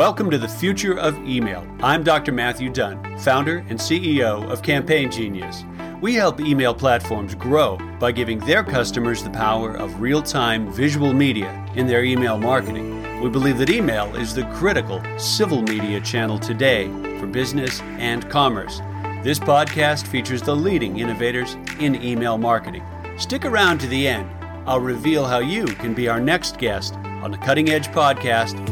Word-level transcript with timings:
Welcome 0.00 0.30
to 0.30 0.38
the 0.38 0.48
future 0.48 0.98
of 0.98 1.18
email. 1.28 1.62
I'm 1.82 2.02
Dr. 2.02 2.32
Matthew 2.32 2.70
Dunn, 2.70 3.18
founder 3.18 3.58
and 3.68 3.78
CEO 3.78 4.50
of 4.50 4.62
Campaign 4.62 5.10
Genius. 5.10 5.62
We 6.00 6.14
help 6.14 6.40
email 6.40 6.72
platforms 6.72 7.34
grow 7.34 7.76
by 7.98 8.12
giving 8.12 8.38
their 8.38 8.64
customers 8.64 9.22
the 9.22 9.28
power 9.28 9.74
of 9.74 10.00
real 10.00 10.22
time 10.22 10.72
visual 10.72 11.12
media 11.12 11.52
in 11.74 11.86
their 11.86 12.02
email 12.02 12.38
marketing. 12.38 13.20
We 13.20 13.28
believe 13.28 13.58
that 13.58 13.68
email 13.68 14.16
is 14.16 14.34
the 14.34 14.46
critical 14.54 15.02
civil 15.18 15.60
media 15.60 16.00
channel 16.00 16.38
today 16.38 16.86
for 17.20 17.26
business 17.26 17.82
and 17.98 18.26
commerce. 18.30 18.78
This 19.22 19.38
podcast 19.38 20.06
features 20.06 20.40
the 20.40 20.56
leading 20.56 20.98
innovators 20.98 21.58
in 21.78 22.02
email 22.02 22.38
marketing. 22.38 22.84
Stick 23.18 23.44
around 23.44 23.80
to 23.80 23.86
the 23.86 24.08
end. 24.08 24.30
I'll 24.66 24.80
reveal 24.80 25.26
how 25.26 25.40
you 25.40 25.66
can 25.66 25.92
be 25.92 26.08
our 26.08 26.20
next 26.20 26.56
guest 26.56 26.94
on 27.22 27.30
the 27.30 27.36
Cutting 27.36 27.68
Edge 27.68 27.88
podcast 27.88 28.69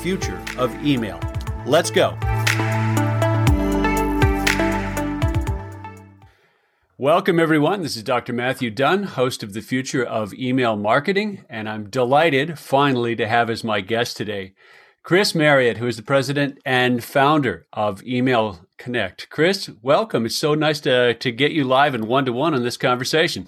future 0.00 0.42
of 0.56 0.74
email. 0.84 1.20
Let's 1.66 1.90
go. 1.90 2.16
Welcome, 6.96 7.40
everyone. 7.40 7.82
This 7.82 7.96
is 7.96 8.02
Dr. 8.02 8.34
Matthew 8.34 8.70
Dunn, 8.70 9.04
host 9.04 9.42
of 9.42 9.54
The 9.54 9.62
Future 9.62 10.04
of 10.04 10.34
Email 10.34 10.76
Marketing, 10.76 11.44
and 11.48 11.66
I'm 11.66 11.88
delighted 11.88 12.58
finally 12.58 13.16
to 13.16 13.26
have 13.26 13.48
as 13.48 13.64
my 13.64 13.80
guest 13.80 14.18
today 14.18 14.52
Chris 15.02 15.34
Marriott, 15.34 15.78
who 15.78 15.86
is 15.86 15.96
the 15.96 16.02
president 16.02 16.58
and 16.64 17.02
founder 17.02 17.66
of 17.72 18.02
Email 18.04 18.60
Connect. 18.76 19.30
Chris, 19.30 19.70
welcome. 19.80 20.26
It's 20.26 20.36
so 20.36 20.54
nice 20.54 20.78
to, 20.80 21.14
to 21.14 21.32
get 21.32 21.52
you 21.52 21.64
live 21.64 21.94
and 21.94 22.04
one 22.04 22.26
to 22.26 22.34
one 22.34 22.52
on 22.52 22.64
this 22.64 22.76
conversation. 22.76 23.46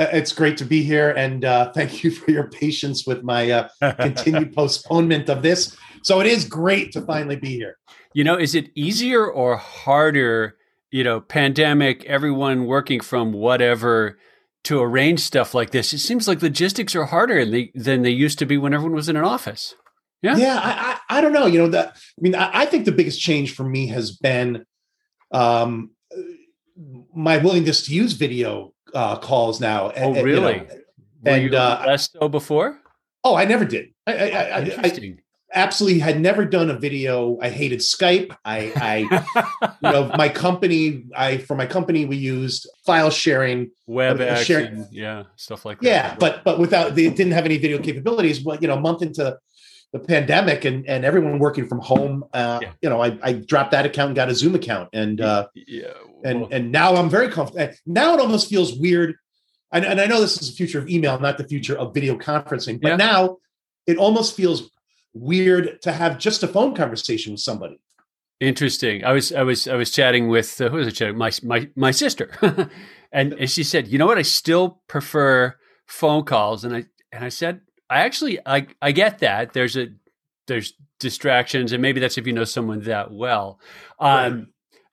Uh, 0.00 0.08
it's 0.12 0.32
great 0.32 0.56
to 0.56 0.64
be 0.64 0.82
here, 0.82 1.10
and 1.10 1.44
uh, 1.44 1.70
thank 1.72 2.02
you 2.02 2.10
for 2.10 2.30
your 2.30 2.48
patience 2.48 3.06
with 3.06 3.22
my 3.22 3.50
uh, 3.50 3.68
continued 4.00 4.52
postponement 4.52 5.28
of 5.28 5.42
this. 5.42 5.76
So 6.02 6.20
it 6.20 6.26
is 6.26 6.44
great 6.44 6.92
to 6.92 7.02
finally 7.02 7.36
be 7.36 7.50
here. 7.50 7.76
You 8.14 8.24
know, 8.24 8.36
is 8.36 8.54
it 8.54 8.70
easier 8.74 9.26
or 9.26 9.56
harder? 9.56 10.56
You 10.90 11.04
know, 11.04 11.20
pandemic, 11.20 12.04
everyone 12.06 12.66
working 12.66 13.00
from 13.00 13.32
whatever 13.32 14.18
to 14.64 14.80
arrange 14.80 15.20
stuff 15.20 15.54
like 15.54 15.70
this. 15.70 15.92
It 15.92 15.98
seems 15.98 16.28
like 16.28 16.42
logistics 16.42 16.94
are 16.94 17.06
harder 17.06 17.44
than 17.74 18.02
they, 18.02 18.10
used 18.10 18.38
to 18.40 18.46
be 18.46 18.58
when 18.58 18.74
everyone 18.74 18.94
was 18.94 19.08
in 19.08 19.16
an 19.16 19.24
office. 19.24 19.74
Yeah, 20.22 20.36
yeah. 20.36 20.60
I, 20.62 20.70
I, 20.70 21.18
I 21.18 21.20
don't 21.20 21.32
know. 21.32 21.46
You 21.46 21.60
know 21.60 21.68
that. 21.68 21.96
I 21.96 22.20
mean, 22.20 22.34
I, 22.34 22.50
I, 22.52 22.66
think 22.66 22.84
the 22.84 22.92
biggest 22.92 23.20
change 23.20 23.54
for 23.54 23.64
me 23.64 23.86
has 23.86 24.10
been 24.16 24.66
um, 25.30 25.92
my 27.14 27.38
willingness 27.38 27.86
to 27.86 27.94
use 27.94 28.12
video 28.12 28.74
uh, 28.94 29.16
calls 29.16 29.60
now. 29.60 29.90
And, 29.90 30.18
oh, 30.18 30.22
really? 30.22 30.54
You 30.54 30.66
know, 31.24 31.32
and 31.32 31.54
uh, 31.54 31.84
less 31.86 32.10
so 32.10 32.28
before? 32.28 32.78
Oh, 33.24 33.34
I 33.34 33.44
never 33.44 33.64
did. 33.64 33.88
I, 34.06 34.12
I, 34.12 34.56
I, 34.58 34.88
absolutely 35.52 35.98
had 36.00 36.20
never 36.20 36.44
done 36.44 36.70
a 36.70 36.78
video. 36.78 37.38
I 37.40 37.50
hated 37.50 37.80
Skype. 37.80 38.36
I, 38.44 38.72
I 38.76 39.72
you 39.82 39.90
know, 39.90 40.10
my 40.16 40.28
company. 40.28 41.04
I 41.16 41.38
for 41.38 41.56
my 41.56 41.66
company 41.66 42.04
we 42.04 42.16
used 42.16 42.68
file 42.84 43.10
sharing, 43.10 43.70
web 43.86 44.20
uh, 44.20 44.36
sharing, 44.36 44.86
yeah, 44.90 45.24
stuff 45.36 45.64
like 45.64 45.80
that. 45.80 45.86
Yeah, 45.86 46.16
but 46.18 46.44
but 46.44 46.58
without 46.58 46.94
they 46.94 47.10
didn't 47.10 47.32
have 47.32 47.44
any 47.44 47.58
video 47.58 47.78
capabilities. 47.78 48.40
But 48.40 48.62
you 48.62 48.68
know, 48.68 48.74
a 48.74 48.80
month 48.80 49.02
into 49.02 49.38
the 49.92 49.98
pandemic 49.98 50.64
and 50.64 50.86
and 50.88 51.04
everyone 51.04 51.38
working 51.38 51.66
from 51.66 51.80
home, 51.80 52.24
uh, 52.32 52.60
yeah. 52.62 52.72
you 52.82 52.88
know, 52.88 53.02
I, 53.02 53.18
I 53.22 53.32
dropped 53.32 53.72
that 53.72 53.86
account 53.86 54.08
and 54.08 54.16
got 54.16 54.28
a 54.28 54.34
Zoom 54.34 54.54
account, 54.54 54.90
and 54.92 55.20
uh, 55.20 55.48
yeah, 55.54 55.88
well, 56.06 56.20
and 56.24 56.52
and 56.52 56.72
now 56.72 56.94
I'm 56.94 57.10
very 57.10 57.28
comfortable. 57.28 57.72
Now 57.86 58.14
it 58.14 58.20
almost 58.20 58.48
feels 58.48 58.74
weird, 58.78 59.16
and, 59.72 59.84
and 59.84 60.00
I 60.00 60.06
know 60.06 60.20
this 60.20 60.40
is 60.40 60.50
the 60.50 60.56
future 60.56 60.78
of 60.78 60.88
email, 60.88 61.18
not 61.18 61.38
the 61.38 61.48
future 61.48 61.76
of 61.76 61.92
video 61.94 62.16
conferencing, 62.16 62.80
but 62.80 62.90
yeah. 62.90 62.96
now 62.96 63.38
it 63.86 63.96
almost 63.96 64.36
feels 64.36 64.70
weird 65.14 65.80
to 65.82 65.92
have 65.92 66.18
just 66.18 66.42
a 66.42 66.48
phone 66.48 66.74
conversation 66.74 67.32
with 67.32 67.40
somebody. 67.40 67.80
Interesting. 68.40 69.04
I 69.04 69.12
was 69.12 69.32
I 69.32 69.42
was 69.42 69.68
I 69.68 69.74
was 69.74 69.90
chatting 69.90 70.28
with 70.28 70.60
uh, 70.60 70.70
who 70.70 70.78
was 70.78 70.86
it? 70.86 70.92
Chatting? 70.92 71.18
My 71.18 71.30
my 71.42 71.68
my 71.76 71.90
sister, 71.90 72.30
and 73.12 73.34
and 73.34 73.50
she 73.50 73.62
said, 73.62 73.88
you 73.88 73.98
know 73.98 74.06
what? 74.06 74.16
I 74.16 74.22
still 74.22 74.82
prefer 74.88 75.56
phone 75.86 76.24
calls, 76.24 76.64
and 76.64 76.74
I 76.74 76.86
and 77.12 77.22
I 77.22 77.28
said 77.28 77.60
I 77.90 78.00
actually 78.00 78.38
I 78.46 78.68
I 78.80 78.92
get 78.92 79.18
that. 79.18 79.52
There's 79.52 79.76
a 79.76 79.88
there's 80.46 80.72
distractions, 80.98 81.72
and 81.72 81.82
maybe 81.82 82.00
that's 82.00 82.16
if 82.16 82.26
you 82.26 82.32
know 82.32 82.44
someone 82.44 82.80
that 82.84 83.12
well. 83.12 83.60
Um, 83.98 84.48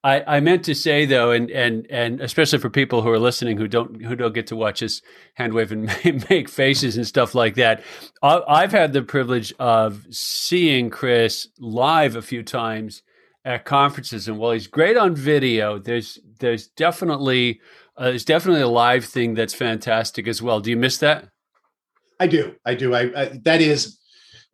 I, 0.08 0.38
I 0.38 0.40
meant 0.40 0.64
to 0.66 0.74
say 0.74 1.06
though, 1.06 1.32
and 1.32 1.52
and 1.52 1.86
and 1.90 2.22
especially 2.22 2.60
for 2.60 2.70
people 2.70 3.02
who 3.02 3.10
are 3.10 3.20
listening 3.20 3.58
who 3.58 3.68
don't 3.68 4.02
who 4.02 4.16
don't 4.16 4.34
get 4.34 4.48
to 4.48 4.56
watch 4.56 4.82
us 4.82 5.02
hand 5.34 5.54
wave 5.54 5.74
and 5.74 5.92
make 6.30 6.48
faces 6.48 6.96
and 6.96 7.06
stuff 7.06 7.36
like 7.36 7.56
that. 7.56 7.84
I've 8.24 8.72
had 8.72 8.94
the 8.94 9.02
privilege 9.02 9.54
of 9.60 10.06
seeing 10.10 10.90
Chris 10.90 11.50
live 11.60 12.16
a 12.16 12.22
few 12.22 12.42
times 12.42 13.04
at 13.44 13.66
conferences, 13.66 14.30
and 14.30 14.38
while 14.38 14.54
he's 14.54 14.68
great 14.68 14.96
on 14.96 15.14
video, 15.14 15.78
there's 15.78 16.20
there's 16.40 16.70
definitely 16.70 17.60
uh, 17.98 18.06
there's 18.06 18.24
definitely 18.24 18.62
a 18.62 18.70
live 18.70 19.04
thing 19.04 19.34
that's 19.34 19.54
fantastic 19.54 20.26
as 20.26 20.42
well. 20.42 20.62
Do 20.62 20.70
you 20.70 20.78
miss 20.78 21.00
that? 21.00 21.28
I 22.18 22.28
do. 22.28 22.56
I 22.66 22.76
do. 22.76 22.96
I, 22.96 23.02
I, 23.24 23.26
that 23.44 23.60
is, 23.60 23.97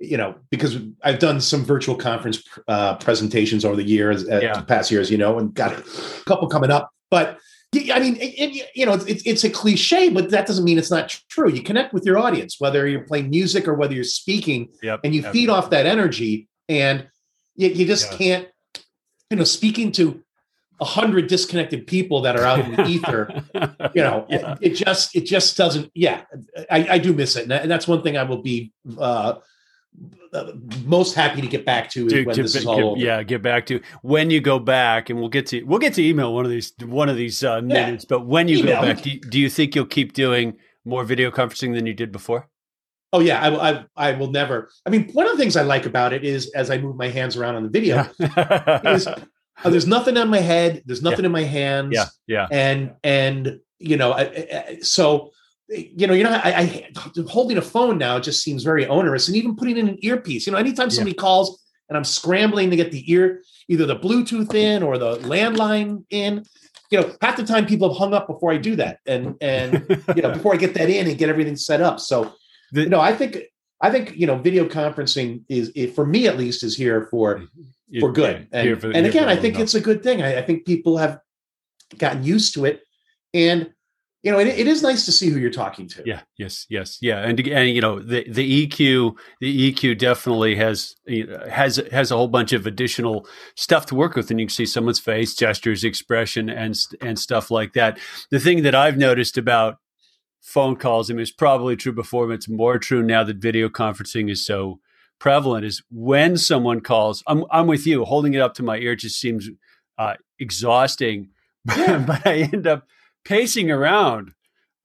you 0.03 0.17
know, 0.17 0.35
because 0.49 0.77
I've 1.03 1.19
done 1.19 1.39
some 1.39 1.63
virtual 1.63 1.95
conference 1.95 2.43
uh, 2.67 2.95
presentations 2.97 3.63
over 3.63 3.75
the 3.75 3.83
years, 3.83 4.27
uh, 4.27 4.39
yeah. 4.41 4.61
past 4.61 4.91
years, 4.91 5.09
you 5.09 5.17
know, 5.17 5.39
and 5.39 5.53
got 5.53 5.71
a 5.73 5.83
couple 6.25 6.47
coming 6.49 6.71
up. 6.71 6.91
But 7.09 7.39
I 7.75 7.99
mean, 7.99 8.17
it, 8.17 8.33
it, 8.37 8.69
you 8.75 8.85
know, 8.85 8.93
it's, 8.93 9.23
it's 9.25 9.43
a 9.43 9.49
cliche, 9.49 10.09
but 10.09 10.29
that 10.31 10.45
doesn't 10.45 10.63
mean 10.63 10.77
it's 10.77 10.91
not 10.91 11.09
true. 11.29 11.49
You 11.49 11.63
connect 11.63 11.93
with 11.93 12.05
your 12.05 12.19
audience, 12.19 12.59
whether 12.59 12.87
you're 12.87 13.01
playing 13.01 13.29
music 13.29 13.67
or 13.67 13.73
whether 13.73 13.93
you're 13.93 14.03
speaking, 14.03 14.69
yep. 14.81 14.99
and 15.03 15.15
you 15.15 15.21
yep. 15.21 15.31
feed 15.31 15.49
off 15.49 15.69
that 15.71 15.85
energy, 15.85 16.47
and 16.69 17.07
you, 17.55 17.69
you 17.69 17.85
just 17.85 18.11
yeah. 18.11 18.17
can't, 18.17 18.47
you 19.29 19.37
know, 19.37 19.43
speaking 19.43 19.91
to 19.93 20.21
a 20.81 20.85
hundred 20.85 21.27
disconnected 21.27 21.87
people 21.87 22.21
that 22.21 22.37
are 22.37 22.43
out 22.43 22.59
in 22.59 22.75
the 22.75 22.85
ether. 22.87 23.43
you 23.95 24.03
know, 24.03 24.25
yeah. 24.29 24.55
it, 24.61 24.71
it, 24.71 24.75
just 24.75 25.15
it 25.15 25.21
just 25.21 25.57
doesn't. 25.57 25.89
Yeah, 25.95 26.23
I, 26.69 26.87
I 26.91 26.97
do 26.99 27.13
miss 27.13 27.35
it, 27.35 27.49
and 27.49 27.71
that's 27.71 27.87
one 27.87 28.03
thing 28.03 28.17
I 28.17 28.23
will 28.23 28.41
be 28.41 28.71
uh, 28.99 29.35
most 30.85 31.15
happy 31.15 31.41
to 31.41 31.47
get 31.47 31.65
back 31.65 31.89
to, 31.91 32.09
to 32.09 32.25
when 32.25 32.35
to, 32.35 32.41
this 32.41 32.55
is 32.55 32.65
all 32.65 32.75
get, 32.75 32.83
over. 32.83 32.99
Yeah, 32.99 33.23
get 33.23 33.41
back 33.41 33.65
to 33.67 33.81
when 34.01 34.29
you 34.29 34.41
go 34.41 34.59
back, 34.59 35.09
and 35.09 35.19
we'll 35.19 35.29
get 35.29 35.47
to 35.47 35.63
we'll 35.63 35.79
get 35.79 35.93
to 35.93 36.03
email 36.03 36.33
one 36.33 36.45
of 36.45 36.51
these 36.51 36.73
one 36.83 37.09
of 37.09 37.17
these 37.17 37.43
uh, 37.43 37.61
minutes. 37.61 38.03
Yeah. 38.03 38.17
But 38.17 38.25
when 38.25 38.47
you 38.47 38.59
email. 38.59 38.81
go 38.81 38.93
back, 38.93 39.01
do 39.01 39.11
you, 39.11 39.19
do 39.19 39.39
you 39.39 39.49
think 39.49 39.75
you'll 39.75 39.85
keep 39.85 40.13
doing 40.13 40.57
more 40.85 41.03
video 41.03 41.31
conferencing 41.31 41.75
than 41.75 41.85
you 41.85 41.93
did 41.93 42.11
before? 42.11 42.49
Oh 43.11 43.19
yeah, 43.19 43.41
I, 43.41 43.71
I, 43.71 43.85
I 43.95 44.11
will 44.13 44.31
never. 44.31 44.71
I 44.87 44.89
mean, 44.89 45.09
one 45.13 45.27
of 45.27 45.33
the 45.33 45.37
things 45.37 45.55
I 45.55 45.61
like 45.61 45.85
about 45.85 46.13
it 46.13 46.23
is 46.23 46.51
as 46.55 46.71
I 46.71 46.79
move 46.79 46.95
my 46.95 47.09
hands 47.09 47.37
around 47.37 47.55
on 47.55 47.63
the 47.63 47.69
video, 47.69 48.09
is 48.19 49.07
uh, 49.07 49.19
there's 49.65 49.85
nothing 49.85 50.17
on 50.17 50.29
my 50.29 50.39
head. 50.39 50.81
There's 50.85 51.03
nothing 51.03 51.21
yeah. 51.21 51.27
in 51.27 51.31
my 51.31 51.43
hands. 51.43 51.93
Yeah, 51.93 52.05
yeah. 52.25 52.47
And 52.49 52.93
and 53.03 53.59
you 53.77 53.97
know, 53.97 54.13
I, 54.13 54.21
I, 54.21 54.79
so 54.81 55.31
you 55.69 56.07
know, 56.07 56.13
you 56.13 56.23
know, 56.23 56.31
I, 56.31 56.89
I, 56.95 57.23
holding 57.27 57.57
a 57.57 57.61
phone 57.61 57.97
now 57.97 58.19
just 58.19 58.43
seems 58.43 58.63
very 58.63 58.85
onerous, 58.85 59.27
and 59.27 59.37
even 59.37 59.55
putting 59.55 59.77
in 59.77 59.87
an 59.87 59.97
earpiece. 60.01 60.45
You 60.45 60.53
know, 60.53 60.59
anytime 60.59 60.89
somebody 60.89 61.15
yeah. 61.15 61.21
calls 61.21 61.63
and 61.89 61.97
I'm 61.97 62.03
scrambling 62.03 62.69
to 62.69 62.75
get 62.75 62.91
the 62.91 63.11
ear, 63.11 63.41
either 63.67 63.85
the 63.85 63.95
Bluetooth 63.95 64.53
in 64.53 64.83
or 64.83 64.97
the 64.97 65.17
landline 65.17 66.05
in. 66.09 66.43
You 66.91 67.01
know, 67.01 67.15
half 67.21 67.37
the 67.37 67.43
time 67.43 67.65
people 67.65 67.89
have 67.89 67.97
hung 67.97 68.13
up 68.13 68.27
before 68.27 68.51
I 68.51 68.57
do 68.57 68.75
that, 68.75 68.99
and 69.07 69.35
and 69.41 69.85
you 70.15 70.21
know 70.21 70.31
before 70.31 70.53
I 70.53 70.57
get 70.57 70.75
that 70.75 70.89
in 70.89 71.07
and 71.07 71.17
get 71.17 71.29
everything 71.29 71.55
set 71.55 71.81
up. 71.81 71.99
So, 71.99 72.33
the, 72.71 72.81
you 72.81 72.89
know, 72.89 72.99
I 72.99 73.15
think 73.15 73.37
I 73.81 73.89
think 73.89 74.15
you 74.15 74.27
know 74.27 74.37
video 74.37 74.65
conferencing 74.65 75.43
is, 75.49 75.71
for 75.95 76.05
me 76.05 76.27
at 76.27 76.37
least 76.37 76.63
is 76.63 76.75
here 76.75 77.07
for 77.09 77.47
for 77.99 78.11
good. 78.11 78.47
And, 78.51 78.79
for, 78.79 78.91
and 78.91 79.05
again, 79.05 79.27
I 79.27 79.35
think 79.35 79.59
it's 79.59 79.73
a 79.73 79.81
good 79.81 80.03
thing. 80.03 80.21
I, 80.21 80.39
I, 80.39 80.41
think 80.41 80.65
people 80.65 80.97
have 80.97 81.19
gotten 81.97 82.23
used 82.23 82.53
to 82.55 82.65
it, 82.65 82.81
and 83.33 83.71
you 84.23 84.31
know, 84.31 84.39
it, 84.39 84.47
it 84.47 84.67
is 84.67 84.81
nice 84.81 85.03
to 85.05 85.11
see 85.11 85.29
who 85.29 85.37
you're 85.37 85.51
talking 85.51 85.87
to. 85.89 86.03
Yeah. 86.05 86.21
Yes. 86.37 86.65
Yes. 86.69 86.97
Yeah. 87.01 87.19
And 87.19 87.39
and 87.47 87.69
you 87.69 87.81
know, 87.81 87.99
the 87.99 88.25
the 88.29 88.67
EQ 88.67 89.15
the 89.41 89.73
EQ 89.73 89.97
definitely 89.97 90.55
has 90.55 90.95
has 91.49 91.81
has 91.91 92.09
a 92.09 92.15
whole 92.15 92.29
bunch 92.29 92.53
of 92.53 92.65
additional 92.65 93.27
stuff 93.55 93.85
to 93.87 93.95
work 93.95 94.15
with, 94.15 94.31
and 94.31 94.39
you 94.39 94.45
can 94.45 94.53
see 94.53 94.65
someone's 94.65 94.99
face, 94.99 95.35
gestures, 95.35 95.83
expression, 95.83 96.49
and 96.49 96.75
and 97.01 97.19
stuff 97.19 97.51
like 97.51 97.73
that. 97.73 97.99
The 98.31 98.39
thing 98.39 98.63
that 98.63 98.73
I've 98.73 98.97
noticed 98.97 99.37
about 99.37 99.77
phone 100.41 100.77
calls, 100.77 101.09
I 101.09 101.13
mean, 101.13 101.21
it's 101.21 101.31
probably 101.31 101.75
true 101.75 101.93
before, 101.93 102.27
but 102.27 102.33
it's 102.33 102.49
more 102.49 102.77
true 102.77 103.03
now 103.03 103.23
that 103.25 103.37
video 103.37 103.67
conferencing 103.67 104.31
is 104.31 104.45
so 104.45 104.79
prevalent 105.19 105.65
is 105.65 105.81
when 105.89 106.35
someone 106.37 106.81
calls, 106.81 107.23
I'm, 107.27 107.45
I'm 107.49 107.65
with 107.65 107.87
you, 107.87 108.03
holding 108.03 108.33
it 108.33 108.41
up 108.41 108.53
to 108.55 108.63
my 108.63 108.77
ear 108.77 108.93
just 108.93 109.19
seems 109.19 109.49
uh, 109.97 110.15
exhausting, 110.37 111.29
but 111.65 112.27
I 112.27 112.49
end 112.51 112.67
up 112.67 112.85
pacing 113.25 113.71
around 113.71 114.31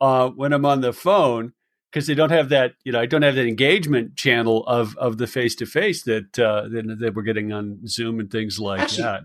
uh, 0.00 0.28
when 0.30 0.52
I'm 0.52 0.64
on 0.64 0.80
the 0.80 0.92
phone 0.92 1.52
because 1.90 2.06
they 2.06 2.14
don't 2.14 2.30
have 2.30 2.50
that, 2.50 2.74
you 2.84 2.92
know, 2.92 3.00
I 3.00 3.06
don't 3.06 3.22
have 3.22 3.34
that 3.34 3.46
engagement 3.46 4.16
channel 4.16 4.66
of 4.66 4.96
of 4.98 5.18
the 5.18 5.26
face 5.26 5.54
to 5.56 5.66
face 5.66 6.02
that 6.04 6.38
uh, 6.38 6.68
that, 6.68 6.96
that 7.00 7.14
we're 7.14 7.22
getting 7.22 7.52
on 7.52 7.86
Zoom 7.86 8.20
and 8.20 8.30
things 8.30 8.58
like 8.58 8.80
Actually, 8.80 9.02
that. 9.04 9.22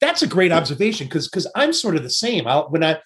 That's 0.00 0.22
a 0.22 0.26
great 0.26 0.52
observation 0.52 1.06
because 1.06 1.28
because 1.28 1.46
I'm 1.54 1.72
sort 1.72 1.96
of 1.96 2.02
the 2.02 2.10
same. 2.10 2.46
I'll 2.46 2.68
when 2.70 2.84
I 2.84 2.98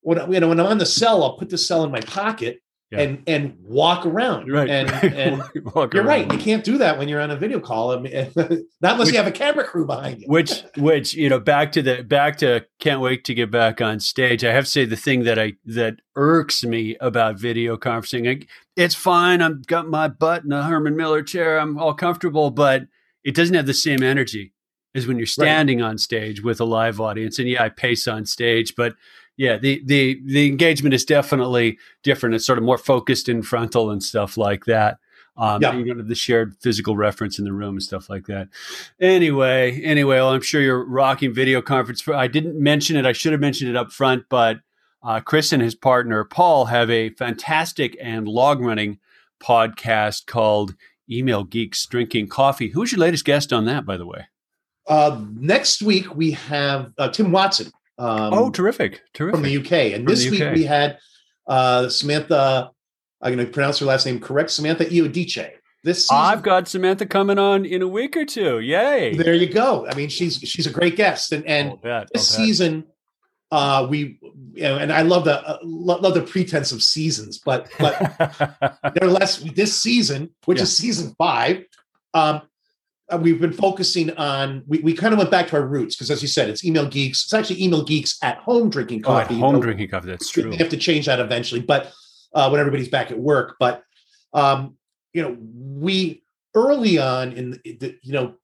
when 0.00 0.18
I, 0.18 0.28
you 0.28 0.40
know 0.40 0.48
when 0.48 0.60
I'm 0.60 0.66
on 0.66 0.78
the 0.78 0.86
cell, 0.86 1.22
I'll 1.22 1.36
put 1.36 1.50
the 1.50 1.58
cell 1.58 1.84
in 1.84 1.90
my 1.90 2.00
pocket 2.00 2.60
yeah. 2.90 3.00
and 3.00 3.22
and 3.26 3.56
walk 3.62 4.06
around. 4.06 4.50
Right. 4.50 4.68
And, 4.68 4.90
and 5.14 5.38
walk, 5.74 5.94
you're 5.94 6.04
around. 6.04 6.28
right. 6.28 6.32
You 6.32 6.38
can't 6.38 6.64
do 6.64 6.78
that 6.78 6.98
when 6.98 7.08
you're 7.08 7.20
on 7.20 7.30
a 7.30 7.36
video 7.36 7.60
call. 7.60 7.92
I 7.92 8.00
mean, 8.00 8.12
not 8.36 8.48
unless 8.82 8.98
which, 8.98 9.12
you 9.12 9.16
have 9.16 9.26
a 9.26 9.32
camera 9.32 9.64
crew 9.64 9.86
behind 9.86 10.20
you. 10.20 10.28
which 10.28 10.62
which 10.76 11.14
you 11.14 11.28
know 11.28 11.40
back 11.40 11.72
to 11.72 11.82
the 11.82 12.02
back 12.02 12.36
to 12.38 12.64
can't 12.78 13.00
wait 13.00 13.24
to 13.24 13.34
get 13.34 13.50
back 13.50 13.80
on 13.80 14.00
stage. 14.00 14.44
I 14.44 14.52
have 14.52 14.64
to 14.64 14.70
say 14.70 14.84
the 14.84 14.96
thing 14.96 15.24
that 15.24 15.38
I 15.38 15.54
that 15.64 15.96
irks 16.14 16.64
me 16.64 16.96
about 17.00 17.38
video 17.38 17.76
conferencing. 17.76 18.28
I, 18.28 18.46
it's 18.76 18.94
fine. 18.94 19.40
I've 19.40 19.66
got 19.66 19.88
my 19.88 20.08
butt 20.08 20.44
in 20.44 20.52
a 20.52 20.62
Herman 20.62 20.96
Miller 20.96 21.22
chair. 21.22 21.58
I'm 21.58 21.78
all 21.78 21.94
comfortable, 21.94 22.50
but 22.50 22.82
it 23.24 23.34
doesn't 23.34 23.54
have 23.54 23.66
the 23.66 23.74
same 23.74 24.02
energy 24.02 24.52
as 24.94 25.06
when 25.06 25.18
you're 25.18 25.26
standing 25.26 25.80
right. 25.80 25.88
on 25.88 25.98
stage 25.98 26.42
with 26.42 26.60
a 26.60 26.64
live 26.64 27.00
audience. 27.00 27.38
And 27.38 27.48
yeah, 27.48 27.64
I 27.64 27.68
pace 27.68 28.08
on 28.08 28.24
stage, 28.24 28.74
but 28.76 28.94
yeah, 29.36 29.58
the 29.58 29.82
the 29.84 30.20
the 30.24 30.46
engagement 30.46 30.94
is 30.94 31.04
definitely 31.04 31.78
different. 32.02 32.34
It's 32.34 32.46
sort 32.46 32.58
of 32.58 32.64
more 32.64 32.78
focused 32.78 33.28
in 33.28 33.42
frontal 33.42 33.90
and 33.90 34.02
stuff 34.02 34.36
like 34.36 34.64
that. 34.64 34.98
Um, 35.38 35.60
yeah. 35.60 35.74
you 35.74 36.02
the 36.02 36.14
shared 36.14 36.56
physical 36.62 36.96
reference 36.96 37.38
in 37.38 37.44
the 37.44 37.52
room 37.52 37.74
and 37.74 37.82
stuff 37.82 38.08
like 38.08 38.26
that. 38.26 38.48
Anyway, 38.98 39.82
anyway, 39.82 40.16
well, 40.16 40.30
I'm 40.30 40.40
sure 40.40 40.62
you're 40.62 40.84
rocking 40.84 41.34
video 41.34 41.60
conference. 41.60 42.00
For, 42.00 42.14
I 42.14 42.26
didn't 42.26 42.58
mention 42.58 42.96
it. 42.96 43.04
I 43.04 43.12
should 43.12 43.32
have 43.32 43.40
mentioned 43.40 43.68
it 43.68 43.76
up 43.76 43.92
front, 43.92 44.24
but 44.30 44.60
uh, 45.02 45.20
Chris 45.20 45.52
and 45.52 45.62
his 45.62 45.74
partner 45.74 46.24
Paul 46.24 46.64
have 46.66 46.88
a 46.90 47.10
fantastic 47.10 47.98
and 48.00 48.26
log 48.26 48.60
running 48.60 48.98
podcast 49.38 50.26
called 50.26 50.74
Email 51.10 51.44
Geeks 51.44 51.84
Drinking 51.86 52.28
Coffee. 52.28 52.68
Who's 52.68 52.92
your 52.92 53.00
latest 53.00 53.26
guest 53.26 53.52
on 53.52 53.66
that, 53.66 53.84
by 53.84 53.98
the 53.98 54.06
way? 54.06 54.26
Uh, 54.86 55.20
next 55.34 55.82
week 55.82 56.14
we 56.14 56.30
have 56.30 56.92
uh, 56.96 57.10
Tim 57.10 57.30
Watson. 57.30 57.70
Um, 57.98 58.34
oh, 58.34 58.50
terrific! 58.50 59.02
Terrific 59.14 59.36
from 59.36 59.42
the 59.42 59.56
UK. 59.56 59.94
And 59.94 60.04
from 60.04 60.06
this 60.06 60.30
week 60.30 60.42
we 60.54 60.64
had 60.64 60.98
uh, 61.46 61.88
Samantha. 61.88 62.70
I'm 63.22 63.34
going 63.34 63.46
to 63.46 63.52
pronounce 63.52 63.78
her 63.78 63.86
last 63.86 64.04
name 64.04 64.20
correct. 64.20 64.50
Samantha 64.50 64.84
Iodice. 64.84 65.52
This 65.82 66.08
season, 66.08 66.16
I've 66.16 66.42
got 66.42 66.66
Samantha 66.66 67.06
coming 67.06 67.38
on 67.38 67.64
in 67.64 67.80
a 67.80 67.86
week 67.86 68.16
or 68.16 68.24
two. 68.24 68.58
Yay! 68.58 69.14
There 69.14 69.34
you 69.34 69.48
go. 69.48 69.86
I 69.86 69.94
mean, 69.94 70.08
she's 70.08 70.38
she's 70.38 70.66
a 70.66 70.70
great 70.70 70.96
guest, 70.96 71.32
and 71.32 71.46
and 71.46 71.78
this 72.12 72.28
season, 72.28 72.84
uh, 73.52 73.86
we 73.88 74.18
you 74.54 74.62
know, 74.62 74.78
and 74.78 74.92
I 74.92 75.02
love 75.02 75.24
the 75.24 75.40
uh, 75.46 75.58
love 75.62 76.14
the 76.14 76.22
pretense 76.22 76.72
of 76.72 76.82
seasons, 76.82 77.38
but 77.38 77.68
but 77.78 78.00
nevertheless, 78.82 79.38
this 79.54 79.80
season, 79.80 80.30
which 80.44 80.58
yeah. 80.58 80.64
is 80.64 80.76
season 80.76 81.14
five, 81.16 81.64
um, 82.14 82.42
uh, 83.12 83.18
we've 83.18 83.40
been 83.40 83.52
focusing 83.52 84.10
on 84.16 84.62
we, 84.66 84.80
we 84.80 84.92
kind 84.92 85.12
of 85.12 85.18
went 85.18 85.30
back 85.30 85.46
to 85.48 85.56
our 85.56 85.66
roots 85.66 85.94
because 85.94 86.10
as 86.10 86.22
you 86.22 86.28
said 86.28 86.48
it's 86.48 86.64
email 86.64 86.86
geeks 86.88 87.24
it's 87.24 87.34
actually 87.34 87.62
email 87.62 87.84
geeks 87.84 88.18
at 88.22 88.38
home 88.38 88.68
drinking 88.68 89.00
coffee 89.00 89.34
oh, 89.34 89.36
at 89.36 89.40
home 89.40 89.60
drinking 89.60 89.88
coffee 89.88 90.08
that's 90.08 90.30
true 90.30 90.50
they 90.50 90.56
have 90.56 90.68
to 90.68 90.76
change 90.76 91.06
that 91.06 91.20
eventually 91.20 91.60
but 91.60 91.92
uh, 92.34 92.48
when 92.48 92.60
everybody's 92.60 92.88
back 92.88 93.10
at 93.10 93.18
work 93.18 93.56
but 93.60 93.82
um, 94.32 94.76
you 95.12 95.22
know 95.22 95.36
we 95.40 96.22
early 96.54 96.98
on 96.98 97.32
in 97.32 97.50
the, 97.64 97.96
you 98.02 98.12
know 98.12 98.34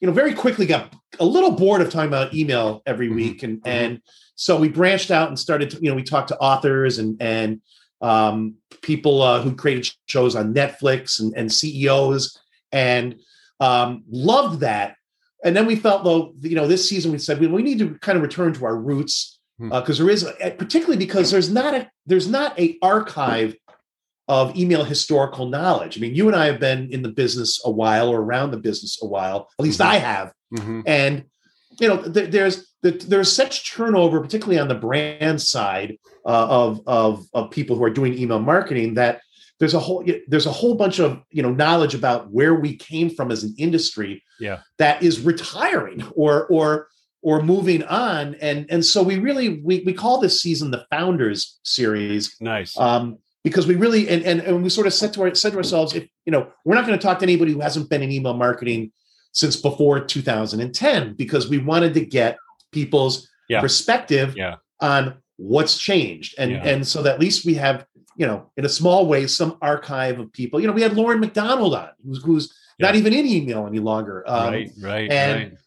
you 0.00 0.06
know 0.06 0.12
very 0.12 0.34
quickly 0.34 0.66
got 0.66 0.94
a 1.20 1.24
little 1.24 1.52
bored 1.52 1.80
of 1.80 1.90
talking 1.90 2.08
about 2.08 2.34
email 2.34 2.82
every 2.86 3.06
mm-hmm. 3.06 3.16
week 3.16 3.42
and 3.42 3.58
mm-hmm. 3.58 3.68
and 3.68 4.02
so 4.34 4.58
we 4.58 4.68
branched 4.68 5.10
out 5.10 5.28
and 5.28 5.38
started 5.38 5.70
to, 5.70 5.82
you 5.82 5.90
know 5.90 5.96
we 5.96 6.02
talked 6.02 6.28
to 6.28 6.38
authors 6.38 6.98
and 6.98 7.20
and 7.20 7.60
um, 8.00 8.54
people 8.82 9.22
uh, 9.22 9.40
who 9.40 9.54
created 9.54 9.88
shows 10.06 10.36
on 10.36 10.54
netflix 10.54 11.20
and, 11.20 11.32
and 11.36 11.52
ceos 11.52 12.38
and 12.72 13.16
um, 13.62 14.02
loved 14.10 14.60
that. 14.60 14.96
And 15.44 15.56
then 15.56 15.66
we 15.66 15.76
felt, 15.76 16.04
though, 16.04 16.34
you 16.40 16.56
know, 16.56 16.66
this 16.66 16.88
season 16.88 17.12
we 17.12 17.18
said 17.18 17.40
we, 17.40 17.46
we 17.46 17.62
need 17.62 17.78
to 17.78 17.94
kind 18.00 18.16
of 18.16 18.22
return 18.22 18.52
to 18.54 18.64
our 18.64 18.76
roots 18.76 19.38
because 19.58 19.98
hmm. 19.98 20.04
uh, 20.04 20.06
there 20.06 20.10
is, 20.10 20.28
particularly 20.58 20.96
because 20.96 21.30
there's 21.30 21.50
not 21.50 21.74
a 21.74 21.90
there's 22.06 22.28
not 22.28 22.58
a 22.58 22.78
archive 22.82 23.54
of 24.28 24.56
email 24.56 24.84
historical 24.84 25.46
knowledge. 25.46 25.96
I 25.96 26.00
mean, 26.00 26.14
you 26.14 26.26
and 26.26 26.36
I 26.36 26.46
have 26.46 26.60
been 26.60 26.90
in 26.90 27.02
the 27.02 27.08
business 27.08 27.60
a 27.64 27.70
while 27.70 28.08
or 28.08 28.20
around 28.20 28.50
the 28.50 28.56
business 28.56 28.98
a 29.02 29.06
while. 29.06 29.48
At 29.58 29.64
least 29.64 29.80
mm-hmm. 29.80 29.90
I 29.90 29.96
have. 29.96 30.32
Mm-hmm. 30.54 30.80
And 30.86 31.24
you 31.80 31.88
know, 31.88 32.02
th- 32.02 32.30
there's 32.30 32.66
there's 32.82 33.32
such 33.32 33.72
turnover, 33.72 34.20
particularly 34.20 34.58
on 34.58 34.68
the 34.68 34.74
brand 34.74 35.40
side 35.40 35.98
uh, 36.26 36.46
of 36.48 36.80
of 36.86 37.26
of 37.32 37.50
people 37.50 37.76
who 37.76 37.84
are 37.84 37.90
doing 37.90 38.18
email 38.18 38.40
marketing 38.40 38.94
that 38.94 39.22
there's 39.62 39.74
a 39.74 39.78
whole 39.78 40.04
there's 40.26 40.46
a 40.46 40.50
whole 40.50 40.74
bunch 40.74 40.98
of 40.98 41.22
you 41.30 41.40
know 41.40 41.52
knowledge 41.52 41.94
about 41.94 42.28
where 42.32 42.56
we 42.56 42.74
came 42.74 43.08
from 43.08 43.30
as 43.30 43.44
an 43.44 43.54
industry 43.58 44.20
yeah 44.40 44.58
that 44.78 45.00
is 45.04 45.20
retiring 45.20 46.02
or 46.16 46.48
or 46.48 46.88
or 47.22 47.40
moving 47.40 47.84
on 47.84 48.34
and 48.40 48.66
and 48.70 48.84
so 48.84 49.04
we 49.04 49.20
really 49.20 49.60
we, 49.62 49.84
we 49.86 49.92
call 49.92 50.18
this 50.18 50.42
season 50.42 50.72
the 50.72 50.84
founders 50.90 51.60
series 51.62 52.34
nice 52.40 52.76
um 52.76 53.16
because 53.44 53.68
we 53.68 53.76
really 53.76 54.08
and, 54.08 54.24
and 54.24 54.40
and 54.40 54.64
we 54.64 54.68
sort 54.68 54.88
of 54.88 54.92
said 54.92 55.12
to 55.12 55.22
our 55.22 55.32
said 55.32 55.52
to 55.52 55.58
ourselves 55.58 55.94
if 55.94 56.08
you 56.26 56.32
know 56.32 56.50
we're 56.64 56.74
not 56.74 56.84
going 56.84 56.98
to 56.98 57.02
talk 57.02 57.20
to 57.20 57.24
anybody 57.24 57.52
who 57.52 57.60
hasn't 57.60 57.88
been 57.88 58.02
in 58.02 58.10
email 58.10 58.34
marketing 58.34 58.90
since 59.30 59.54
before 59.54 60.00
2010 60.00 61.14
because 61.14 61.48
we 61.48 61.58
wanted 61.58 61.94
to 61.94 62.04
get 62.04 62.36
people's 62.72 63.28
yeah. 63.48 63.60
perspective 63.60 64.36
yeah. 64.36 64.56
on 64.80 65.14
what's 65.36 65.78
changed 65.78 66.34
and 66.36 66.50
yeah. 66.50 66.64
and 66.64 66.84
so 66.84 67.00
that 67.00 67.14
at 67.14 67.20
least 67.20 67.46
we 67.46 67.54
have 67.54 67.86
you 68.16 68.26
know, 68.26 68.50
in 68.56 68.64
a 68.64 68.68
small 68.68 69.06
way, 69.06 69.26
some 69.26 69.58
archive 69.62 70.18
of 70.18 70.32
people. 70.32 70.60
You 70.60 70.66
know, 70.66 70.72
we 70.72 70.82
had 70.82 70.94
Loren 70.94 71.20
McDonald 71.20 71.74
on, 71.74 71.90
who's, 72.04 72.22
who's 72.22 72.54
yeah. 72.78 72.86
not 72.86 72.96
even 72.96 73.12
in 73.12 73.26
email 73.26 73.66
any 73.66 73.78
longer. 73.78 74.24
Um, 74.26 74.52
right, 74.52 74.70
right, 74.80 75.10
and, 75.10 75.40
right. 75.40 75.58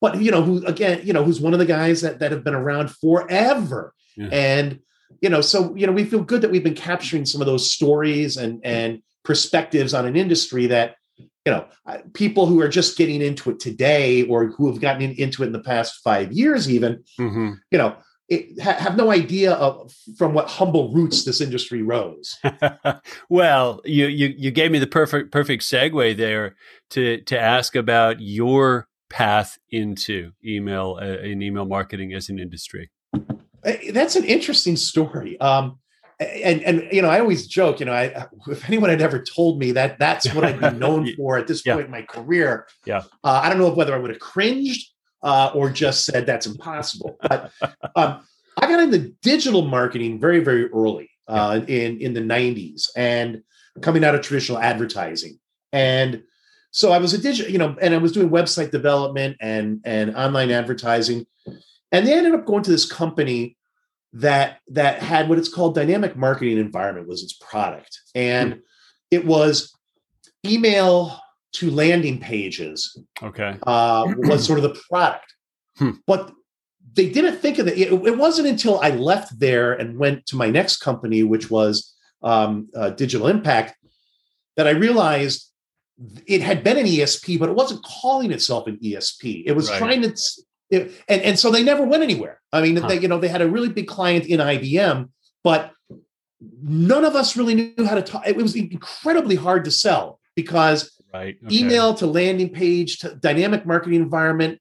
But 0.00 0.20
you 0.20 0.30
know, 0.30 0.42
who 0.42 0.64
again, 0.66 1.00
you 1.04 1.12
know, 1.12 1.22
who's 1.22 1.40
one 1.40 1.52
of 1.52 1.60
the 1.60 1.66
guys 1.66 2.00
that 2.00 2.18
that 2.18 2.32
have 2.32 2.42
been 2.42 2.54
around 2.54 2.90
forever, 2.90 3.94
yeah. 4.16 4.28
and 4.32 4.80
you 5.20 5.28
know, 5.28 5.40
so 5.40 5.74
you 5.76 5.86
know, 5.86 5.92
we 5.92 6.04
feel 6.04 6.22
good 6.22 6.40
that 6.42 6.50
we've 6.50 6.64
been 6.64 6.74
capturing 6.74 7.24
some 7.24 7.40
of 7.40 7.46
those 7.46 7.70
stories 7.70 8.36
and 8.36 8.60
and 8.64 9.00
perspectives 9.24 9.94
on 9.94 10.06
an 10.06 10.16
industry 10.16 10.66
that 10.66 10.96
you 11.18 11.52
know 11.52 11.66
people 12.14 12.46
who 12.46 12.60
are 12.60 12.68
just 12.68 12.96
getting 12.96 13.22
into 13.22 13.50
it 13.50 13.60
today 13.60 14.24
or 14.24 14.48
who 14.48 14.68
have 14.68 14.80
gotten 14.80 15.02
in, 15.02 15.12
into 15.12 15.42
it 15.42 15.46
in 15.46 15.52
the 15.52 15.60
past 15.60 16.00
five 16.02 16.32
years 16.32 16.70
even 16.70 17.02
mm-hmm. 17.18 17.52
you 17.70 17.78
know 17.78 17.96
it, 18.32 18.62
ha- 18.62 18.78
have 18.78 18.96
no 18.96 19.10
idea 19.10 19.52
of 19.52 19.94
from 20.16 20.32
what 20.32 20.48
humble 20.48 20.90
roots 20.92 21.24
this 21.24 21.40
industry 21.40 21.82
rose. 21.82 22.38
well, 23.28 23.82
you, 23.84 24.06
you 24.06 24.34
you 24.36 24.50
gave 24.50 24.70
me 24.70 24.78
the 24.78 24.86
perfect 24.86 25.30
perfect 25.30 25.62
segue 25.62 26.16
there 26.16 26.56
to 26.90 27.20
to 27.22 27.38
ask 27.38 27.76
about 27.76 28.20
your 28.20 28.88
path 29.10 29.58
into 29.70 30.32
email 30.44 30.98
uh, 31.00 31.18
in 31.18 31.42
email 31.42 31.66
marketing 31.66 32.14
as 32.14 32.30
an 32.30 32.38
industry. 32.38 32.90
That's 33.92 34.16
an 34.16 34.24
interesting 34.24 34.76
story. 34.76 35.38
Um, 35.38 35.78
and 36.18 36.62
and 36.62 36.88
you 36.90 37.02
know, 37.02 37.10
I 37.10 37.20
always 37.20 37.46
joke. 37.46 37.80
You 37.80 37.86
know, 37.86 37.92
I, 37.92 38.26
if 38.48 38.66
anyone 38.66 38.88
had 38.88 39.02
ever 39.02 39.22
told 39.22 39.58
me 39.58 39.72
that 39.72 39.98
that's 39.98 40.32
what 40.34 40.44
I'd 40.44 40.58
be 40.58 40.70
known 40.70 41.12
for 41.16 41.36
at 41.36 41.46
this 41.46 41.66
yeah. 41.66 41.74
point 41.74 41.86
in 41.86 41.92
my 41.92 42.02
career, 42.02 42.66
yeah, 42.86 43.02
uh, 43.24 43.40
I 43.42 43.50
don't 43.50 43.58
know 43.58 43.70
whether 43.70 43.94
I 43.94 43.98
would 43.98 44.10
have 44.10 44.20
cringed 44.20 44.91
uh, 45.22 45.50
or 45.54 45.70
just 45.70 46.04
said 46.04 46.26
that's 46.26 46.46
impossible. 46.46 47.16
But 47.20 47.50
um, 47.96 48.20
I 48.56 48.66
got 48.66 48.80
into 48.80 49.12
digital 49.22 49.62
marketing 49.62 50.20
very, 50.20 50.40
very 50.40 50.68
early 50.70 51.10
uh, 51.28 51.60
in 51.66 52.00
in 52.00 52.14
the 52.14 52.20
'90s, 52.20 52.88
and 52.96 53.42
coming 53.80 54.04
out 54.04 54.14
of 54.14 54.22
traditional 54.22 54.58
advertising. 54.58 55.38
And 55.72 56.22
so 56.70 56.92
I 56.92 56.98
was 56.98 57.14
a 57.14 57.18
digital, 57.18 57.50
you 57.50 57.58
know, 57.58 57.76
and 57.80 57.94
I 57.94 57.98
was 57.98 58.12
doing 58.12 58.30
website 58.30 58.70
development 58.70 59.36
and 59.40 59.80
and 59.84 60.14
online 60.16 60.50
advertising. 60.50 61.26
And 61.92 62.06
they 62.06 62.14
ended 62.14 62.34
up 62.34 62.46
going 62.46 62.62
to 62.64 62.70
this 62.70 62.90
company 62.90 63.56
that 64.14 64.58
that 64.68 65.02
had 65.02 65.28
what 65.28 65.38
it's 65.38 65.48
called 65.48 65.74
dynamic 65.74 66.16
marketing 66.16 66.58
environment 66.58 67.08
was 67.08 67.22
its 67.22 67.34
product, 67.34 68.00
and 68.14 68.54
hmm. 68.54 68.58
it 69.10 69.24
was 69.24 69.74
email 70.44 71.18
to 71.54 71.70
landing 71.70 72.18
pages. 72.18 72.98
Okay. 73.22 73.56
Uh, 73.66 74.12
was 74.18 74.44
sort 74.46 74.58
of 74.58 74.62
the 74.62 74.80
product. 74.88 75.34
Hmm. 75.76 75.90
But 76.06 76.32
they 76.94 77.08
didn't 77.08 77.38
think 77.38 77.58
of 77.58 77.68
it. 77.68 77.78
it. 77.78 77.92
It 77.92 78.18
wasn't 78.18 78.48
until 78.48 78.80
I 78.80 78.90
left 78.90 79.38
there 79.38 79.72
and 79.72 79.98
went 79.98 80.26
to 80.26 80.36
my 80.36 80.50
next 80.50 80.78
company, 80.78 81.22
which 81.22 81.50
was 81.50 81.94
um, 82.22 82.68
uh, 82.76 82.90
Digital 82.90 83.28
Impact, 83.28 83.74
that 84.56 84.66
I 84.66 84.70
realized 84.70 85.50
it 86.26 86.42
had 86.42 86.64
been 86.64 86.78
an 86.78 86.86
ESP, 86.86 87.38
but 87.38 87.48
it 87.48 87.54
wasn't 87.54 87.82
calling 87.84 88.32
itself 88.32 88.66
an 88.66 88.78
ESP. 88.82 89.44
It 89.46 89.52
was 89.52 89.70
right. 89.70 89.78
trying 89.78 90.02
to, 90.02 90.08
it, 90.70 90.92
and 91.08 91.22
and 91.22 91.38
so 91.38 91.50
they 91.50 91.62
never 91.62 91.84
went 91.84 92.02
anywhere. 92.02 92.40
I 92.52 92.60
mean, 92.60 92.76
huh. 92.76 92.88
they, 92.88 93.00
you 93.00 93.08
know, 93.08 93.18
they 93.18 93.28
had 93.28 93.42
a 93.42 93.48
really 93.48 93.68
big 93.68 93.86
client 93.86 94.26
in 94.26 94.40
IBM, 94.40 95.08
but 95.44 95.72
none 96.62 97.04
of 97.04 97.14
us 97.14 97.36
really 97.36 97.54
knew 97.54 97.86
how 97.86 97.94
to 97.94 98.02
talk. 98.02 98.26
It 98.26 98.36
was 98.36 98.56
incredibly 98.56 99.36
hard 99.36 99.64
to 99.64 99.70
sell 99.70 100.20
because 100.34 100.90
right. 101.12 101.36
okay. 101.44 101.56
email 101.56 101.94
to 101.94 102.06
landing 102.06 102.50
page 102.50 102.98
to 102.98 103.14
dynamic 103.16 103.66
marketing 103.66 104.00
environment. 104.00 104.60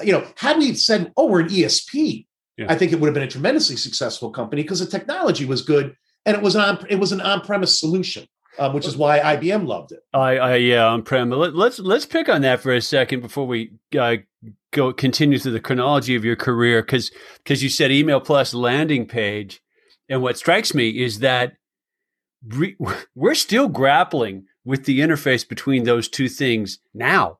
You 0.00 0.12
know, 0.12 0.26
had 0.36 0.58
we 0.58 0.74
said, 0.74 1.12
"Oh, 1.16 1.26
we're 1.26 1.40
an 1.40 1.48
ESP," 1.48 2.26
yeah. 2.56 2.66
I 2.68 2.76
think 2.76 2.92
it 2.92 3.00
would 3.00 3.08
have 3.08 3.14
been 3.14 3.22
a 3.22 3.28
tremendously 3.28 3.76
successful 3.76 4.30
company 4.30 4.62
because 4.62 4.80
the 4.80 4.86
technology 4.86 5.44
was 5.44 5.62
good 5.62 5.96
and 6.26 6.36
it 6.36 6.42
was 6.42 6.56
on 6.56 6.84
it 6.88 6.96
was 6.96 7.12
an 7.12 7.20
on-premise 7.20 7.78
solution. 7.78 8.26
Um, 8.58 8.74
which 8.74 8.84
is 8.84 8.96
why 8.96 9.20
IBM 9.20 9.66
loved 9.66 9.92
it. 9.92 10.00
I, 10.12 10.36
I 10.36 10.54
yeah, 10.56 10.84
on 10.84 11.02
prem. 11.02 11.30
Let, 11.30 11.54
let's 11.54 11.78
let's 11.78 12.04
pick 12.04 12.28
on 12.28 12.42
that 12.42 12.60
for 12.60 12.74
a 12.74 12.80
second 12.82 13.20
before 13.20 13.46
we 13.46 13.72
uh, 13.98 14.16
go 14.72 14.92
continue 14.92 15.38
through 15.38 15.52
the 15.52 15.60
chronology 15.60 16.16
of 16.16 16.24
your 16.24 16.36
career, 16.36 16.82
because 16.82 17.12
because 17.38 17.62
you 17.62 17.68
said 17.68 17.92
email 17.92 18.20
plus 18.20 18.52
landing 18.52 19.06
page, 19.06 19.62
and 20.08 20.20
what 20.20 20.36
strikes 20.36 20.74
me 20.74 20.90
is 20.90 21.20
that 21.20 21.54
re- 22.44 22.76
we're 23.14 23.34
still 23.36 23.68
grappling 23.68 24.46
with 24.64 24.84
the 24.84 25.00
interface 25.00 25.48
between 25.48 25.84
those 25.84 26.08
two 26.08 26.28
things 26.28 26.78
now. 26.94 27.38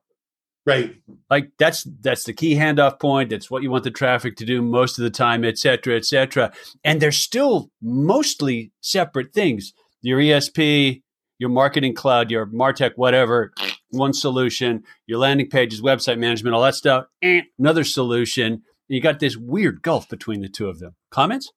Right. 0.65 0.95
Like 1.29 1.51
that's 1.57 1.87
that's 2.01 2.23
the 2.23 2.33
key 2.33 2.55
handoff 2.55 2.99
point. 2.99 3.31
That's 3.31 3.49
what 3.49 3.63
you 3.63 3.71
want 3.71 3.83
the 3.83 3.91
traffic 3.91 4.35
to 4.37 4.45
do 4.45 4.61
most 4.61 4.99
of 4.99 5.03
the 5.03 5.09
time, 5.09 5.43
et 5.43 5.57
cetera, 5.57 5.95
et 5.95 6.05
cetera. 6.05 6.51
And 6.83 7.01
they're 7.01 7.11
still 7.11 7.71
mostly 7.81 8.71
separate 8.79 9.33
things. 9.33 9.73
Your 10.03 10.19
ESP, 10.19 11.01
your 11.39 11.49
marketing 11.49 11.95
cloud, 11.95 12.29
your 12.29 12.45
Martech, 12.45 12.91
whatever, 12.95 13.53
one 13.89 14.13
solution. 14.13 14.83
Your 15.07 15.17
landing 15.17 15.49
pages, 15.49 15.81
website 15.81 16.19
management, 16.19 16.55
all 16.55 16.61
that 16.61 16.75
stuff, 16.75 17.05
eh, 17.23 17.41
another 17.57 17.83
solution. 17.83 18.61
You 18.87 19.01
got 19.01 19.19
this 19.19 19.37
weird 19.37 19.81
gulf 19.81 20.09
between 20.09 20.41
the 20.41 20.49
two 20.49 20.67
of 20.67 20.79
them. 20.79 20.95
Comments? 21.09 21.51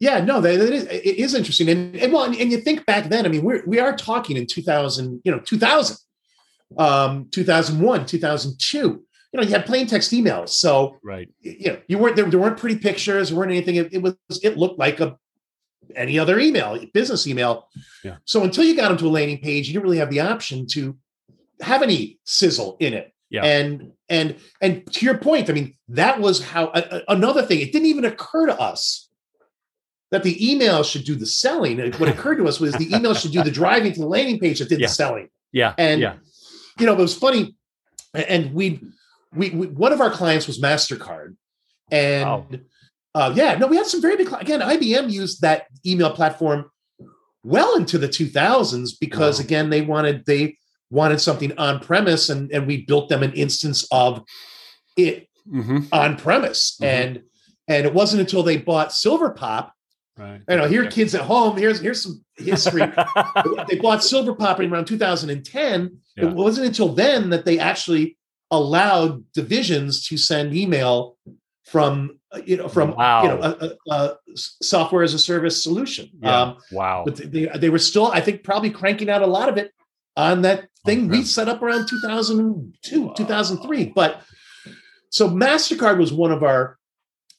Yeah, 0.00 0.24
no, 0.24 0.40
that, 0.40 0.58
that 0.58 0.72
is, 0.72 0.84
it 0.84 1.16
is 1.16 1.34
interesting, 1.34 1.68
and 1.68 1.94
and 1.96 2.12
well, 2.12 2.24
and 2.24 2.50
you 2.52 2.58
think 2.58 2.84
back 2.84 3.08
then. 3.08 3.24
I 3.24 3.28
mean, 3.28 3.42
we're 3.42 3.64
we 3.66 3.78
are 3.78 3.96
talking 3.96 4.36
in 4.36 4.46
two 4.46 4.60
thousand, 4.62 5.22
you 5.24 5.32
know, 5.32 5.38
two 5.38 5.56
thousand, 5.56 5.96
um, 6.76 7.28
two 7.30 7.44
thousand 7.44 7.80
one, 7.80 8.04
two 8.04 8.18
thousand 8.18 8.58
two. 8.58 9.04
You 9.32 9.40
know, 9.40 9.42
you 9.42 9.50
had 9.50 9.66
plain 9.66 9.86
text 9.86 10.12
emails, 10.12 10.50
so 10.50 10.98
right. 11.02 11.28
You 11.40 11.72
know, 11.72 11.78
you 11.86 11.98
weren't 11.98 12.16
there. 12.16 12.28
There 12.28 12.40
weren't 12.40 12.58
pretty 12.58 12.78
pictures. 12.78 13.28
There 13.28 13.38
weren't 13.38 13.52
anything. 13.52 13.76
It, 13.76 13.94
it 13.94 14.02
was. 14.02 14.16
It 14.42 14.58
looked 14.58 14.78
like 14.78 15.00
a 15.00 15.16
any 15.94 16.18
other 16.18 16.38
email, 16.38 16.78
business 16.92 17.26
email. 17.26 17.68
Yeah. 18.02 18.16
So 18.24 18.42
until 18.42 18.64
you 18.64 18.74
got 18.76 18.88
them 18.88 18.98
to 18.98 19.06
a 19.06 19.08
landing 19.08 19.38
page, 19.38 19.68
you 19.68 19.74
didn't 19.74 19.84
really 19.84 19.98
have 19.98 20.10
the 20.10 20.20
option 20.20 20.66
to 20.68 20.96
have 21.60 21.82
any 21.82 22.18
sizzle 22.24 22.76
in 22.80 22.94
it. 22.94 23.12
Yeah. 23.30 23.44
And 23.44 23.92
and 24.08 24.36
and 24.60 24.92
to 24.92 25.04
your 25.04 25.18
point, 25.18 25.50
I 25.50 25.52
mean, 25.52 25.76
that 25.88 26.20
was 26.20 26.42
how 26.42 26.66
uh, 26.66 27.00
another 27.08 27.42
thing. 27.42 27.60
It 27.60 27.72
didn't 27.72 27.86
even 27.86 28.04
occur 28.04 28.46
to 28.46 28.60
us 28.60 29.08
that 30.14 30.22
the 30.22 30.52
email 30.52 30.84
should 30.84 31.02
do 31.04 31.16
the 31.16 31.26
selling. 31.26 31.78
What 31.94 32.08
occurred 32.08 32.36
to 32.36 32.46
us 32.46 32.60
was 32.60 32.72
the 32.74 32.94
email 32.94 33.14
should 33.14 33.32
do 33.32 33.42
the 33.42 33.50
driving 33.50 33.92
to 33.94 33.98
the 33.98 34.06
landing 34.06 34.38
page 34.38 34.60
that 34.60 34.68
did 34.68 34.78
yeah. 34.78 34.86
the 34.86 34.92
selling. 34.92 35.28
Yeah. 35.50 35.74
And 35.76 36.00
yeah. 36.00 36.14
you 36.78 36.86
know, 36.86 36.92
it 36.92 36.98
was 36.98 37.16
funny. 37.16 37.56
And 38.14 38.54
we, 38.54 38.80
we, 39.34 39.50
we 39.50 39.66
one 39.66 39.92
of 39.92 40.00
our 40.00 40.10
clients 40.10 40.46
was 40.46 40.60
Mastercard, 40.60 41.34
and 41.90 42.24
Wow. 42.24 42.46
uh, 43.16 43.32
yeah, 43.34 43.56
no, 43.56 43.66
we 43.66 43.76
had 43.76 43.86
some 43.86 44.00
very 44.00 44.14
big. 44.14 44.32
Again, 44.32 44.60
IBM 44.60 45.10
used 45.10 45.40
that 45.40 45.66
email 45.84 46.12
platform 46.12 46.70
well 47.42 47.74
into 47.74 47.98
the 47.98 48.06
2000s 48.06 48.90
because 49.00 49.40
Wow. 49.40 49.44
again, 49.44 49.70
they 49.70 49.80
wanted 49.80 50.26
they 50.26 50.56
wanted 50.90 51.20
something 51.20 51.58
on 51.58 51.80
premise, 51.80 52.28
and 52.28 52.52
and 52.52 52.68
we 52.68 52.84
built 52.84 53.08
them 53.08 53.24
an 53.24 53.32
instance 53.32 53.84
of 53.90 54.22
it 54.96 55.26
hmm 55.50 55.80
on 55.90 56.16
premise, 56.16 56.78
Mhm. 56.80 56.86
and 56.86 57.22
and 57.66 57.84
it 57.84 57.94
wasn't 57.94 58.20
until 58.20 58.44
they 58.44 58.58
bought 58.58 58.90
Silverpop. 58.90 59.70
Right. 60.16 60.40
I 60.48 60.56
know 60.56 60.68
here, 60.68 60.88
kids 60.88 61.14
at 61.14 61.22
home. 61.22 61.56
Here's 61.56 61.80
here's 61.80 62.02
some 62.02 62.24
history. 62.36 62.80
they 63.68 63.78
bought 63.80 64.00
Silverpop 64.00 64.60
in 64.60 64.72
around 64.72 64.86
2010. 64.86 65.98
Yeah. 66.16 66.24
It 66.26 66.34
wasn't 66.34 66.68
until 66.68 66.90
then 66.90 67.30
that 67.30 67.44
they 67.44 67.58
actually 67.58 68.16
allowed 68.50 69.24
divisions 69.32 70.06
to 70.06 70.16
send 70.16 70.54
email 70.54 71.16
from 71.64 72.20
uh, 72.30 72.40
you 72.44 72.56
know 72.56 72.68
from 72.68 72.94
Wow. 72.94 73.22
you 73.22 73.28
know 73.28 73.40
a, 73.42 73.70
a, 73.90 73.92
a 73.92 74.16
software 74.36 75.02
as 75.02 75.14
a 75.14 75.18
service 75.18 75.62
solution. 75.64 76.10
Yeah. 76.22 76.42
Um, 76.42 76.58
wow. 76.70 77.02
but 77.04 77.16
they 77.16 77.46
they 77.56 77.70
were 77.70 77.78
still, 77.80 78.12
I 78.12 78.20
think, 78.20 78.44
probably 78.44 78.70
cranking 78.70 79.10
out 79.10 79.22
a 79.22 79.26
lot 79.26 79.48
of 79.48 79.56
it 79.56 79.72
on 80.16 80.42
that 80.42 80.68
thing 80.86 81.08
we 81.08 81.24
set 81.24 81.48
up 81.48 81.60
around 81.62 81.88
2002, 81.88 83.14
2003. 83.16 83.86
But 83.86 84.22
so 85.10 85.28
Mastercard 85.28 85.98
was 85.98 86.12
one 86.12 86.30
of 86.30 86.42
our 86.44 86.78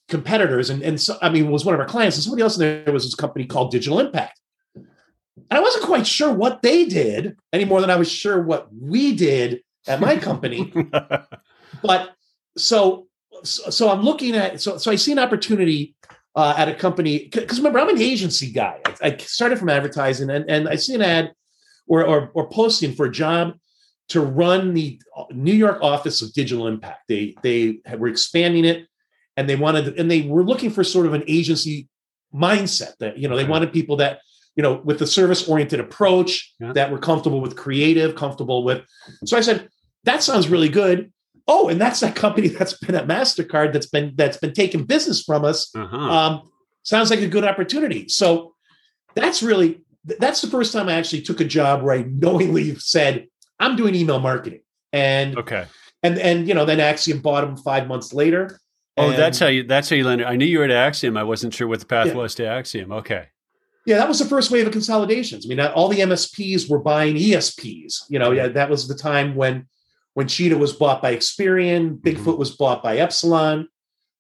competitors, 0.07 0.69
and 0.69 0.81
and 0.81 1.00
so, 1.00 1.17
I 1.21 1.29
mean 1.29 1.50
was 1.51 1.65
one 1.65 1.74
of 1.74 1.81
our 1.81 1.88
clients, 1.88 2.17
and 2.17 2.24
somebody 2.24 2.43
else 2.43 2.57
in 2.57 2.83
there 2.85 2.93
was 2.93 3.03
this 3.03 3.15
company 3.15 3.45
called 3.45 3.71
Digital 3.71 4.00
Impact. 4.00 4.39
And 4.75 5.59
I 5.59 5.59
wasn't 5.59 5.85
quite 5.85 6.07
sure 6.07 6.31
what 6.31 6.62
they 6.62 6.85
did 6.85 7.38
any 7.51 7.65
more 7.65 7.81
than 7.81 7.89
I 7.89 7.97
was 7.97 8.12
sure 8.12 8.41
what 8.41 8.67
we 8.74 9.15
did 9.15 9.62
at 9.88 10.00
my 10.00 10.17
company. 10.17 10.74
but 11.83 12.12
so, 12.57 13.07
so 13.43 13.89
I'm 13.89 14.01
looking 14.01 14.35
at 14.35 14.62
so 14.62 14.77
so 14.77 14.91
I 14.91 14.95
see 14.95 15.12
an 15.12 15.19
opportunity 15.19 15.95
uh, 16.35 16.53
at 16.57 16.69
a 16.69 16.74
company 16.74 17.29
because 17.31 17.57
remember 17.57 17.79
I'm 17.79 17.89
an 17.89 18.01
agency 18.01 18.51
guy. 18.51 18.79
I, 18.85 19.07
I 19.07 19.17
started 19.17 19.59
from 19.59 19.69
advertising 19.69 20.29
and 20.29 20.50
and 20.50 20.67
I 20.67 20.75
see 20.75 20.95
an 20.95 21.01
ad 21.01 21.33
or, 21.88 22.05
or 22.05 22.31
or 22.33 22.50
posting 22.50 22.93
for 22.93 23.05
a 23.05 23.12
job 23.12 23.55
to 24.09 24.21
run 24.21 24.74
the 24.74 25.00
New 25.31 25.53
York 25.53 25.79
office 25.81 26.21
of 26.21 26.33
Digital 26.33 26.67
Impact. 26.67 27.01
They 27.07 27.35
they 27.43 27.79
were 27.97 28.07
expanding 28.07 28.65
it 28.65 28.88
and 29.38 29.50
they 29.50 29.56
wanted 29.56 30.00
and 30.00 30.10
they 30.10 30.22
were 30.22 30.44
looking 30.44 30.70
for 30.70 30.84
sort 30.84 31.06
of 31.06 31.13
an 31.13 31.24
agency 31.27 31.88
mindset 32.34 32.98
that 33.00 33.18
you 33.18 33.27
know 33.27 33.36
they 33.36 33.46
wanted 33.46 33.72
people 33.72 33.98
that 33.98 34.20
you 34.56 34.63
know 34.63 34.82
with 34.84 35.00
the 35.00 35.08
service 35.08 35.48
oriented 35.48 35.80
approach 35.80 36.54
Yeah. 36.60 36.74
that 36.74 36.92
were 36.92 36.98
comfortable 36.98 37.42
with 37.42 37.56
creative 37.56 38.15
comfortable 38.15 38.63
with 38.63 38.84
so 39.25 39.38
i 39.38 39.42
said 39.42 39.70
that 40.04 40.24
sounds 40.24 40.48
really 40.48 40.70
good 40.70 41.12
oh 41.48 41.70
and 41.70 41.80
that's 41.80 42.00
that 42.00 42.15
company 42.15 42.48
that's 42.60 42.77
been 42.77 42.96
at 42.96 43.08
mastercard 43.08 43.74
that's 43.74 43.88
been 43.88 44.13
that's 44.15 44.38
been 44.38 44.54
taking 44.54 44.84
business 44.84 45.24
from 45.24 45.46
us 45.46 45.74
uh-huh. 45.75 45.98
um, 45.98 46.50
sounds 46.84 47.10
like 47.10 47.20
a 47.20 47.27
good 47.27 47.46
opportunity 47.46 48.08
so 48.08 48.54
that's 49.15 49.42
really 49.42 49.82
that's 50.20 50.42
the 50.42 50.48
first 50.48 50.74
time 50.74 50.89
i 50.89 50.94
actually 50.94 51.22
took 51.22 51.39
a 51.39 51.46
job 51.46 51.82
where 51.82 51.96
i 51.96 52.04
knowingly 52.04 52.75
said 52.75 53.27
i'm 53.60 53.75
doing 53.75 53.96
email 53.96 54.20
marketing 54.20 54.62
and 54.94 55.38
okay. 55.38 55.65
and 56.04 56.18
and 56.20 56.48
you 56.48 56.54
know 56.54 56.65
then 56.65 56.80
acxiom 56.80 57.22
bought 57.22 57.42
them 57.42 57.58
five 57.58 57.88
months 57.88 58.13
later 58.13 58.60
Oh, 58.98 59.10
And- 59.10 59.18
that's 59.20 59.40
how 59.40 59.48
you. 59.48 59.64
That's 59.64 59.90
how 59.90 59.96
you 59.96 60.06
landed. 60.06 60.28
I 60.28 60.36
knew 60.36 60.46
you 60.46 60.60
were 60.60 60.66
at 60.66 60.72
Acxiom. 60.94 61.18
I 61.18 61.24
wasn't 61.24 61.54
sure 61.54 61.68
what 61.68 61.80
the 61.80 61.86
path 61.86 62.08
Yeah. 62.08 62.14
was 62.14 62.36
to 62.36 62.44
Acxiom. 62.44 62.92
Okay. 63.00 63.25
Yeah, 63.86 63.98
that 63.98 64.08
was 64.08 64.18
the 64.20 64.25
first 64.25 64.50
wave 64.50 64.66
of 64.66 64.72
consolidations. 64.74 65.46
I 65.46 65.50
mean, 65.50 65.60
all 65.60 65.90
the 65.90 66.00
MSPs 66.02 66.68
were 66.70 66.80
buying 66.80 67.18
ESPs. 67.18 68.04
You 68.10 68.18
know, 68.20 68.32
yeah, 68.32 68.48
that 68.48 68.70
was 68.70 68.88
the 68.88 68.96
time 68.96 69.36
when 69.36 69.68
when 70.16 70.28
Cheetah 70.30 70.58
was 70.58 70.72
bought 70.72 71.02
by 71.02 71.14
Experian, 71.14 72.00
Bigfoot 72.00 72.38
was 72.38 72.52
bought 72.56 72.82
by 72.82 72.98
Epsilon, 72.98 73.68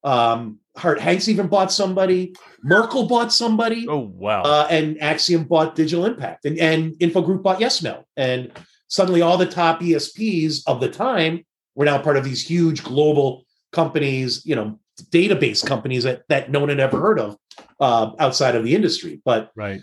um, 0.03 0.59
Harte 0.75 0.99
Hanks 0.99 1.29
even 1.29 1.47
bought 1.47 1.71
somebody, 1.71 2.35
Merkle 2.61 3.07
bought 3.07 3.31
somebody, 3.31 3.87
Oh 3.87 3.99
wow. 4.13 4.41
uh, 4.43 4.67
and 4.69 4.97
Acxiom 4.97 5.47
bought 5.47 5.73
Digital 5.73 6.05
Impact, 6.05 6.43
and, 6.43 6.59
and 6.59 6.91
Infogroup 6.99 7.41
bought 7.43 7.61
YesMail, 7.61 8.03
and 8.17 8.51
suddenly 8.89 9.21
all 9.21 9.37
the 9.37 9.45
top 9.45 9.79
ESPs 9.79 10.63
of 10.67 10.81
the 10.81 10.89
time 10.89 11.45
were 11.75 11.85
now 11.85 11.97
part 11.97 12.17
of 12.17 12.25
these 12.25 12.45
huge 12.45 12.83
global 12.83 13.44
companies, 13.75 14.43
you 14.45 14.55
know, 14.55 14.79
database 15.11 15.65
companies 15.65 16.03
that 16.03 16.23
that 16.29 16.49
no 16.49 16.59
one 16.61 16.69
had 16.69 16.79
ever 16.79 16.99
heard 16.99 17.19
of 17.19 17.37
uh, 17.79 18.11
outside 18.19 18.55
of 18.55 18.63
the 18.63 18.73
industry, 18.73 19.21
but. 19.23 19.51
right. 19.55 19.81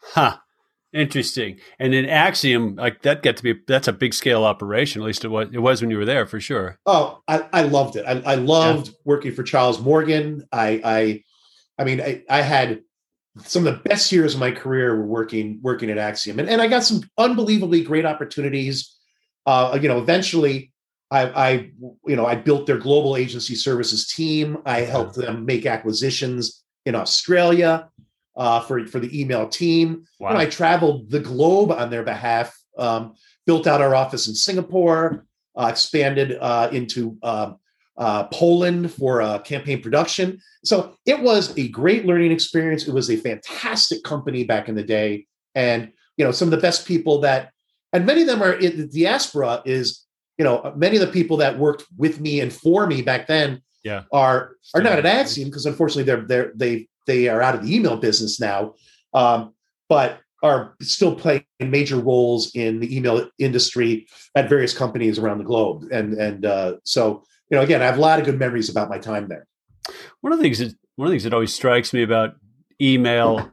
Huh. 0.00 0.38
Interesting. 0.94 1.58
And 1.78 1.92
then 1.92 2.06
Acxiom, 2.06 2.78
like 2.78 3.02
that 3.02 3.22
got 3.22 3.36
to 3.36 3.42
be 3.42 3.54
that's 3.66 3.88
a 3.88 3.92
big 3.92 4.14
scale 4.14 4.44
operation. 4.44 5.02
At 5.02 5.06
least 5.06 5.22
it 5.22 5.28
was. 5.28 5.48
It 5.52 5.58
was 5.58 5.82
when 5.82 5.90
you 5.90 5.98
were 5.98 6.06
there 6.06 6.26
for 6.26 6.40
sure. 6.40 6.78
Oh, 6.86 7.20
I, 7.28 7.46
I 7.52 7.62
loved 7.62 7.96
it. 7.96 8.06
I, 8.06 8.22
I 8.24 8.36
loved 8.36 8.94
working 9.04 9.34
for 9.34 9.42
Charles 9.42 9.80
Morgan. 9.80 10.48
I, 10.50 10.80
I, 10.82 11.24
I 11.78 11.84
mean, 11.84 12.00
I, 12.00 12.22
I 12.30 12.40
had 12.40 12.80
some 13.44 13.66
of 13.66 13.74
the 13.74 13.88
best 13.88 14.10
years 14.10 14.32
of 14.32 14.40
my 14.40 14.50
career 14.50 14.96
were 14.96 15.06
working 15.06 15.60
working 15.62 15.90
at 15.90 15.98
Acxiom, 15.98 16.38
and, 16.38 16.48
and 16.48 16.62
I 16.62 16.68
got 16.68 16.84
some 16.84 17.02
unbelievably 17.18 17.84
great 17.84 18.06
opportunities. 18.06 18.96
Uh, 19.44 19.78
you 19.80 19.88
know, 19.88 19.98
eventually, 19.98 20.72
I, 21.10 21.22
I, 21.28 21.50
you 22.06 22.16
know, 22.16 22.26
I 22.26 22.34
built 22.34 22.66
their 22.66 22.78
global 22.78 23.16
agency 23.16 23.54
services 23.54 24.08
team. 24.08 24.58
I 24.66 24.80
helped 24.80 25.14
them 25.14 25.46
make 25.46 25.64
acquisitions 25.64 26.62
in 26.84 26.94
Australia 26.94 27.88
uh, 28.36 28.60
for 28.60 28.86
for 28.86 29.00
the 29.00 29.20
email 29.20 29.48
team. 29.48 30.04
Wow. 30.20 30.30
You 30.30 30.34
know, 30.34 30.40
I 30.40 30.46
traveled 30.46 31.10
the 31.10 31.20
globe 31.20 31.72
on 31.72 31.90
their 31.90 32.02
behalf. 32.02 32.56
Um, 32.76 33.14
built 33.46 33.66
out 33.66 33.80
our 33.80 33.94
office 33.94 34.28
in 34.28 34.34
Singapore 34.34 35.26
uh, 35.58 35.66
expanded 35.66 36.38
uh, 36.40 36.68
into 36.72 37.18
um, 37.22 37.58
uh, 37.96 38.24
Poland 38.24 38.92
for 38.92 39.20
uh, 39.20 39.38
campaign 39.40 39.82
production. 39.82 40.40
So 40.64 40.94
it 41.04 41.20
was 41.20 41.56
a 41.58 41.68
great 41.68 42.06
learning 42.06 42.30
experience. 42.30 42.86
It 42.86 42.94
was 42.94 43.10
a 43.10 43.16
fantastic 43.16 44.04
company 44.04 44.44
back 44.44 44.68
in 44.68 44.76
the 44.76 44.84
day, 44.84 45.26
and 45.54 45.90
you 46.16 46.24
know 46.24 46.30
some 46.30 46.46
of 46.46 46.52
the 46.52 46.62
best 46.62 46.86
people 46.86 47.20
that, 47.22 47.50
and 47.92 48.06
many 48.06 48.20
of 48.20 48.28
them 48.28 48.42
are 48.42 48.52
in 48.52 48.78
the 48.78 48.86
diaspora. 48.86 49.62
Is 49.64 50.06
you 50.38 50.44
know 50.44 50.72
many 50.76 50.96
of 50.96 51.00
the 51.00 51.12
people 51.12 51.36
that 51.38 51.58
worked 51.58 51.84
with 51.96 52.20
me 52.20 52.40
and 52.40 52.52
for 52.52 52.86
me 52.86 53.02
back 53.02 53.26
then 53.26 53.60
Yeah. 53.84 54.04
are 54.12 54.52
are 54.74 54.82
not 54.82 54.98
at 54.98 55.04
Acxiom 55.04 55.46
because 55.46 55.66
unfortunately 55.66 56.04
they're 56.04 56.24
they're 56.26 56.52
they 56.54 56.88
they 57.06 57.28
are 57.28 57.42
out 57.42 57.54
of 57.54 57.62
the 57.64 57.74
email 57.74 57.96
business 57.96 58.38
now, 58.40 58.74
um, 59.14 59.54
but 59.88 60.20
are 60.42 60.76
still 60.82 61.14
playing 61.16 61.42
major 61.58 61.96
roles 61.98 62.54
in 62.54 62.80
the 62.80 62.96
email 62.96 63.28
industry 63.38 64.06
at 64.36 64.48
various 64.48 64.76
companies 64.76 65.18
around 65.18 65.38
the 65.38 65.44
globe. 65.44 65.84
And 65.90 66.14
and 66.14 66.46
uh, 66.46 66.76
so 66.84 67.24
you 67.50 67.56
know, 67.56 67.62
again, 67.62 67.80
I 67.82 67.86
have 67.86 67.98
a 67.98 68.00
lot 68.00 68.18
of 68.18 68.26
good 68.26 68.38
memories 68.38 68.68
about 68.68 68.88
my 68.90 68.98
time 68.98 69.26
there. 69.28 69.46
One 70.20 70.32
of 70.32 70.38
the 70.38 70.42
things 70.42 70.58
that 70.58 70.74
one 70.96 71.06
of 71.06 71.10
the 71.10 71.14
things 71.14 71.24
that 71.24 71.32
always 71.34 71.54
strikes 71.54 71.92
me 71.92 72.02
about 72.02 72.34
email, 72.80 73.50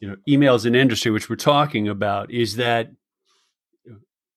you 0.00 0.08
know, 0.08 0.16
emails 0.28 0.64
in 0.64 0.74
industry, 0.74 1.10
which 1.10 1.28
we're 1.28 1.36
talking 1.36 1.88
about, 1.88 2.30
is 2.30 2.56
that 2.56 2.90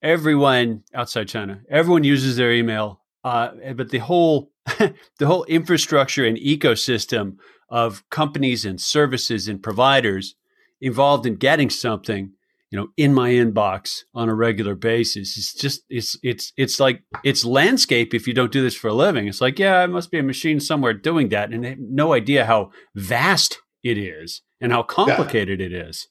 everyone 0.02 0.84
outside 0.94 1.28
China, 1.28 1.62
everyone 1.70 2.04
uses 2.04 2.38
their 2.38 2.52
email, 2.52 3.02
uh, 3.24 3.50
but 3.76 3.90
the 3.90 4.00
whole 4.00 4.52
the 5.20 5.28
whole 5.28 5.44
infrastructure 5.46 6.26
and 6.26 6.38
ecosystem 6.38 7.38
of 7.70 8.08
companies 8.10 8.66
and 8.66 8.80
services 8.80 9.48
and 9.48 9.62
providers 9.62 10.36
involved 10.82 11.26
in 11.26 11.36
getting 11.36 11.70
something, 11.70 12.32
you 12.72 12.80
know, 12.80 12.88
in 12.98 13.14
my 13.14 13.32
inbox 13.32 14.02
on 14.14 14.30
a 14.30 14.36
regular 14.36 14.76
basis. 14.76 15.38
It's 15.38 15.54
just 15.54 15.84
it's 15.90 16.18
it's 16.24 16.52
it's 16.58 16.80
like 16.80 17.04
it's 17.24 17.46
landscape 17.46 18.14
if 18.14 18.28
you 18.28 18.34
don't 18.34 18.52
do 18.52 18.62
this 18.62 18.76
for 18.76 18.88
a 18.88 18.94
living. 18.94 19.28
It's 19.28 19.42
like, 19.42 19.60
yeah, 19.60 19.84
it 19.84 19.90
must 19.90 20.12
be 20.12 20.20
a 20.20 20.24
machine 20.24 20.60
somewhere 20.60 20.94
doing 20.94 21.30
that 21.30 21.52
and 21.52 21.66
have 21.66 21.78
no 21.80 22.14
idea 22.14 22.46
how 22.46 22.72
vast 22.96 23.60
it 23.84 23.98
is 23.98 24.42
and 24.60 24.72
how 24.72 24.84
complicated 24.84 25.60
yeah. 25.60 25.68
it 25.68 25.74
is. 25.74 26.08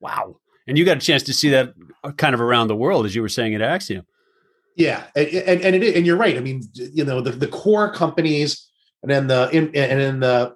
Wow. 0.00 0.36
And 0.68 0.78
you 0.78 0.84
got 0.84 0.98
a 0.98 1.00
chance 1.00 1.24
to 1.24 1.32
see 1.32 1.50
that 1.50 1.72
kind 2.16 2.34
of 2.34 2.40
around 2.40 2.68
the 2.68 2.76
world 2.76 3.06
as 3.06 3.14
you 3.14 3.22
were 3.22 3.28
saying 3.28 3.54
at 3.54 3.60
Acxiom. 3.60 4.04
Yeah, 4.76 5.04
and 5.16 5.26
and 5.26 5.60
and, 5.62 5.82
it, 5.82 5.96
and 5.96 6.06
you're 6.06 6.16
right. 6.16 6.36
I 6.36 6.40
mean, 6.40 6.62
you 6.74 7.04
know, 7.04 7.20
the, 7.20 7.32
the 7.32 7.48
core 7.48 7.92
companies 7.92 8.68
and 9.02 9.10
then 9.10 9.26
the 9.26 9.48
in, 9.50 9.74
and 9.74 10.00
in 10.00 10.20
the 10.20 10.54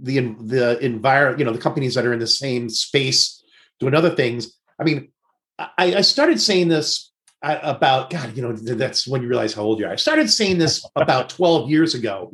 the 0.00 0.20
the 0.40 0.78
environment, 0.84 1.40
you 1.40 1.44
know, 1.44 1.52
the 1.52 1.58
companies 1.58 1.94
that 1.94 2.06
are 2.06 2.12
in 2.12 2.20
the 2.20 2.26
same 2.26 2.68
space 2.68 3.42
doing 3.80 3.94
other 3.94 4.14
things. 4.14 4.52
I 4.78 4.84
mean, 4.84 5.10
I, 5.58 5.96
I 5.96 6.00
started 6.02 6.40
saying 6.40 6.68
this 6.68 7.10
about 7.42 8.10
God. 8.10 8.36
You 8.36 8.42
know, 8.42 8.52
that's 8.52 9.08
when 9.08 9.22
you 9.22 9.28
realize 9.28 9.54
how 9.54 9.62
old 9.62 9.80
you 9.80 9.86
are. 9.86 9.92
I 9.92 9.96
started 9.96 10.30
saying 10.30 10.58
this 10.58 10.86
about 10.94 11.30
12 11.30 11.68
years 11.68 11.94
ago. 11.94 12.32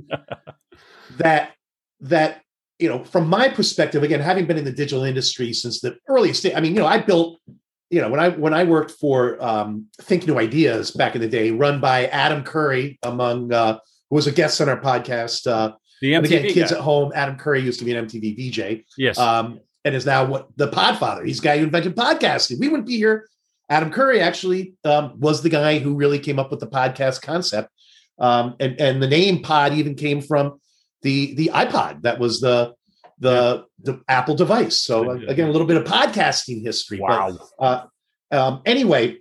that 1.19 1.53
that 2.01 2.43
you 2.79 2.89
know, 2.89 3.05
from 3.05 3.29
my 3.29 3.49
perspective, 3.49 4.03
again, 4.03 4.21
having 4.21 4.47
been 4.47 4.59
in 4.59 4.65
the 4.65 4.73
digital 4.73 5.05
industry 5.05 5.53
since 5.53 5.81
the 5.81 5.97
earliest 6.09 6.43
day, 6.43 6.55
I 6.55 6.61
mean, 6.61 6.75
you 6.75 6.81
know, 6.81 6.87
I 6.87 6.99
built, 6.99 7.41
you 7.91 8.01
know, 8.01 8.11
when 8.11 8.21
I 8.21 8.31
when 8.31 8.53
I 8.53 8.65
worked 8.65 8.93
for 8.93 9.43
um, 9.43 9.87
Think 10.03 10.27
New 10.27 10.39
Ideas 10.39 10.91
back 10.91 11.15
in 11.15 11.21
the 11.21 11.29
day, 11.29 11.51
run 11.51 11.81
by 11.81 12.07
Adam 12.07 12.43
Curry, 12.43 12.99
among 13.03 13.53
uh, 13.53 13.79
who 14.11 14.17
was 14.17 14.27
a 14.27 14.33
guest 14.33 14.61
on 14.61 14.69
our 14.69 14.81
podcast. 14.81 15.47
Uh, 15.47 15.73
the 16.01 16.13
MTV 16.13 16.25
again, 16.25 16.43
kids 16.53 16.71
guy. 16.73 16.79
at 16.79 16.83
home. 16.83 17.13
Adam 17.15 17.37
Curry 17.37 17.61
used 17.61 17.79
to 17.79 17.85
be 17.85 17.95
an 17.95 18.07
MTV 18.07 18.37
VJ. 18.37 18.85
Yes. 18.99 19.19
Um, 19.19 19.61
and 19.85 19.95
is 19.95 20.07
now 20.07 20.25
what 20.25 20.49
the 20.57 20.69
Podfather. 20.69 21.25
He's 21.25 21.41
the 21.41 21.45
guy 21.45 21.59
who 21.59 21.65
invented 21.65 21.95
podcasting. 21.95 22.59
We 22.59 22.69
wouldn't 22.69 22.89
be 22.89 22.97
here. 22.97 23.29
Adam 23.71 23.91
Curry 23.91 24.21
actually 24.21 24.75
um, 24.85 25.19
was 25.19 25.43
the 25.43 25.49
guy 25.49 25.79
who 25.79 25.95
really 25.95 26.19
came 26.19 26.39
up 26.39 26.51
with 26.51 26.61
the 26.61 26.67
podcast 26.67 27.23
concept. 27.23 27.71
Um, 28.19 28.57
and 28.61 28.81
and 28.81 29.03
the 29.03 29.09
name 29.09 29.43
Pod 29.43 29.75
even 29.75 29.95
came 29.95 30.21
from 30.21 30.61
the 31.05 31.35
the 31.35 31.51
iPod. 31.55 32.03
That 32.03 32.19
was 32.19 32.41
the 32.41 32.75
the 33.21 33.65
yeah. 33.79 33.93
the 33.93 34.01
Apple 34.09 34.35
device. 34.35 34.81
So 34.81 35.13
uh, 35.13 35.21
again, 35.29 35.49
a 35.49 35.53
little 35.53 35.69
bit 35.69 35.77
of 35.77 35.85
podcasting 35.85 36.63
history. 36.63 36.99
Wow. 36.99 37.39
But, 37.59 37.65
uh, 37.65 37.87
um, 38.37 38.63
anyway, 38.67 39.19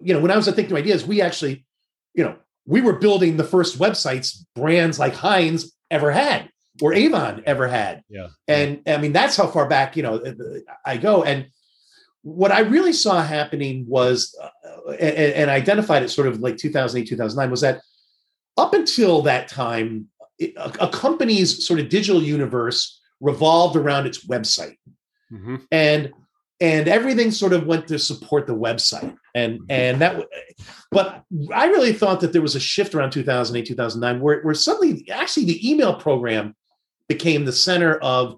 you 0.00 0.14
know, 0.14 0.20
when 0.20 0.32
I 0.32 0.36
was 0.36 0.48
at 0.48 0.56
Think 0.56 0.70
New 0.70 0.76
Ideas, 0.76 1.06
we 1.06 1.22
actually, 1.22 1.64
you 2.14 2.24
know, 2.24 2.36
we 2.66 2.80
were 2.80 2.94
building 2.94 3.36
the 3.36 3.44
first 3.44 3.78
websites 3.78 4.44
brands 4.56 4.98
like 4.98 5.14
Heinz 5.14 5.72
ever 5.90 6.10
had 6.10 6.50
or 6.82 6.92
Avon 6.92 7.42
ever 7.46 7.68
had. 7.68 8.02
Yeah. 8.08 8.28
And 8.48 8.82
I 8.86 8.96
mean, 8.96 9.12
that's 9.12 9.36
how 9.36 9.46
far 9.46 9.68
back, 9.68 9.96
you 9.96 10.02
know, 10.02 10.20
I 10.84 10.96
go. 10.96 11.22
And 11.22 11.46
what 12.22 12.50
I 12.50 12.60
really 12.60 12.92
saw 12.92 13.22
happening 13.22 13.84
was, 13.86 14.36
uh, 14.42 14.90
and, 14.90 15.34
and 15.34 15.50
identified 15.50 16.02
it 16.02 16.08
sort 16.08 16.26
of 16.26 16.40
like 16.40 16.56
2008, 16.56 17.08
2009, 17.08 17.50
was 17.50 17.60
that 17.60 17.80
up 18.56 18.74
until 18.74 19.22
that 19.22 19.48
time, 19.48 20.08
a, 20.40 20.72
a 20.80 20.88
company's 20.88 21.66
sort 21.66 21.80
of 21.80 21.88
digital 21.88 22.22
universe 22.22 23.00
revolved 23.20 23.76
around 23.76 24.06
its 24.06 24.26
website. 24.26 24.76
Mm-hmm. 25.32 25.56
And 25.70 26.12
and 26.60 26.88
everything 26.88 27.30
sort 27.30 27.52
of 27.52 27.66
went 27.66 27.86
to 27.88 27.98
support 27.98 28.46
the 28.46 28.54
website 28.54 29.16
and 29.34 29.60
mm-hmm. 29.60 29.70
and 29.70 30.00
that 30.00 30.24
but 30.90 31.22
i 31.54 31.66
really 31.66 31.92
thought 31.92 32.20
that 32.20 32.32
there 32.32 32.42
was 32.42 32.54
a 32.54 32.60
shift 32.60 32.94
around 32.94 33.10
2008 33.10 33.66
2009 33.66 34.20
where, 34.22 34.40
where 34.42 34.54
suddenly 34.54 35.06
actually 35.10 35.44
the 35.44 35.70
email 35.70 35.94
program 35.94 36.54
became 37.08 37.44
the 37.44 37.52
center 37.52 37.96
of 37.98 38.36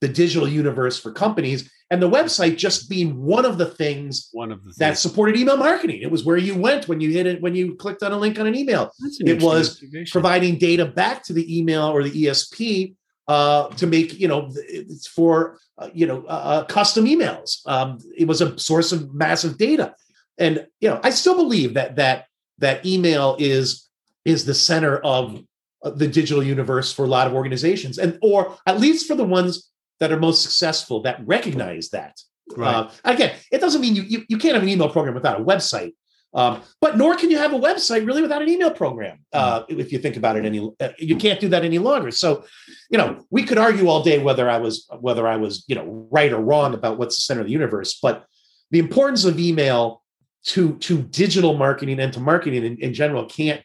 the 0.00 0.08
digital 0.08 0.48
universe 0.48 0.98
for 0.98 1.12
companies 1.12 1.70
and 1.92 2.00
the 2.00 2.08
website 2.08 2.56
just 2.56 2.88
being 2.88 3.22
one 3.22 3.44
of 3.44 3.58
the 3.58 3.66
things 3.66 4.30
one 4.32 4.50
of 4.50 4.60
the 4.64 4.70
things. 4.70 4.76
that 4.76 4.96
supported 4.96 5.36
email 5.36 5.58
marketing. 5.58 6.00
It 6.00 6.10
was 6.10 6.24
where 6.24 6.38
you 6.38 6.56
went 6.56 6.88
when 6.88 7.02
you 7.02 7.10
hit 7.10 7.26
it 7.26 7.42
when 7.42 7.54
you 7.54 7.74
clicked 7.74 8.02
on 8.02 8.12
a 8.12 8.16
link 8.16 8.40
on 8.40 8.46
an 8.46 8.54
email. 8.54 8.90
An 9.20 9.28
it 9.28 9.42
was 9.42 9.84
providing 10.10 10.56
data 10.56 10.86
back 10.86 11.22
to 11.24 11.34
the 11.34 11.58
email 11.58 11.84
or 11.84 12.02
the 12.02 12.24
esp 12.24 12.94
uh, 13.28 13.68
to 13.68 13.86
make 13.86 14.18
you 14.18 14.26
know 14.26 14.50
it's 14.56 15.06
for 15.06 15.58
uh, 15.76 15.90
you 15.92 16.06
know 16.06 16.24
uh, 16.24 16.42
uh, 16.52 16.64
custom 16.64 17.04
emails. 17.04 17.60
Um, 17.66 17.98
it 18.16 18.26
was 18.26 18.40
a 18.40 18.58
source 18.58 18.92
of 18.92 19.14
massive 19.14 19.58
data, 19.58 19.94
and 20.38 20.66
you 20.80 20.88
know 20.88 20.98
I 21.04 21.10
still 21.10 21.36
believe 21.36 21.74
that 21.74 21.96
that 21.96 22.24
that 22.58 22.86
email 22.86 23.36
is 23.38 23.86
is 24.24 24.46
the 24.46 24.54
center 24.54 24.96
of 24.98 25.42
uh, 25.82 25.90
the 25.90 26.08
digital 26.08 26.42
universe 26.42 26.90
for 26.90 27.04
a 27.04 27.08
lot 27.08 27.26
of 27.26 27.34
organizations, 27.34 27.98
and 27.98 28.18
or 28.22 28.56
at 28.66 28.80
least 28.80 29.06
for 29.06 29.14
the 29.14 29.24
ones 29.24 29.68
that 30.00 30.12
are 30.12 30.18
most 30.18 30.42
successful 30.42 31.02
that 31.02 31.20
recognize 31.26 31.90
that. 31.90 32.20
Right. 32.56 32.74
Uh, 32.74 32.90
again, 33.04 33.36
it 33.50 33.60
doesn't 33.60 33.80
mean 33.80 33.94
you, 33.94 34.02
you 34.02 34.24
you 34.28 34.38
can't 34.38 34.54
have 34.54 34.62
an 34.62 34.68
email 34.68 34.88
program 34.88 35.14
without 35.14 35.40
a 35.40 35.44
website, 35.44 35.92
um, 36.34 36.62
but 36.80 36.96
nor 36.96 37.14
can 37.16 37.30
you 37.30 37.38
have 37.38 37.52
a 37.52 37.58
website 37.58 38.06
really 38.06 38.22
without 38.22 38.42
an 38.42 38.48
email 38.48 38.70
program. 38.70 39.18
Uh, 39.32 39.64
mm. 39.64 39.78
if 39.78 39.92
you 39.92 39.98
think 39.98 40.16
about 40.16 40.36
it, 40.36 40.44
any 40.44 40.70
uh, 40.80 40.88
you 40.98 41.16
can't 41.16 41.40
do 41.40 41.48
that 41.48 41.64
any 41.64 41.78
longer. 41.78 42.10
So, 42.10 42.44
you 42.90 42.98
know, 42.98 43.24
we 43.30 43.44
could 43.44 43.58
argue 43.58 43.88
all 43.88 44.02
day 44.02 44.18
whether 44.18 44.48
I 44.48 44.58
was 44.58 44.88
whether 45.00 45.26
I 45.26 45.36
was 45.36 45.64
you 45.68 45.74
know 45.74 46.08
right 46.10 46.32
or 46.32 46.40
wrong 46.40 46.74
about 46.74 46.98
what's 46.98 47.16
the 47.16 47.22
center 47.22 47.40
of 47.40 47.46
the 47.46 47.52
universe. 47.52 47.98
But 48.02 48.24
the 48.70 48.78
importance 48.78 49.24
of 49.24 49.38
email 49.38 50.02
to 50.44 50.76
to 50.78 51.02
digital 51.02 51.56
marketing 51.56 52.00
and 52.00 52.12
to 52.14 52.20
marketing 52.20 52.64
in, 52.64 52.78
in 52.78 52.94
general 52.94 53.26
can't 53.26 53.62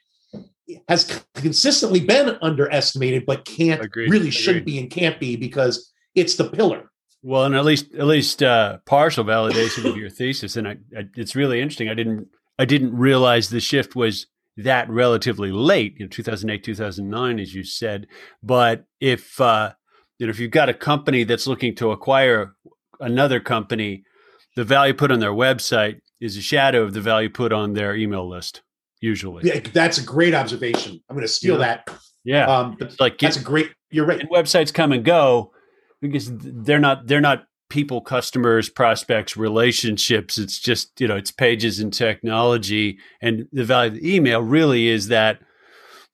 has 0.90 1.24
consistently 1.34 2.02
been 2.02 2.38
underestimated, 2.42 3.26
but 3.26 3.46
can't 3.46 3.82
Agreed. 3.82 4.12
really 4.12 4.30
shouldn't 4.30 4.66
be 4.66 4.78
and 4.80 4.90
can't 4.90 5.20
be 5.20 5.38
because 5.38 5.94
it's 6.18 6.36
the 6.36 6.50
pillar. 6.50 6.92
Well, 7.24 7.46
and 7.46 7.56
at 7.56 7.66
least 7.66 7.94
at 7.96 8.06
least 8.06 8.44
uh, 8.44 8.80
partial 8.86 9.24
validation 9.24 9.86
of 9.86 9.98
your 9.98 10.10
thesis, 10.10 10.56
and 10.56 10.68
I, 10.68 10.72
I, 10.98 11.04
it's 11.16 11.36
really 11.36 11.62
interesting. 11.62 11.90
I 11.90 11.94
didn't 11.94 12.28
I 12.60 12.66
didn't 12.66 12.96
realize 12.96 13.50
the 13.50 13.60
shift 13.60 13.96
was 13.96 14.28
that 14.58 14.90
relatively 14.90 15.52
late, 15.52 15.96
you 15.98 16.06
know, 16.06 16.10
2008, 16.10 16.64
2009, 16.64 17.40
as 17.40 17.54
you 17.54 17.64
said. 17.64 18.08
But 18.42 18.86
if, 19.00 19.40
uh, 19.40 19.74
you 20.18 20.26
know, 20.26 20.32
if 20.32 20.40
you've 20.40 20.52
got 20.52 20.70
a 20.70 20.74
company 20.74 21.24
that's 21.24 21.46
looking 21.46 21.76
to 21.76 21.92
acquire 21.92 22.56
another 23.00 23.40
company, 23.40 24.04
the 24.56 24.64
value 24.64 24.96
put 24.96 25.12
on 25.12 25.20
their 25.20 25.32
website 25.32 26.00
is 26.20 26.36
a 26.36 26.42
shadow 26.42 26.82
of 26.82 26.94
the 26.94 27.02
value 27.02 27.30
put 27.30 27.54
on 27.54 27.74
their 27.74 27.96
email 27.96 28.28
list, 28.28 28.64
usually. 29.00 29.48
Yeah, 29.48 29.60
that's 29.60 30.00
a 30.00 30.04
great 30.04 30.34
observation. 30.34 31.00
I'm 31.08 31.16
going 31.16 31.28
to 31.28 31.32
steal 31.32 31.60
yeah. 31.60 31.82
that. 31.86 31.90
Yeah. 32.24 32.46
Um, 32.46 32.78
it's 32.80 33.00
like 33.00 33.20
that's 33.20 33.38
a 33.38 33.44
great, 33.44 33.72
you're 33.92 34.06
right. 34.06 34.28
websites 34.32 34.74
come 34.74 34.92
and 34.92 35.06
go 35.06 35.52
because 36.02 36.30
they're 36.32 36.80
not, 36.80 37.08
they're 37.08 37.22
not 37.22 37.46
people, 37.70 38.02
customers, 38.02 38.70
prospects, 38.70 39.36
relationships. 39.36 40.38
It's 40.38 40.60
just, 40.60 41.00
you 41.02 41.08
know, 41.08 41.16
it's 41.16 41.32
pages 41.32 41.80
and 41.80 41.94
technology. 41.94 42.98
And 43.22 43.48
the 43.52 43.66
value 43.66 43.92
of 43.92 44.00
the 44.00 44.16
email 44.16 44.42
really 44.42 44.88
is 44.88 45.08
that, 45.10 45.40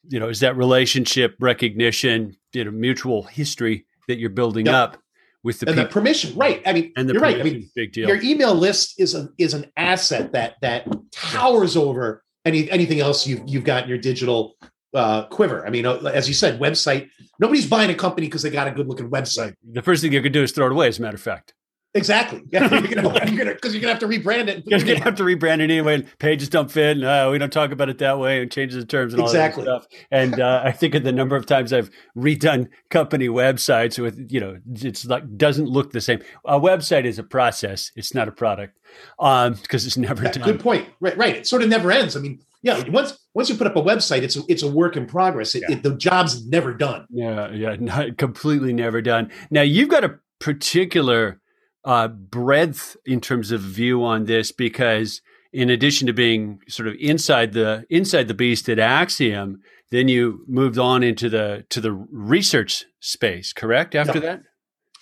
you 0.10 0.19
know, 0.19 0.30
is 0.30 0.39
that 0.39 0.58
relationship 0.58 1.36
recognition, 1.39 2.36
you 2.54 2.65
know, 2.65 2.72
mutual 2.72 3.24
history 3.24 3.86
that 4.08 4.17
you're 4.17 4.30
building 4.30 4.65
yep. 4.65 4.76
up 4.76 4.98
with 5.43 5.60
the 5.60 5.67
and 5.67 5.76
people. 5.76 5.88
the 5.88 5.93
permission, 5.93 6.36
right? 6.36 6.62
I 6.65 6.74
mean, 6.74 6.91
and 6.96 7.10
you're 7.10 7.22
right. 7.22 7.39
I 7.39 7.43
mean, 7.43 7.69
big 7.76 7.93
deal. 7.93 8.08
Your 8.08 8.22
email 8.22 8.56
list 8.56 9.00
is 9.00 9.13
a 9.13 9.30
is 9.38 9.54
an 9.54 9.72
asset 9.78 10.32
that 10.34 10.56
that 10.62 10.88
towers 11.12 11.78
over 11.78 12.24
any 12.46 12.69
anything 12.72 13.00
else 13.00 13.28
you've 13.28 13.41
you've 13.46 13.63
got 13.63 13.84
in 13.84 13.89
your 13.89 13.98
digital 13.98 14.56
uh, 14.93 15.25
quiver. 15.27 15.65
I 15.65 15.69
mean, 15.69 15.86
uh, 15.86 15.97
as 16.13 16.27
you 16.27 16.34
said, 16.34 16.60
website. 16.60 17.10
Nobody's 17.39 17.67
buying 17.67 17.89
a 17.89 17.95
company 17.95 18.27
because 18.27 18.43
they 18.43 18.49
got 18.49 18.67
a 18.67 18.71
good 18.71 18.88
looking 18.88 19.10
website. 19.10 19.56
The 19.63 19.82
first 19.82 20.01
thing 20.01 20.13
you 20.13 20.21
could 20.21 20.34
do 20.34 20.43
is 20.43 20.51
throw 20.51 20.67
it 20.67 20.71
away. 20.71 20.88
As 20.88 20.99
a 20.99 21.01
matter 21.01 21.15
of 21.15 21.21
fact. 21.21 21.53
Exactly. 21.95 22.41
Yeah, 22.51 22.71
you're 22.71 22.82
because 22.82 23.03
you're, 23.32 23.43
you're, 23.45 23.82
gonna 23.82 23.88
have 23.88 23.99
to 23.99 24.08
rebrand 24.08 24.47
it. 24.47 24.63
You're 24.65 24.79
gonna 24.79 25.03
have 25.03 25.15
to 25.15 25.23
rebrand 25.23 25.60
it 25.60 25.69
anyway. 25.69 25.95
And 25.95 26.19
pages 26.19 26.49
don't 26.49 26.71
fit. 26.71 26.97
And 26.97 27.03
uh, 27.03 27.29
we 27.32 27.38
don't 27.38 27.53
talk 27.53 27.71
about 27.71 27.88
it 27.88 27.99
that 27.99 28.17
way. 28.17 28.41
And 28.41 28.51
changes 28.51 28.77
the 28.77 28.88
terms 28.88 29.13
and 29.13 29.21
all 29.21 29.27
exactly. 29.27 29.63
that 29.65 29.84
stuff. 29.84 30.01
And 30.10 30.39
uh, 30.39 30.62
I 30.63 30.71
think 30.71 30.95
of 30.95 31.03
the 31.03 31.12
number 31.12 31.36
of 31.36 31.45
times 31.45 31.71
I've 31.71 31.91
redone 32.17 32.69
company 32.89 33.27
websites 33.27 33.99
with 33.99 34.32
you 34.32 34.39
know 34.39 34.58
it's 34.73 35.06
like 35.06 35.38
doesn't 35.38 35.67
look 35.67 35.91
the 35.91 36.01
same. 36.01 36.21
A 36.45 36.60
website 36.60 37.06
is 37.06 37.19
a 37.19 37.23
process. 37.23 37.91
It's 37.95 38.15
not 38.15 38.27
a 38.27 38.32
product 38.32 38.77
um 39.19 39.53
because 39.53 39.86
it's 39.86 39.97
never 39.97 40.23
yeah, 40.23 40.32
done. 40.32 40.43
Good 40.43 40.62
point. 40.62 40.88
Right. 40.99 41.15
Right. 41.15 41.36
It 41.36 41.47
sort 41.47 41.62
of 41.62 41.69
never 41.69 41.91
ends. 41.91 42.17
I 42.17 42.21
mean, 42.21 42.39
yeah. 42.63 42.89
Once 42.89 43.17
once 43.34 43.49
you 43.49 43.56
put 43.56 43.67
up 43.67 43.76
a 43.76 43.82
website, 43.82 44.23
it's 44.23 44.36
a, 44.36 44.41
it's 44.47 44.63
a 44.63 44.71
work 44.71 44.97
in 44.97 45.06
progress. 45.06 45.54
It, 45.54 45.63
yeah. 45.67 45.76
it, 45.76 45.84
the 45.84 45.95
job's 45.95 46.47
never 46.47 46.73
done. 46.73 47.06
Yeah. 47.12 47.52
Yeah. 47.52 47.76
Not 47.80 48.17
completely 48.17 48.73
never 48.73 49.02
done. 49.02 49.32
Now 49.52 49.62
you've 49.62 49.89
got 49.89 50.04
a 50.04 50.19
particular 50.39 51.39
uh, 51.86 52.08
breadth 52.08 52.97
in 53.06 53.21
terms 53.21 53.52
of 53.52 53.62
view 53.62 54.04
on 54.04 54.26
this 54.26 54.52
because 54.52 55.21
in 55.52 55.69
addition 55.69 56.08
to 56.08 56.13
being 56.13 56.60
sort 56.67 56.88
of 56.88 56.95
inside 56.99 57.54
the 57.54 57.86
inside 57.89 58.28
the 58.28 58.34
beast 58.34 58.67
at 58.69 58.80
acxiom 58.80 59.58
then 59.93 60.08
you 60.08 60.43
moved 60.47 60.80
on 60.80 61.04
into 61.04 61.30
the 61.30 61.65
to 61.69 61.80
the 61.80 61.91
research 61.91 62.84
space, 62.99 63.54
correct? 63.54 63.93
After 63.93 64.19
that, 64.21 64.41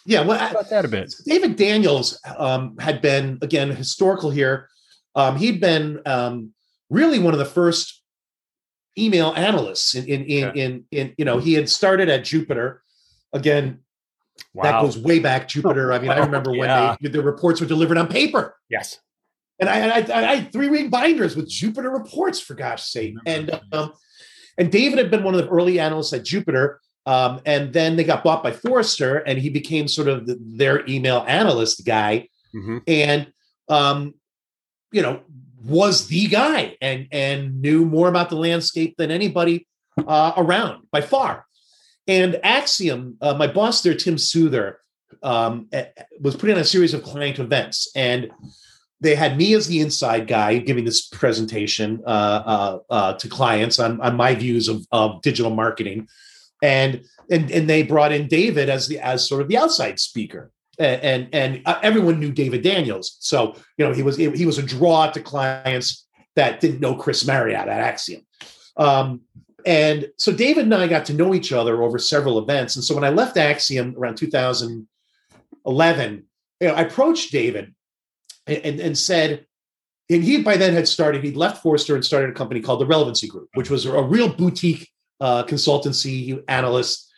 yeah. 0.05 0.19
Well, 0.21 0.51
about 0.51 0.69
that 0.69 0.83
a 0.83 0.89
bit. 0.89 1.15
David 1.25 1.55
Daniels 1.55 2.19
um, 2.37 2.77
had 2.77 3.01
been 3.01 3.39
again 3.41 3.73
historical 3.73 4.31
here. 4.31 4.67
Um, 5.15 5.37
he'd 5.37 5.61
been 5.61 6.01
um, 6.05 6.51
really 6.91 7.17
one 7.17 7.33
of 7.33 7.39
the 7.39 7.45
first 7.45 8.03
email 8.99 9.33
analysts 9.35 9.95
in 9.95 10.05
in 10.05 10.23
in, 10.25 10.55
in 10.55 10.85
in 10.91 11.13
you 11.17 11.25
know 11.25 11.39
he 11.39 11.53
had 11.53 11.69
started 11.69 12.09
at 12.09 12.23
Jupiter 12.23 12.83
again 13.33 13.79
Wow. 14.53 14.63
That 14.63 14.81
goes 14.81 14.97
way 14.97 15.19
back, 15.19 15.47
Jupiter. 15.47 15.93
I 15.93 15.99
mean, 15.99 16.09
I 16.09 16.17
remember 16.25 16.53
yeah. 16.53 16.89
when 16.89 16.97
they, 17.01 17.09
the 17.09 17.23
reports 17.23 17.61
were 17.61 17.67
delivered 17.67 17.97
on 17.97 18.07
paper. 18.07 18.55
Yes. 18.69 18.99
And 19.59 19.69
I, 19.69 19.99
I, 19.99 20.31
I 20.31 20.35
had 20.35 20.51
three 20.51 20.69
ring 20.69 20.89
binders 20.89 21.35
with 21.35 21.49
Jupiter 21.49 21.91
reports, 21.91 22.39
for 22.39 22.55
gosh 22.55 22.83
sake. 22.83 23.15
And 23.25 23.59
um, 23.71 23.93
and 24.57 24.71
David 24.71 24.97
had 24.97 25.11
been 25.11 25.23
one 25.23 25.35
of 25.35 25.41
the 25.41 25.49
early 25.49 25.79
analysts 25.79 26.13
at 26.13 26.25
Jupiter. 26.25 26.79
Um, 27.05 27.41
and 27.45 27.73
then 27.73 27.95
they 27.95 28.03
got 28.03 28.23
bought 28.23 28.43
by 28.43 28.51
Forrester, 28.51 29.17
and 29.17 29.39
he 29.39 29.49
became 29.49 29.87
sort 29.87 30.07
of 30.07 30.27
the, 30.27 30.37
their 30.39 30.85
email 30.87 31.23
analyst 31.27 31.85
guy. 31.85 32.27
Mm-hmm. 32.55 32.77
And 32.87 33.31
um, 33.69 34.13
you 34.91 35.01
know, 35.01 35.21
was 35.63 36.07
the 36.07 36.27
guy 36.27 36.75
and 36.81 37.07
and 37.11 37.61
knew 37.61 37.85
more 37.85 38.07
about 38.07 38.29
the 38.29 38.35
landscape 38.35 38.95
than 38.97 39.11
anybody 39.11 39.67
uh, 40.07 40.33
around 40.37 40.87
by 40.91 41.01
far. 41.01 41.45
And 42.07 42.39
Acxiom, 42.43 43.15
uh, 43.21 43.35
my 43.35 43.47
boss 43.47 43.81
there, 43.81 43.93
Tim 43.93 44.15
Suther, 44.15 44.75
um, 45.21 45.69
was 46.19 46.35
putting 46.35 46.55
on 46.55 46.61
a 46.61 46.65
series 46.65 46.93
of 46.93 47.03
client 47.03 47.39
events, 47.39 47.91
and 47.95 48.31
they 49.01 49.15
had 49.15 49.37
me 49.37 49.53
as 49.53 49.67
the 49.67 49.79
inside 49.79 50.27
guy 50.27 50.57
giving 50.57 50.85
this 50.85 51.07
presentation 51.07 52.01
uh, 52.05 52.09
uh, 52.09 52.79
uh, 52.89 53.13
to 53.13 53.27
clients 53.27 53.79
on, 53.79 54.01
on 54.01 54.15
my 54.15 54.35
views 54.35 54.67
of, 54.67 54.85
of 54.91 55.21
digital 55.21 55.51
marketing, 55.51 56.07
and 56.63 57.03
and 57.29 57.51
and 57.51 57.69
they 57.69 57.83
brought 57.83 58.11
in 58.11 58.27
David 58.27 58.69
as 58.69 58.87
the 58.87 58.99
as 58.99 59.27
sort 59.27 59.41
of 59.41 59.47
the 59.47 59.57
outside 59.57 59.99
speaker 59.99 60.51
and 60.81 61.29
and, 61.33 61.61
uh, 61.65 61.79
everyone 61.81 62.19
knew 62.19 62.31
David 62.31 62.63
Daniels. 62.63 63.17
So 63.19 63.55
you 63.77 63.85
know 63.85 63.93
he 63.93 64.03
was 64.03 64.17
he 64.17 64.45
was 64.45 64.57
a 64.57 64.63
draw 64.63 65.09
to 65.11 65.21
clients 65.21 66.07
that 66.35 66.59
didn't 66.59 66.79
know 66.79 66.95
Chris 66.95 67.25
Marriott 67.25 67.67
at 67.67 67.95
Acxiom. 67.95 68.23
Um, 68.77 69.21
and 69.65 70.09
so 70.17 70.31
David 70.31 70.65
and 70.65 70.73
I 70.73 70.87
got 70.87 71.05
to 71.05 71.13
know 71.13 71.35
each 71.35 71.51
other 71.51 71.83
over 71.83 71.99
several 71.99 72.39
events. 72.39 72.75
And 72.75 72.83
so 72.83 72.95
when 72.95 73.03
I 73.03 73.09
left 73.09 73.35
Acxiom 73.35 73.95
around 73.97 74.15
2011, 74.15 76.23
you 76.59 76.67
know, 76.67 76.73
I 76.73 76.81
approached 76.81 77.31
David 77.31 77.75
and, 78.47 78.57
and, 78.59 78.79
and 78.79 78.97
said, 78.97 79.45
and 80.09 80.23
he 80.23 80.41
by 80.41 80.57
then 80.57 80.73
had 80.73 80.87
started, 80.87 81.23
he'd 81.23 81.37
left 81.37 81.61
Forrester 81.61 81.95
and 81.95 82.03
started 82.03 82.31
a 82.31 82.33
company 82.33 82.59
called 82.59 82.81
the 82.81 82.85
Relevancy 82.85 83.27
Group, 83.27 83.49
which 83.53 83.69
was 83.69 83.85
a 83.85 84.01
real 84.01 84.33
boutique 84.33 84.89
uh, 85.19 85.43
consultancy 85.43 86.43
analyst. 86.47 87.09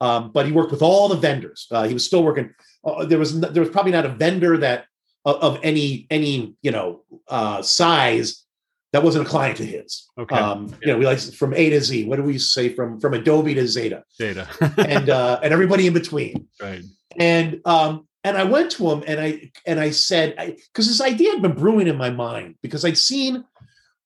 Um, 0.00 0.32
but 0.32 0.46
he 0.46 0.52
worked 0.52 0.72
with 0.72 0.82
all 0.82 1.08
the 1.08 1.16
vendors. 1.16 1.68
Uh, 1.70 1.86
he 1.86 1.94
was 1.94 2.04
still 2.04 2.24
working 2.24 2.52
uh, 2.84 3.04
there 3.04 3.18
was 3.18 3.40
there 3.40 3.62
was 3.62 3.70
probably 3.70 3.92
not 3.92 4.06
a 4.06 4.10
vendor 4.10 4.56
that 4.58 4.86
of, 5.24 5.36
of 5.36 5.60
any 5.62 6.06
any 6.10 6.54
you 6.62 6.70
know 6.70 7.02
uh, 7.28 7.62
size 7.62 8.44
that 8.92 9.02
wasn't 9.02 9.26
a 9.26 9.28
client 9.28 9.58
of 9.58 9.66
his. 9.66 10.06
Okay. 10.18 10.36
Um, 10.36 10.68
yeah. 10.68 10.76
You 10.82 10.86
know, 10.88 10.98
we 10.98 11.06
like 11.06 11.18
from 11.18 11.54
A 11.54 11.70
to 11.70 11.80
Z. 11.80 12.04
What 12.04 12.16
do 12.16 12.22
we 12.22 12.38
say 12.38 12.68
from 12.68 13.00
from 13.00 13.14
Adobe 13.14 13.54
to 13.54 13.66
Zeta? 13.66 14.04
Zeta. 14.16 14.46
and 14.78 15.08
uh, 15.08 15.40
and 15.42 15.52
everybody 15.52 15.86
in 15.86 15.94
between. 15.94 16.48
Right. 16.60 16.82
And 17.18 17.60
um, 17.64 18.06
and 18.24 18.36
I 18.36 18.44
went 18.44 18.70
to 18.72 18.90
him 18.90 19.02
and 19.06 19.20
I 19.20 19.50
and 19.66 19.80
I 19.80 19.90
said 19.90 20.36
because 20.36 20.86
this 20.86 21.00
idea 21.00 21.32
had 21.32 21.42
been 21.42 21.54
brewing 21.54 21.88
in 21.88 21.96
my 21.96 22.10
mind 22.10 22.56
because 22.62 22.84
I'd 22.84 22.98
seen 22.98 23.44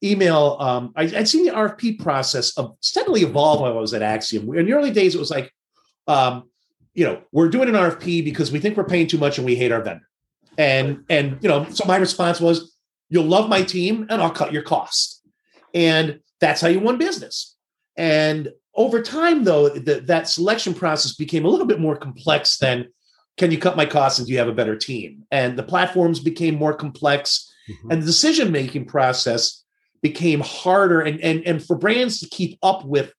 email 0.03 0.57
um, 0.61 0.93
I, 0.97 1.07
would 1.07 1.29
seen 1.29 1.45
the 1.45 1.53
RFP 1.53 2.01
process 2.01 2.57
of 2.57 2.77
steadily 2.81 3.23
evolve 3.23 3.61
while 3.61 3.73
I 3.73 3.81
was 3.81 3.95
at 3.95 4.03
Acxiom. 4.03 4.57
In 4.57 4.67
the 4.67 4.73
early 4.73 4.91
days, 4.91 5.15
it 5.15 5.19
was 5.19 5.31
like 5.31 5.53
um, 6.07 6.49
you 6.97 7.05
know, 7.05 7.23
we're 7.31 7.51
doing 7.51 7.69
an 7.69 7.75
RFP 7.75 8.25
because 8.25 8.51
we 8.51 8.59
think 8.59 8.77
we're 8.77 8.85
paying 8.85 9.07
too 9.07 9.19
much 9.19 9.37
and 9.37 9.47
we 9.47 9.55
hate 9.55 9.71
our 9.71 9.83
vendor. 9.83 10.09
And 10.59 11.05
and 11.11 11.39
you 11.43 11.49
know, 11.49 11.69
so 11.71 11.85
my 11.85 11.97
response 11.97 12.41
was, 12.41 12.75
you'll 13.11 13.25
love 13.25 13.49
my 13.49 13.63
team 13.63 14.07
and 14.09 14.21
I'll 14.21 14.31
cut 14.31 14.53
your 14.53 14.63
cost. 14.63 15.23
And 15.75 16.21
that's 16.41 16.61
how 16.61 16.69
you 16.69 16.81
won 16.81 16.97
business. 16.97 17.55
And 17.97 18.51
over 18.75 19.03
time, 19.03 19.45
though, 19.45 19.69
the, 19.69 20.01
that 20.01 20.29
selection 20.29 20.75
process 20.75 21.15
became 21.15 21.45
a 21.45 21.49
little 21.49 21.67
bit 21.67 21.81
more 21.81 21.97
complex 21.97 22.57
than 22.59 22.89
can 23.37 23.51
you 23.51 23.59
cut 23.59 23.77
my 23.77 23.85
costs 23.85 24.19
and 24.19 24.27
do 24.27 24.33
you 24.33 24.39
have 24.39 24.49
a 24.49 24.55
better 24.55 24.77
team? 24.77 25.25
And 25.31 25.59
the 25.59 25.63
platforms 25.63 26.21
became 26.21 26.55
more 26.55 26.75
complex 26.75 27.53
mm-hmm. 27.69 27.91
and 27.91 28.03
the 28.03 28.07
decision 28.07 28.51
making 28.51 28.87
process 28.87 29.63
became 30.01 30.41
harder. 30.41 31.03
And, 31.03 31.21
and, 31.21 31.43
and 31.47 31.65
for 31.65 31.77
brands 31.77 32.21
to 32.21 32.29
keep 32.29 32.59
up 32.63 32.85
with 32.87 33.13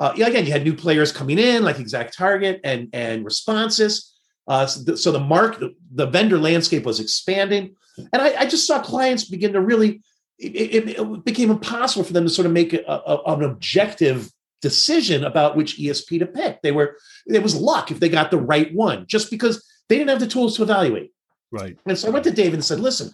uh, 0.00 0.12
again, 0.14 0.46
you 0.46 0.52
had 0.52 0.64
new 0.64 0.74
players 0.74 1.12
coming 1.12 1.38
in 1.38 1.62
like 1.62 1.76
ExactTarget 1.76 2.60
and 2.64 2.88
and 2.92 3.24
Responsys. 3.24 4.10
Uh, 4.48 4.66
so, 4.66 4.82
the, 4.82 4.96
so 4.96 5.12
the 5.12 5.20
mark, 5.20 5.60
the, 5.60 5.72
the, 5.92 6.06
vendor 6.06 6.38
landscape 6.38 6.84
was 6.84 6.98
expanding, 6.98 7.76
and 7.98 8.20
I, 8.20 8.40
I 8.40 8.46
just 8.46 8.66
saw 8.66 8.80
clients 8.80 9.24
begin 9.26 9.52
to 9.52 9.60
really. 9.60 10.02
It, 10.38 10.56
it, 10.56 10.88
it, 10.98 11.24
became 11.26 11.50
impossible 11.50 12.02
for 12.02 12.14
them 12.14 12.24
to 12.24 12.30
sort 12.30 12.46
of 12.46 12.52
make 12.52 12.72
a, 12.72 12.82
a, 12.86 13.22
an 13.26 13.42
objective 13.42 14.30
decision 14.62 15.22
about 15.22 15.54
which 15.54 15.76
ESP 15.76 16.18
to 16.18 16.26
pick. 16.26 16.62
They 16.62 16.72
were 16.72 16.96
it 17.26 17.42
was 17.42 17.54
luck 17.54 17.90
if 17.90 18.00
they 18.00 18.08
got 18.08 18.30
the 18.30 18.38
right 18.38 18.74
one, 18.74 19.06
just 19.06 19.30
because 19.30 19.62
they 19.90 19.98
didn't 19.98 20.08
have 20.08 20.20
the 20.20 20.26
tools 20.26 20.56
to 20.56 20.62
evaluate. 20.62 21.12
Right. 21.52 21.78
And 21.84 21.98
so 21.98 22.08
I 22.08 22.10
went 22.10 22.24
to 22.24 22.30
David 22.30 22.54
and 22.54 22.64
said, 22.64 22.80
"Listen, 22.80 23.12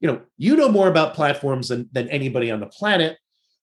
you 0.00 0.08
know, 0.08 0.20
you 0.36 0.54
know 0.54 0.68
more 0.68 0.88
about 0.88 1.14
platforms 1.14 1.68
than 1.68 1.88
than 1.92 2.10
anybody 2.10 2.50
on 2.50 2.60
the 2.60 2.66
planet. 2.66 3.16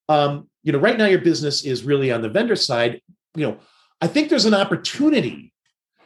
Um, 0.09 0.49
you 0.67 0.73
know, 0.73 0.79
right 0.79 0.97
now 0.97 1.05
your 1.05 1.21
business 1.21 1.63
is 1.63 1.85
really 1.85 2.11
on 2.11 2.21
the 2.21 2.27
vendor 2.27 2.57
side. 2.57 3.01
You 3.35 3.47
know, 3.47 3.57
I 4.01 4.07
think 4.07 4.27
there's 4.27 4.43
an 4.43 4.53
opportunity 4.53 5.53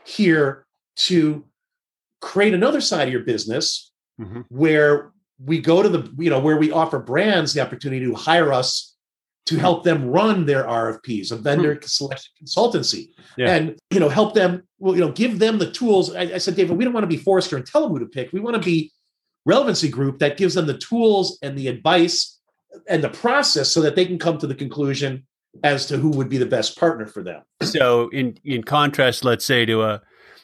here 0.05 0.67
to 0.97 1.43
create 2.21 2.53
another 2.53 2.79
side 2.79 3.07
of 3.07 3.11
your 3.11 3.23
business 3.23 3.91
mm-hmm. 4.19 4.41
where 4.49 5.13
we 5.43 5.59
go 5.59 5.81
to 5.81 5.89
the, 5.89 6.13
you 6.19 6.29
know, 6.29 6.39
where 6.39 6.57
we 6.57 6.71
offer 6.71 6.99
brands 6.99 7.53
the 7.53 7.61
opportunity 7.61 8.05
to 8.05 8.13
hire 8.13 8.53
us 8.53 8.95
to 9.47 9.57
help 9.57 9.83
them 9.83 10.05
run 10.05 10.45
their 10.45 10.63
RFPs, 10.65 11.31
a 11.31 11.37
vendor 11.37 11.77
mm-hmm. 11.77 11.85
selection 11.87 12.31
consultancy, 12.43 13.07
yeah. 13.37 13.55
and 13.55 13.79
you 13.89 13.99
know, 13.99 14.09
help 14.09 14.35
them, 14.35 14.61
well, 14.77 14.93
you 14.93 15.01
know, 15.01 15.11
give 15.11 15.39
them 15.39 15.57
the 15.57 15.71
tools. 15.71 16.13
I, 16.13 16.33
I 16.35 16.37
said, 16.37 16.55
David, 16.55 16.77
we 16.77 16.83
don't 16.83 16.93
want 16.93 17.03
to 17.03 17.07
be 17.07 17.17
Forrester 17.17 17.57
and 17.57 17.65
tell 17.65 17.81
them 17.81 17.89
who 17.89 17.97
to 17.97 18.05
pick. 18.05 18.31
We 18.31 18.39
want 18.39 18.57
to 18.57 18.61
be 18.61 18.91
relevancy 19.43 19.89
group 19.89 20.19
that 20.19 20.37
gives 20.37 20.53
them 20.53 20.67
the 20.67 20.77
tools 20.77 21.39
and 21.41 21.57
the 21.57 21.67
advice 21.67 22.37
and 22.87 23.03
the 23.03 23.09
process 23.09 23.69
so 23.69 23.81
that 23.81 23.95
they 23.95 24.05
can 24.05 24.19
come 24.19 24.37
to 24.37 24.47
the 24.47 24.55
conclusion 24.55 25.25
as 25.63 25.85
to 25.87 25.97
who 25.97 26.09
would 26.11 26.29
be 26.29 26.37
the 26.37 26.45
best 26.45 26.77
partner 26.77 27.05
for 27.05 27.23
them. 27.23 27.43
So 27.61 28.09
in 28.09 28.37
in 28.43 28.63
contrast, 28.63 29.23
let's 29.23 29.45
say 29.45 29.65
to 29.65 29.81
a 29.81 30.01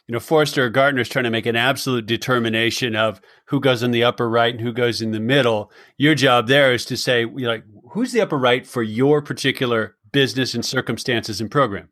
you 0.08 0.14
know 0.14 0.20
Forrester 0.20 0.66
or 0.66 0.70
Gartner 0.70 1.02
is 1.02 1.10
trying 1.10 1.24
to 1.24 1.32
make 1.32 1.46
an 1.46 1.56
absolute 1.56 2.06
determination 2.06 2.96
of 2.96 3.22
who 3.48 3.60
goes 3.60 3.84
in 3.84 3.92
the 3.92 4.04
upper 4.04 4.30
right 4.30 4.54
and 4.54 4.62
who 4.62 4.74
goes 4.74 5.02
in 5.02 5.12
the 5.12 5.20
middle. 5.20 5.72
Your 5.98 6.16
job 6.16 6.48
there 6.48 6.74
is 6.74 6.86
to 6.86 6.98
say 6.98 7.26
like 7.26 7.64
who's 7.92 8.12
the 8.12 8.22
upper 8.22 8.38
right 8.38 8.66
for 8.66 8.84
your 8.84 9.22
particular 9.22 9.96
business 10.12 10.54
and 10.54 10.66
circumstances 10.66 11.42
and 11.42 11.50
program. 11.50 11.90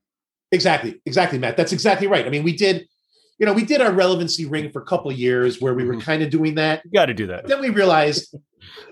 Exactly, 0.52 1.02
exactly, 1.06 1.40
Matt. 1.40 1.58
That's 1.58 1.74
exactly 1.74 2.08
right. 2.08 2.26
I 2.26 2.30
mean, 2.30 2.44
we 2.44 2.56
did 2.56 2.88
you 3.38 3.46
know, 3.46 3.54
we 3.54 3.66
did 3.66 3.82
our 3.82 3.92
relevancy 3.92 4.46
ring 4.46 4.72
for 4.72 4.82
a 4.82 4.86
couple 4.86 5.12
of 5.12 5.18
years 5.18 5.62
where 5.62 5.74
we 5.74 5.84
were 5.84 5.94
mm-hmm. 5.94 6.02
kind 6.02 6.24
of 6.24 6.30
doing 6.30 6.56
that. 6.56 6.82
You 6.86 6.92
got 6.92 7.08
to 7.08 7.14
do 7.14 7.28
that. 7.28 7.48
Then 7.48 7.62
we 7.62 7.70
realized 7.70 8.36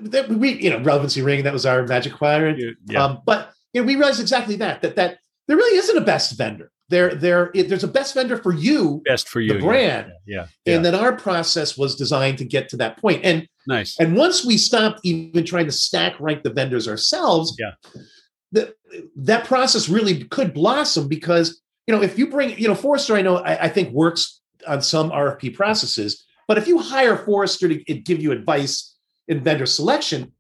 that 0.02 0.30
we, 0.30 0.62
you 0.62 0.70
know, 0.70 0.80
relevancy 0.80 1.22
ring, 1.22 1.44
that 1.44 1.54
was 1.54 1.66
our 1.66 1.86
magic 1.86 2.14
quadrant. 2.14 2.78
Yeah. 2.86 3.04
Um, 3.04 3.22
but 3.26 3.52
you 3.74 3.82
know, 3.82 3.88
we 3.88 3.96
realized 3.96 4.20
exactly 4.20 4.56
that, 4.58 4.82
that, 4.82 4.96
that 4.96 5.20
there 5.48 5.58
really 5.58 5.78
isn't 5.78 5.98
a 5.98 6.02
best 6.02 6.38
vendor. 6.38 6.72
There, 6.90 7.16
there, 7.16 7.50
it, 7.56 7.70
there's 7.70 7.84
a 7.84 7.88
best 7.88 8.14
vendor 8.14 8.38
for 8.38 8.54
you, 8.54 9.02
best 9.06 9.28
for 9.28 9.40
you, 9.40 9.54
the 9.54 9.60
brand. 9.60 10.12
Yeah, 10.28 10.48
yeah. 10.66 10.76
And 10.76 10.86
then 10.86 10.94
our 10.94 11.14
process 11.14 11.78
was 11.78 11.96
designed 11.96 12.38
to 12.40 12.46
get 12.46 12.70
to 12.70 12.78
that 12.78 12.98
point. 12.98 13.22
And 13.24 13.48
nice. 13.66 13.98
And 14.00 14.16
once 14.16 14.46
we 14.46 14.58
stopped 14.58 15.00
even 15.04 15.44
trying 15.46 15.66
to 15.66 15.72
stack 15.72 16.20
rank 16.20 16.44
the 16.44 16.52
vendors 16.52 16.88
ourselves, 16.88 17.56
yeah, 17.58 17.72
the, 18.52 18.76
that 19.16 19.46
process 19.46 19.90
really 19.90 20.26
could 20.26 20.54
blossom 20.54 21.08
because 21.08 21.63
you 21.88 21.96
know, 21.96 22.02
if 22.02 22.18
you 22.18 22.28
bring, 22.28 22.58
you 22.58 22.68
know, 22.68 22.76
Forrester, 22.76 23.16
I 23.16 23.22
know, 23.22 23.38
I, 23.38 23.66
I 23.66 23.70
think 23.70 23.92
works 23.92 24.42
on 24.68 24.82
some 24.82 25.12
RFP 25.12 25.56
processes, 25.56 26.26
but 26.48 26.58
if 26.58 26.68
you 26.68 26.80
hire 26.80 27.18
Forrester 27.18 27.68
to 27.68 27.76
give 27.76 28.22
you 28.22 28.32
advice 28.32 28.96
in 29.28 29.44
vendor 29.44 29.66
selection, 29.66 30.34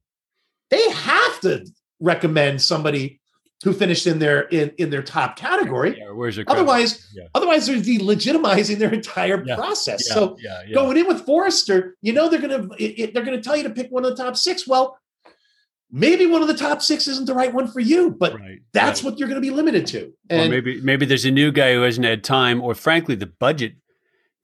they 0.70 0.90
have 0.92 1.40
to 1.42 1.66
recommend 2.00 2.62
somebody 2.62 3.20
who 3.64 3.72
finished 3.72 4.08
in 4.08 4.20
their 4.20 4.42
in, 4.42 4.72
in 4.78 4.90
their 4.90 5.02
top 5.02 5.38
category. 5.38 5.98
Yeah, 5.98 6.12
where's 6.12 6.36
your 6.36 6.46
otherwise, 6.48 7.10
yeah. 7.16 7.24
otherwise 7.34 7.66
they're 7.66 7.78
delegitimizing 7.78 8.78
their 8.78 8.94
entire 8.94 9.42
yeah. 9.46 9.56
process. 9.56 10.08
so 10.08 10.38
going 10.74 10.98
in 10.98 11.08
with 11.08 11.26
Forrester, 11.26 11.96
you 12.02 12.12
know 12.12 12.28
they're 12.28 12.42
gonna 12.42 12.68
it, 12.78 13.14
they're 13.14 13.24
gonna 13.24 13.42
tell 13.42 13.56
you 13.56 13.64
to 13.64 13.70
pick 13.70 13.90
one 13.90 14.04
of 14.04 14.16
the 14.16 14.22
top 14.22 14.36
six. 14.36 14.68
Well, 14.68 15.00
maybe 15.94 16.26
one 16.26 16.42
of 16.42 16.48
the 16.50 16.58
top 16.58 16.82
six 16.82 17.08
isn't 17.08 17.26
the 17.26 17.36
right 17.36 17.54
one 17.54 17.68
for 17.68 17.80
you, 17.80 18.10
but 18.12 18.34
right, 18.34 18.60
that's 18.74 19.04
right. 19.04 19.12
what 19.12 19.20
you're 19.20 19.30
going 19.30 19.42
to 19.42 19.48
be 19.48 19.54
limited 19.54 19.86
to. 19.88 20.12
And 20.30 20.48
or 20.48 20.50
maybe 20.50 20.82
maybe 20.82 21.06
there's 21.06 21.24
a 21.24 21.32
new 21.32 21.52
guy 21.52 21.74
who 21.74 21.84
hasn't 21.84 22.06
had 22.06 22.24
time, 22.24 22.62
or 22.62 22.76
frankly, 22.76 23.16
the 23.16 23.28
budget 23.28 23.76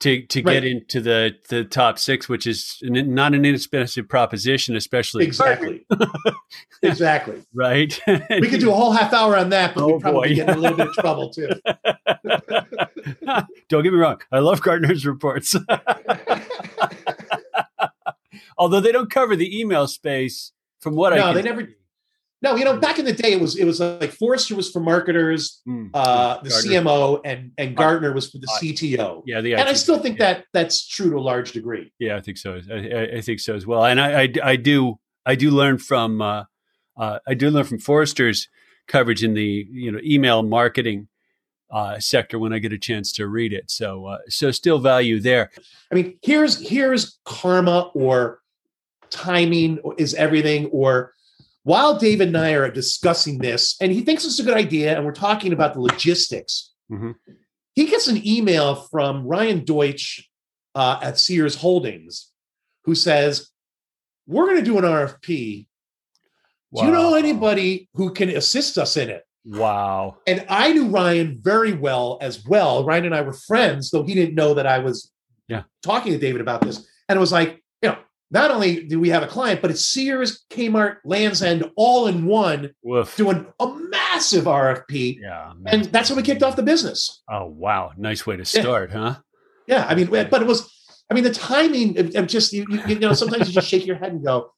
to 0.01 0.21
to 0.27 0.41
right. 0.43 0.53
get 0.53 0.63
into 0.63 1.01
the 1.01 1.35
the 1.49 1.65
top 1.65 1.99
six, 1.99 2.29
which 2.29 2.47
is 2.47 2.77
not 2.83 3.33
an 3.33 3.43
inexpensive 3.43 4.07
proposition, 4.07 4.75
especially 4.75 5.25
exactly, 5.25 5.85
exactly. 6.83 7.43
Right. 7.53 7.99
we 8.07 8.47
could 8.47 8.61
do 8.61 8.71
a 8.71 8.75
whole 8.75 8.91
half 8.91 9.11
hour 9.13 9.35
on 9.35 9.49
that, 9.49 9.75
but 9.75 9.83
oh, 9.83 9.95
we 9.95 9.99
probably 9.99 10.35
get 10.35 10.49
in 10.49 10.55
a 10.55 10.59
little 10.59 10.77
bit 10.77 10.87
of 10.87 10.93
trouble 10.93 11.29
too. 11.31 11.49
Don't 13.69 13.83
get 13.83 13.91
me 13.91 13.99
wrong, 13.99 14.21
I 14.31 14.39
love 14.39 14.61
Gartner's 14.61 15.05
reports. 15.05 15.55
Although 18.57 18.81
they 18.81 18.91
don't 18.91 19.09
cover 19.09 19.37
the 19.37 19.57
email 19.57 19.87
space 19.87 20.51
from 20.79 20.95
what 20.95 21.13
no, 21.13 21.23
I 21.23 21.29
no, 21.29 21.33
they 21.33 21.41
never 21.41 21.67
No, 22.41 22.55
you 22.55 22.63
know, 22.63 22.77
back 22.77 22.99
in 22.99 23.05
the 23.05 23.13
day, 23.13 23.33
it 23.33 23.41
was 23.41 23.57
it 23.57 23.65
was 23.65 23.79
like 23.79 24.11
Forrester 24.11 24.55
was 24.55 24.71
for 24.71 24.79
marketers, 24.79 25.61
mm. 25.67 25.89
uh, 25.93 26.39
the 26.41 26.49
Gartner. 26.49 26.71
CMO, 26.71 27.21
and 27.25 27.51
and 27.57 27.75
Gartner 27.75 28.13
was 28.13 28.29
for 28.31 28.37
the 28.37 28.47
CTO. 28.61 29.23
Yeah, 29.25 29.41
the 29.41 29.55
and 29.55 29.67
I 29.67 29.73
still 29.73 29.99
think 29.99 30.19
yeah. 30.19 30.33
that 30.33 30.45
that's 30.53 30.87
true 30.87 31.09
to 31.11 31.17
a 31.17 31.19
large 31.19 31.51
degree. 31.51 31.91
Yeah, 31.99 32.15
I 32.15 32.21
think 32.21 32.37
so. 32.37 32.61
I, 32.71 33.17
I 33.17 33.21
think 33.21 33.41
so 33.41 33.55
as 33.55 33.67
well. 33.67 33.83
And 33.83 33.99
I, 33.99 34.23
I, 34.23 34.33
I 34.43 34.55
do 34.55 34.99
I 35.25 35.35
do 35.35 35.51
learn 35.51 35.79
from 35.79 36.21
uh, 36.21 36.45
uh, 36.97 37.19
I 37.27 37.33
do 37.33 37.49
learn 37.49 37.65
from 37.65 37.79
Forrester's 37.79 38.47
coverage 38.87 39.23
in 39.23 39.33
the 39.33 39.67
you 39.69 39.91
know 39.91 39.99
email 40.03 40.41
marketing 40.41 41.09
uh, 41.71 41.99
sector 41.99 42.39
when 42.39 42.53
I 42.53 42.59
get 42.59 42.73
a 42.73 42.77
chance 42.77 43.11
to 43.13 43.27
read 43.27 43.53
it. 43.53 43.69
So 43.69 44.05
uh, 44.05 44.17
so 44.27 44.51
still 44.51 44.79
value 44.79 45.19
there. 45.19 45.51
I 45.91 45.95
mean, 45.95 46.17
here's 46.21 46.67
here's 46.67 47.19
karma 47.25 47.91
or 47.93 48.39
timing 49.11 49.79
is 49.97 50.13
everything 50.13 50.67
or 50.67 51.13
while 51.63 51.99
David 51.99 52.29
and 52.29 52.37
I 52.37 52.53
are 52.53 52.71
discussing 52.71 53.37
this, 53.37 53.75
and 53.81 53.91
he 53.91 54.01
thinks 54.01 54.25
it's 54.25 54.39
a 54.39 54.43
good 54.43 54.57
idea, 54.57 54.95
and 54.95 55.05
we're 55.05 55.11
talking 55.11 55.53
about 55.53 55.73
the 55.73 55.81
logistics, 55.81 56.71
mm-hmm. 56.91 57.11
he 57.75 57.85
gets 57.85 58.07
an 58.07 58.25
email 58.25 58.75
from 58.75 59.27
Ryan 59.27 59.65
Deutsch 59.65 60.29
uh, 60.73 60.99
at 61.01 61.19
Sears 61.19 61.55
Holdings 61.55 62.31
who 62.85 62.95
says, 62.95 63.49
We're 64.25 64.45
going 64.45 64.57
to 64.57 64.63
do 64.63 64.77
an 64.77 64.83
RFP. 64.83 65.67
Wow. 66.71 66.81
Do 66.81 66.87
you 66.87 66.93
know 66.93 67.15
anybody 67.15 67.89
who 67.93 68.13
can 68.13 68.29
assist 68.29 68.77
us 68.77 68.97
in 68.97 69.09
it? 69.09 69.23
Wow. 69.45 70.17
And 70.27 70.45
I 70.49 70.73
knew 70.73 70.87
Ryan 70.87 71.39
very 71.41 71.73
well 71.73 72.17
as 72.21 72.45
well. 72.45 72.83
Ryan 72.83 73.05
and 73.05 73.15
I 73.15 73.21
were 73.21 73.33
friends, 73.33 73.91
though 73.91 74.03
he 74.03 74.13
didn't 74.13 74.35
know 74.35 74.53
that 74.53 74.67
I 74.67 74.79
was 74.79 75.11
yeah. 75.47 75.63
talking 75.83 76.13
to 76.13 76.19
David 76.19 76.41
about 76.41 76.61
this. 76.61 76.87
And 77.07 77.17
it 77.17 77.19
was 77.19 77.31
like, 77.31 77.58
not 78.31 78.51
only 78.51 78.83
do 78.83 78.99
we 78.99 79.09
have 79.09 79.23
a 79.23 79.27
client, 79.27 79.61
but 79.61 79.71
it's 79.71 79.87
Sears, 79.87 80.45
Kmart, 80.51 80.97
Lands 81.03 81.41
End 81.41 81.69
all 81.75 82.07
in 82.07 82.25
one 82.25 82.71
Woof. 82.83 83.15
doing 83.15 83.45
a 83.59 83.67
massive 83.67 84.45
RFP. 84.45 85.19
Yeah. 85.19 85.53
And 85.65 85.85
that's 85.85 86.09
when 86.09 86.17
we 86.17 86.23
kicked 86.23 86.43
off 86.43 86.55
the 86.55 86.63
business. 86.63 87.23
Oh, 87.29 87.47
wow. 87.47 87.91
Nice 87.97 88.27
way 88.27 88.37
to 88.37 88.45
start, 88.45 88.91
yeah. 88.91 88.97
huh? 88.97 89.15
Yeah. 89.67 89.85
I 89.87 89.95
mean, 89.95 90.07
but 90.07 90.33
it 90.41 90.47
was, 90.47 90.71
I 91.09 91.15
mean, 91.15 91.23
the 91.23 91.33
timing 91.33 92.15
of 92.15 92.27
just, 92.27 92.53
you, 92.53 92.67
you, 92.69 92.81
you 92.87 92.99
know, 92.99 93.13
sometimes 93.13 93.47
you 93.47 93.53
just 93.53 93.67
shake 93.67 93.85
your 93.85 93.95
head 93.95 94.11
and 94.11 94.23
go, 94.23 94.51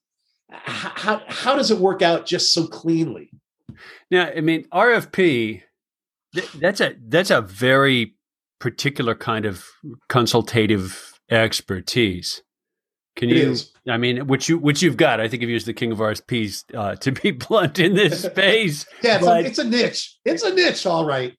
how, 0.50 1.22
how 1.28 1.56
does 1.56 1.72
it 1.72 1.78
work 1.78 2.02
out 2.02 2.26
just 2.26 2.52
so 2.52 2.68
cleanly? 2.68 3.32
Now, 4.10 4.30
I 4.36 4.42
mean, 4.42 4.66
RFP, 4.74 5.62
that's 6.60 6.82
a, 6.82 6.96
that's 7.08 7.32
a 7.32 7.40
very 7.42 8.16
particular 8.60 9.16
kind 9.16 9.46
of 9.46 9.66
consultative 10.10 11.20
expertise. 11.30 12.42
Can 13.16 13.30
it 13.30 13.38
you? 13.38 13.52
Is. 13.52 13.72
I 13.88 13.98
mean, 13.98 14.28
which 14.28 14.48
you 14.48 14.58
which 14.58 14.82
you've 14.82 14.98
got. 14.98 15.20
I 15.20 15.28
think 15.28 15.42
you've 15.42 15.50
used 15.50 15.66
the 15.66 15.74
king 15.74 15.92
of 15.92 15.98
RFPs 15.98 16.64
uh, 16.76 16.96
to 16.96 17.12
be 17.12 17.32
blunt 17.32 17.80
in 17.80 17.96
this 17.96 18.22
space. 18.24 18.86
yeah, 19.04 19.18
it's, 19.18 19.26
but, 19.26 19.44
a, 19.44 19.48
it's 19.48 19.60
a 19.60 19.64
niche. 19.64 20.18
It's 20.26 20.44
a 20.44 20.54
niche, 20.54 20.86
all 20.86 21.06
right. 21.06 21.36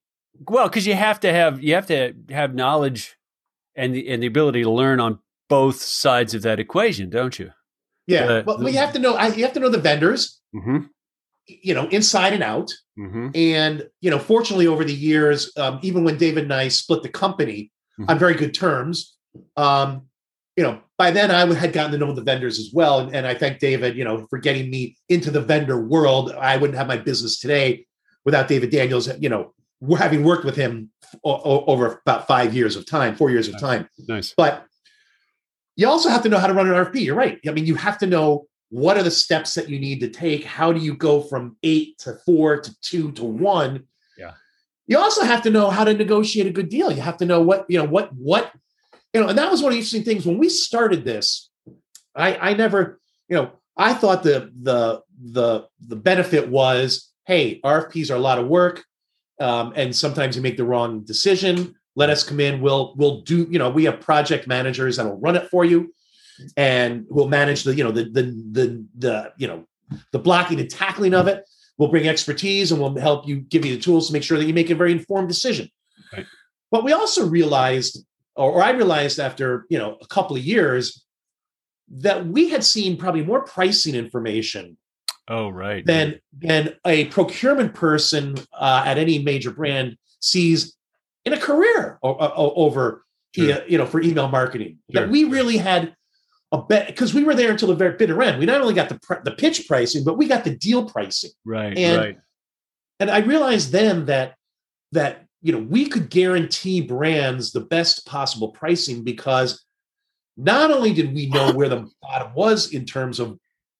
Well, 0.48 0.68
because 0.68 0.87
you 0.87 0.94
have 0.94 1.20
to 1.20 1.32
have 1.32 1.62
you 1.62 1.74
have 1.74 1.87
to 1.87 2.14
have 2.30 2.54
knowledge 2.54 3.16
and 3.74 3.94
the 3.94 4.08
and 4.08 4.22
the 4.22 4.26
ability 4.26 4.62
to 4.62 4.70
learn 4.70 5.00
on 5.00 5.18
both 5.48 5.80
sides 5.82 6.35
of 6.35 6.42
that 6.42 6.61
equation, 6.61 7.11
don't 7.11 7.38
you? 7.38 7.50
Yeah. 8.06 8.24
Uh, 8.24 8.42
well, 8.46 8.68
you 8.68 8.78
have 8.78 8.92
to 8.92 8.98
know. 8.98 9.18
You 9.28 9.44
have 9.44 9.52
to 9.54 9.61
know 9.61 9.68
the 9.68 9.78
vendors. 9.78 10.40
Mm-hmm. 10.54 10.78
You 11.46 11.74
know, 11.74 11.88
inside 11.88 12.32
and 12.32 12.42
out. 12.42 12.72
Mm-hmm. 12.98 13.30
And 13.35 13.88
you 14.00 14.11
know, 14.11 14.18
fortunately, 14.18 14.66
over 14.66 14.85
the 14.85 14.94
years, 14.94 15.52
um, 15.56 15.78
even 15.82 16.04
when 16.04 16.18
David 16.18 16.44
and 16.44 16.52
I 16.52 16.68
split 16.68 17.02
the 17.02 17.08
company 17.08 17.70
mm-hmm. 17.98 18.11
on 18.11 18.18
very 18.18 18.35
good 18.35 18.54
terms, 18.54 19.16
um, 19.56 20.06
you 20.56 20.62
know, 20.62 20.80
by 20.98 21.10
then 21.10 21.30
I 21.30 21.52
had 21.54 21.72
gotten 21.72 21.92
to 21.92 21.98
know 21.98 22.12
the 22.12 22.22
vendors 22.22 22.58
as 22.58 22.70
well. 22.72 23.00
And, 23.00 23.14
and, 23.14 23.26
I 23.26 23.34
thank 23.34 23.58
David, 23.58 23.96
you 23.96 24.04
know, 24.04 24.26
for 24.28 24.38
getting 24.38 24.70
me 24.70 24.96
into 25.08 25.30
the 25.30 25.40
vendor 25.40 25.80
world. 25.80 26.32
I 26.32 26.56
wouldn't 26.56 26.78
have 26.78 26.86
my 26.86 26.98
business 26.98 27.38
today 27.40 27.86
without 28.24 28.48
David 28.48 28.70
Daniels, 28.70 29.08
you 29.18 29.28
know, 29.28 29.54
having 29.96 30.22
worked 30.24 30.44
with 30.44 30.56
him 30.56 30.90
o- 31.24 31.64
over 31.64 32.00
about 32.04 32.26
five 32.26 32.54
years 32.54 32.76
of 32.76 32.86
time, 32.86 33.16
four 33.16 33.30
years 33.30 33.48
of 33.48 33.58
time. 33.58 33.88
Nice. 34.08 34.34
But 34.36 34.66
you 35.76 35.88
also 35.88 36.08
have 36.08 36.22
to 36.22 36.28
know 36.28 36.38
how 36.38 36.46
to 36.46 36.54
run 36.54 36.68
an 36.68 36.74
RFP. 36.74 37.04
You're 37.04 37.16
right. 37.16 37.40
I 37.46 37.50
mean, 37.50 37.66
you 37.66 37.74
have 37.76 37.98
to 37.98 38.06
know 38.06 38.46
what 38.68 38.96
are 38.96 39.02
the 39.02 39.10
steps 39.10 39.54
that 39.54 39.68
you 39.68 39.78
need 39.78 40.00
to 40.00 40.08
take. 40.08 40.44
How 40.44 40.72
do 40.72 40.80
you 40.80 40.94
go 40.94 41.22
from 41.22 41.56
eight 41.62 41.98
to 42.00 42.16
four 42.26 42.60
to 42.60 42.80
two 42.80 43.12
to 43.12 43.24
one? 43.24 43.84
Yeah. 44.18 44.32
You 44.86 44.98
also 44.98 45.24
have 45.24 45.42
to 45.42 45.50
know 45.50 45.70
how 45.70 45.84
to 45.84 45.94
negotiate 45.94 46.46
a 46.46 46.52
good 46.52 46.68
deal. 46.68 46.92
You 46.92 47.00
have 47.00 47.16
to 47.18 47.24
know 47.24 47.40
what, 47.40 47.64
you 47.68 47.78
know, 47.78 47.84
what, 47.84 48.12
what, 48.14 48.52
you 49.12 49.20
know, 49.20 49.29
and 49.29 49.38
that 49.38 49.51
was 49.51 49.62
one 49.62 49.70
of 49.70 49.75
the 49.75 49.79
interesting 49.79 50.05
things 50.05 50.27
when 50.27 50.38
we 50.38 50.48
started 50.48 51.05
this. 51.05 51.51
I, 52.14 52.37
I 52.37 52.55
never, 52.55 53.01
you 53.29 53.37
know, 53.37 53.53
I 53.77 53.94
thought 53.94 54.22
the 54.22 54.51
the 54.62 55.03
the 55.22 55.66
the 55.87 55.96
benefit 55.96 56.48
was, 56.48 57.11
hey, 57.27 57.61
RFPs 57.64 58.11
are 58.11 58.16
a 58.16 58.20
lot 58.20 58.38
of 58.38 58.46
work, 58.48 58.85
um, 59.40 59.72
and 59.77 59.94
sometimes 59.94 60.37
you 60.37 60.42
make 60.42 60.57
the 60.57 60.64
wrong 60.64 61.05
decision. 61.05 61.75
Let 61.94 62.11
us 62.11 62.25
come 62.25 62.40
in. 62.40 62.61
We'll 62.61 62.94
we'll 62.96 63.20
do. 63.22 63.46
You 63.51 63.59
know, 63.59 63.70
we 63.70 63.85
have 63.85 64.01
project 64.01 64.46
managers 64.46 64.96
that'll 64.96 65.18
run 65.18 65.37
it 65.37 65.48
for 65.51 65.64
you, 65.64 65.94
and 66.57 67.07
we'll 67.09 67.29
manage 67.29 67.64
the 67.64 67.75
you 67.75 67.85
know 67.85 67.92
the 67.92 68.05
the 68.05 68.22
the 68.53 68.87
the 68.98 69.33
you 69.38 69.46
know 69.46 69.64
the 70.12 70.18
blocking 70.18 70.61
and 70.61 70.70
tackling 70.70 71.14
of 71.14 71.29
it. 71.29 71.44
We'll 71.79 71.90
bring 71.90 72.07
expertise 72.07 72.70
and 72.70 72.81
we'll 72.81 72.96
help 72.96 73.27
you 73.27 73.40
give 73.40 73.64
you 73.64 73.77
the 73.77 73.83
tools 73.83 74.07
to 74.07 74.12
make 74.12 74.22
sure 74.22 74.38
that 74.38 74.44
you 74.44 74.55
make 74.55 74.70
a 74.70 74.75
very 74.75 74.92
informed 74.92 75.29
decision. 75.29 75.68
Right. 76.12 76.27
But 76.70 76.85
we 76.85 76.92
also 76.92 77.27
realized 77.27 78.05
or, 78.36 78.52
or 78.52 78.62
I 78.62 78.70
realized 78.70 79.18
after 79.18 79.66
you 79.68 79.78
know 79.78 79.98
a 80.00 80.06
couple 80.06 80.36
of 80.36 80.42
years 80.42 81.04
that 81.88 82.26
we 82.26 82.48
had 82.48 82.64
seen 82.64 82.96
probably 82.96 83.24
more 83.24 83.42
pricing 83.44 83.94
information 83.94 84.76
Oh, 85.28 85.48
right. 85.48 85.86
Than 85.86 86.20
than 86.36 86.74
a 86.84 87.06
procurement 87.06 87.74
person 87.74 88.34
uh, 88.52 88.82
at 88.84 88.98
any 88.98 89.20
major 89.20 89.52
brand 89.52 89.96
sees 90.20 90.76
in 91.24 91.32
a 91.32 91.38
career 91.38 91.98
o- 92.02 92.16
o- 92.16 92.54
over 92.54 93.04
sure. 93.34 93.62
you 93.68 93.78
know 93.78 93.86
for 93.86 94.00
email 94.00 94.28
marketing. 94.28 94.78
Sure. 94.92 95.02
That 95.02 95.10
we 95.10 95.24
really 95.24 95.58
had 95.58 95.94
a 96.50 96.58
bet 96.60 96.88
because 96.88 97.14
we 97.14 97.22
were 97.22 97.34
there 97.34 97.50
until 97.50 97.68
the 97.68 97.76
very 97.76 97.96
bitter 97.96 98.20
end. 98.22 98.40
We 98.40 98.46
not 98.46 98.60
only 98.60 98.74
got 98.74 98.88
the 98.88 98.98
pr- 99.00 99.22
the 99.24 99.30
pitch 99.30 99.68
pricing, 99.68 100.02
but 100.04 100.18
we 100.18 100.26
got 100.26 100.42
the 100.44 100.56
deal 100.56 100.88
pricing. 100.88 101.30
Right. 101.44 101.78
And, 101.78 101.96
right. 101.96 102.18
And 102.98 103.10
I 103.10 103.18
realized 103.18 103.70
then 103.70 104.06
that 104.06 104.34
that 104.90 105.26
you 105.42 105.52
know, 105.52 105.59
we 105.59 105.87
could 105.87 106.09
guarantee 106.09 106.81
brands 106.81 107.52
the 107.52 107.61
best 107.61 108.07
possible 108.07 108.48
pricing 108.48 109.02
because 109.02 109.64
not 110.37 110.70
only 110.70 110.94
did 110.94 111.12
we 111.14 111.26
know 111.26 111.52
where 111.52 111.68
the 111.68 111.88
bottom 112.02 112.33
was 112.35 112.72
in 112.72 112.87
terms 112.87 113.20
of 113.20 113.38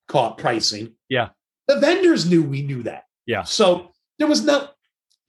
caught 0.09 0.37
pricing, 0.38 0.92
yeah, 1.09 1.29
the 1.68 1.79
vendors 1.79 2.29
knew 2.29 2.42
we 2.42 2.62
knew 2.62 2.83
that. 2.83 3.05
Yeah. 3.27 3.44
So 3.44 3.92
there 4.18 4.27
was 4.27 4.44
no, 4.44 4.68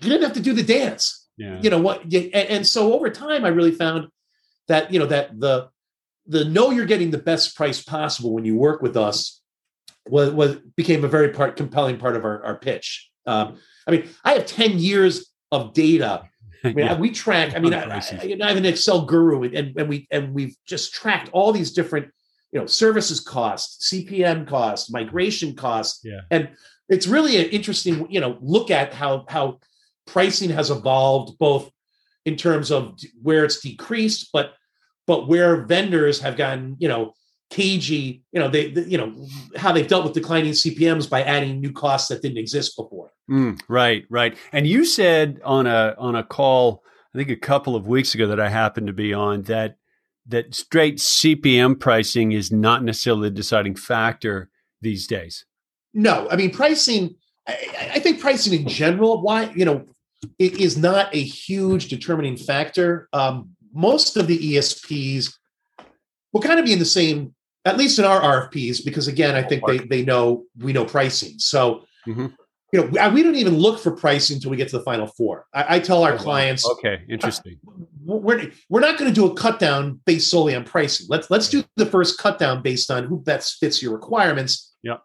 you 0.02 0.10
didn't 0.10 0.24
have 0.24 0.34
to 0.34 0.41
do 0.41 0.54
the 0.54 0.63
dance. 0.63 1.28
Yeah. 1.38 1.60
You 1.62 1.69
know 1.69 1.80
what? 1.80 2.04
And, 2.04 2.34
and 2.34 2.67
so 2.67 2.93
over 2.93 3.10
time, 3.10 3.46
I 3.46 3.50
really 3.50 3.72
found 3.72 4.08
that 4.67 4.91
you 4.91 5.00
know 5.00 5.06
that 5.08 5.39
the 5.39 5.69
the 6.26 6.46
know 6.46 6.72
you're 6.72 6.86
getting 6.86 7.12
the 7.12 7.17
best 7.17 7.56
price 7.56 7.82
possible 7.84 8.34
when 8.34 8.46
you 8.46 8.58
work 8.58 8.82
with 8.82 8.98
us 8.98 9.41
was, 10.08 10.32
was 10.32 10.56
became 10.76 11.04
a 11.04 11.08
very 11.08 11.30
part 11.30 11.56
compelling 11.56 11.98
part 11.98 12.15
of 12.15 12.26
our, 12.26 12.43
our 12.43 12.58
pitch. 12.58 13.10
Um, 13.26 13.58
I 13.88 13.91
mean, 13.91 14.10
I 14.24 14.34
have 14.34 14.46
10 14.46 14.80
years 14.80 15.33
of 15.54 15.74
data. 15.74 16.24
I 16.66 16.70
mean, 16.70 16.78
yeah. 16.86 16.98
we 16.98 17.12
track. 17.12 17.56
I 17.56 17.60
mean, 17.60 17.74
I, 17.74 17.98
I, 17.98 18.48
have 18.48 18.58
an 18.58 18.66
Excel 18.66 19.06
guru, 19.06 19.44
and, 19.44 19.78
and 19.78 19.89
we 19.89 20.08
and 20.12 20.34
we've 20.34 20.56
just 20.66 20.94
tracked 20.94 21.30
all 21.34 21.52
these 21.52 21.72
different, 21.72 22.08
you 22.52 22.60
know, 22.60 22.66
services 22.66 23.20
costs, 23.20 23.92
CPM 23.92 24.48
costs, 24.48 24.89
migration 24.89 25.56
costs, 25.56 26.02
yeah. 26.04 26.22
and 26.32 26.50
it's 26.88 27.06
really 27.06 27.38
an 27.38 27.50
interesting, 27.50 28.08
you 28.10 28.22
know, 28.22 28.38
look 28.42 28.72
at 28.72 28.94
how 28.94 29.26
how 29.28 29.60
pricing 30.08 30.50
has 30.50 30.70
evolved, 30.70 31.38
both 31.38 31.70
in 32.26 32.38
terms 32.38 32.72
of 32.72 32.98
where 33.22 33.44
it's 33.44 33.60
decreased, 33.60 34.30
but 34.32 34.54
but 35.06 35.28
where 35.28 35.66
vendors 35.66 36.22
have 36.22 36.38
gotten, 36.38 36.78
you 36.80 36.88
know, 36.88 37.13
cagey, 37.54 38.24
you 38.32 38.39
know, 38.39 38.50
they, 38.50 38.72
they, 38.72 38.84
you 38.86 38.98
know, 38.98 39.13
how 39.56 39.72
they've 39.72 39.88
dealt 39.88 40.04
with 40.04 40.13
declining 40.13 40.54
CPMs 40.54 41.08
by 41.08 41.22
adding 41.22 41.62
new 41.62 41.72
costs 41.72 42.08
that 42.10 42.22
didn't 42.24 42.39
exist 42.39 42.76
before. 42.76 43.12
Mm, 43.30 43.62
right, 43.68 44.06
right. 44.10 44.36
And 44.52 44.66
you 44.66 44.84
said 44.86 45.39
on 45.46 45.68
a 45.68 45.96
on 46.00 46.16
a 46.16 46.24
call, 46.24 46.84
I 47.13 47.18
think 47.18 47.30
a 47.30 47.36
couple 47.36 47.76
of 47.76 47.86
weeks 47.86 48.16
ago 48.16 48.28
that 48.28 48.39
I 48.39 48.50
happened 48.50 48.88
to 48.88 48.94
be 48.94 49.13
on 49.13 49.44
that 49.44 49.76
that 50.28 50.56
straight 50.56 50.98
CPM 50.98 51.80
pricing 51.80 52.32
is 52.32 52.52
not 52.52 52.84
necessarily 52.84 53.30
the 53.30 53.36
deciding 53.36 53.76
factor 53.76 54.50
these 54.82 55.06
days. 55.06 55.46
No, 55.94 56.28
I 56.32 56.36
mean 56.36 56.52
pricing. 56.52 57.16
I, 57.48 57.92
I 57.96 58.00
think 58.00 58.20
pricing 58.20 58.60
in 58.60 58.68
general, 58.68 59.22
why 59.22 59.52
you 59.56 59.66
know, 59.66 59.86
it 60.39 60.60
is 60.60 60.76
not 60.76 61.13
a 61.13 61.22
huge 61.22 61.88
determining 61.88 62.36
factor. 62.36 63.10
Um, 63.13 63.52
most 63.74 64.18
of 64.18 64.26
the 64.26 64.38
ESPs 64.38 65.34
will 66.32 66.42
kind 66.42 66.60
of 66.60 66.66
be 66.66 66.74
in 66.74 66.80
the 66.80 66.86
same 66.86 67.36
at 67.65 67.78
least 67.78 67.99
in 67.99 68.06
our 68.06 68.21
RFPs, 68.21 68.84
because 68.84 69.08
again, 69.08 69.36
I 69.36 69.43
think 69.43 69.65
they 69.65 69.78
they 69.80 70.04
know 70.04 70.45
we 70.58 70.73
know 70.73 70.86
pricing. 70.86 71.39
So, 71.39 71.86
mm-hmm. 72.08 72.28
you 72.71 72.82
know, 72.82 73.10
we 73.10 73.23
don't 73.23 73.36
even 73.36 73.58
look 73.58 73.80
for 73.80 73.91
pricing 73.91 74.36
until 74.36 74.52
we 74.52 74.58
get 74.58 74.69
to 74.69 74.78
the 74.78 74.84
final 74.84 75.08
four. 75.08 75.45
I, 75.54 75.76
I 75.76 75.80
tell 75.80 76.04
our 76.04 76.13
oh, 76.13 76.17
clients, 76.17 76.67
okay, 76.67 77.04
interesting. 77.10 77.58
we're 78.04 78.52
we're 78.69 78.82
not 78.82 78.97
going 78.97 79.10
to 79.10 79.15
do 79.15 79.26
a 79.28 79.34
cut 79.34 79.60
down 79.60 80.02
based 80.06 80.30
solely 80.30 80.56
on 80.56 80.65
pricing. 80.65 81.08
Let's 81.10 81.30
let's 81.30 81.49
do 81.49 81.63
the 81.78 81.86
first 81.86 82.17
cut 82.17 82.38
down 82.38 82.62
based 82.62 82.91
on 82.91 83.06
who 83.06 83.19
best 83.19 83.60
fits 83.60 83.82
your 83.82 83.93
requirements. 83.93 84.73
Yeah. 84.84 84.97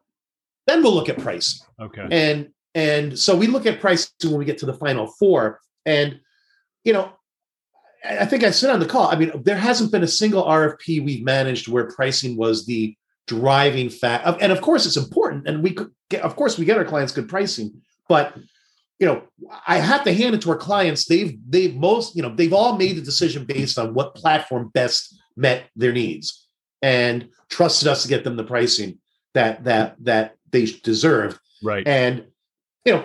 then 0.67 0.83
we'll 0.83 0.95
look 0.95 1.09
at 1.09 1.19
pricing. 1.19 1.65
Okay. 1.81 2.07
And 2.11 2.49
and 2.75 3.19
so 3.19 3.37
we 3.37 3.47
look 3.47 3.67
at 3.67 3.81
pricing 3.81 4.11
when 4.25 4.39
we 4.39 4.45
get 4.45 4.59
to 4.59 4.67
the 4.67 4.75
final 4.75 5.07
four. 5.07 5.61
And 5.87 6.21
you 6.85 6.93
know, 6.93 7.13
I 8.05 8.27
think 8.27 8.45
I 8.45 8.51
said 8.51 8.71
on 8.71 8.81
the 8.81 8.87
call. 8.87 9.09
I 9.09 9.17
mean, 9.17 9.33
there 9.43 9.57
hasn't 9.57 9.93
been 9.93 10.03
a 10.03 10.09
single 10.09 10.45
RFP 10.45 11.05
we've 11.05 11.25
managed 11.25 11.69
where 11.69 11.91
pricing 11.91 12.37
was 12.37 12.67
the 12.67 12.97
driving 13.27 13.91
fact. 13.91 14.27
And 14.41 14.53
of 14.53 14.61
course, 14.61 14.87
it's 14.87 14.97
important, 14.97 15.49
and 15.49 15.63
we 15.63 15.73
could 15.73 15.91
get, 16.09 16.23
of 16.23 16.37
course, 16.37 16.59
we 16.59 16.65
get 16.65 16.79
our 16.79 16.85
clients 16.85 17.13
good 17.13 17.29
pricing, 17.29 17.83
but 18.09 18.37
you 18.99 19.07
know, 19.07 19.23
I 19.67 19.79
have 19.79 20.03
to 20.05 20.13
hand 20.13 20.35
it 20.35 20.43
to 20.43 20.51
our 20.51 20.57
clients. 20.57 21.05
They've 21.05 21.39
they've 21.49 21.75
most 21.75 22.17
you 22.17 22.23
know 22.23 22.35
they've 22.35 22.53
all 22.53 22.77
made 22.77 22.97
the 22.97 23.03
decision 23.03 23.45
based 23.45 23.79
on 23.79 23.95
what 23.95 24.15
platform 24.15 24.71
best 24.75 25.17
met 25.37 25.69
their 25.77 25.93
needs 25.93 26.49
and 26.83 27.29
trusted 27.49 27.89
us 27.89 28.03
to 28.03 28.09
get 28.09 28.25
them 28.25 28.37
the 28.37 28.45
pricing 28.45 28.99
that 29.35 29.65
that 29.65 29.97
that 30.01 30.35
they 30.51 30.65
deserve. 30.65 31.39
Right. 31.63 31.87
And 31.87 32.27
you 32.85 32.95
know 32.95 33.05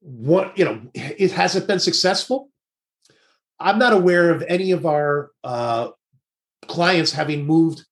what 0.00 0.58
you 0.58 0.64
know 0.64 0.80
it 0.94 1.30
hasn't 1.30 1.68
been 1.68 1.80
successful. 1.80 2.50
I'm 3.64 3.78
not 3.78 3.94
aware 3.94 4.30
of 4.30 4.44
any 4.46 4.72
of 4.72 4.84
our 4.84 5.30
uh, 5.42 5.88
clients 6.68 7.12
having 7.12 7.46
moved 7.46 7.84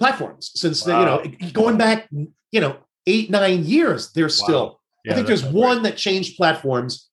platforms 0.00 0.50
since 0.56 0.84
wow. 0.84 1.18
the, 1.18 1.28
you 1.28 1.36
know 1.38 1.50
going 1.52 1.78
back 1.78 2.08
you 2.10 2.60
know 2.60 2.76
eight 3.06 3.30
nine 3.30 3.64
years. 3.64 4.12
They're 4.12 4.24
wow. 4.24 4.28
still. 4.28 4.80
Yeah, 5.04 5.12
I 5.12 5.14
think 5.14 5.28
there's 5.28 5.44
one 5.44 5.84
that 5.84 5.96
changed 5.96 6.36
platforms, 6.36 7.08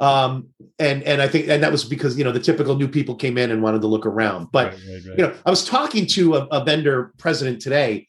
um, 0.00 0.48
and 0.78 1.02
and 1.02 1.20
I 1.20 1.28
think 1.28 1.48
and 1.48 1.62
that 1.62 1.70
was 1.70 1.84
because 1.84 2.16
you 2.16 2.24
know 2.24 2.32
the 2.32 2.40
typical 2.40 2.74
new 2.76 2.88
people 2.88 3.14
came 3.14 3.36
in 3.36 3.50
and 3.50 3.62
wanted 3.62 3.82
to 3.82 3.86
look 3.86 4.06
around. 4.06 4.48
But 4.50 4.72
right, 4.72 4.80
right, 4.88 5.06
right. 5.06 5.18
you 5.18 5.26
know, 5.26 5.34
I 5.44 5.50
was 5.50 5.64
talking 5.64 6.06
to 6.06 6.36
a, 6.36 6.46
a 6.46 6.64
vendor 6.64 7.12
president 7.18 7.60
today, 7.60 8.08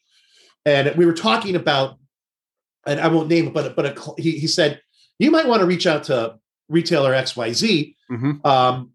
and 0.64 0.94
we 0.96 1.04
were 1.04 1.12
talking 1.12 1.56
about, 1.56 1.98
and 2.86 2.98
I 2.98 3.08
won't 3.08 3.28
name 3.28 3.48
it, 3.48 3.54
but 3.54 3.76
but 3.76 3.86
a, 3.86 4.14
he 4.16 4.38
he 4.38 4.46
said 4.46 4.80
you 5.18 5.30
might 5.30 5.46
want 5.46 5.60
to 5.60 5.66
reach 5.66 5.86
out 5.86 6.04
to 6.04 6.38
retailer 6.70 7.12
X 7.14 7.36
Y 7.36 7.52
Z, 7.52 7.96
mm-hmm. 8.10 8.46
um, 8.46 8.92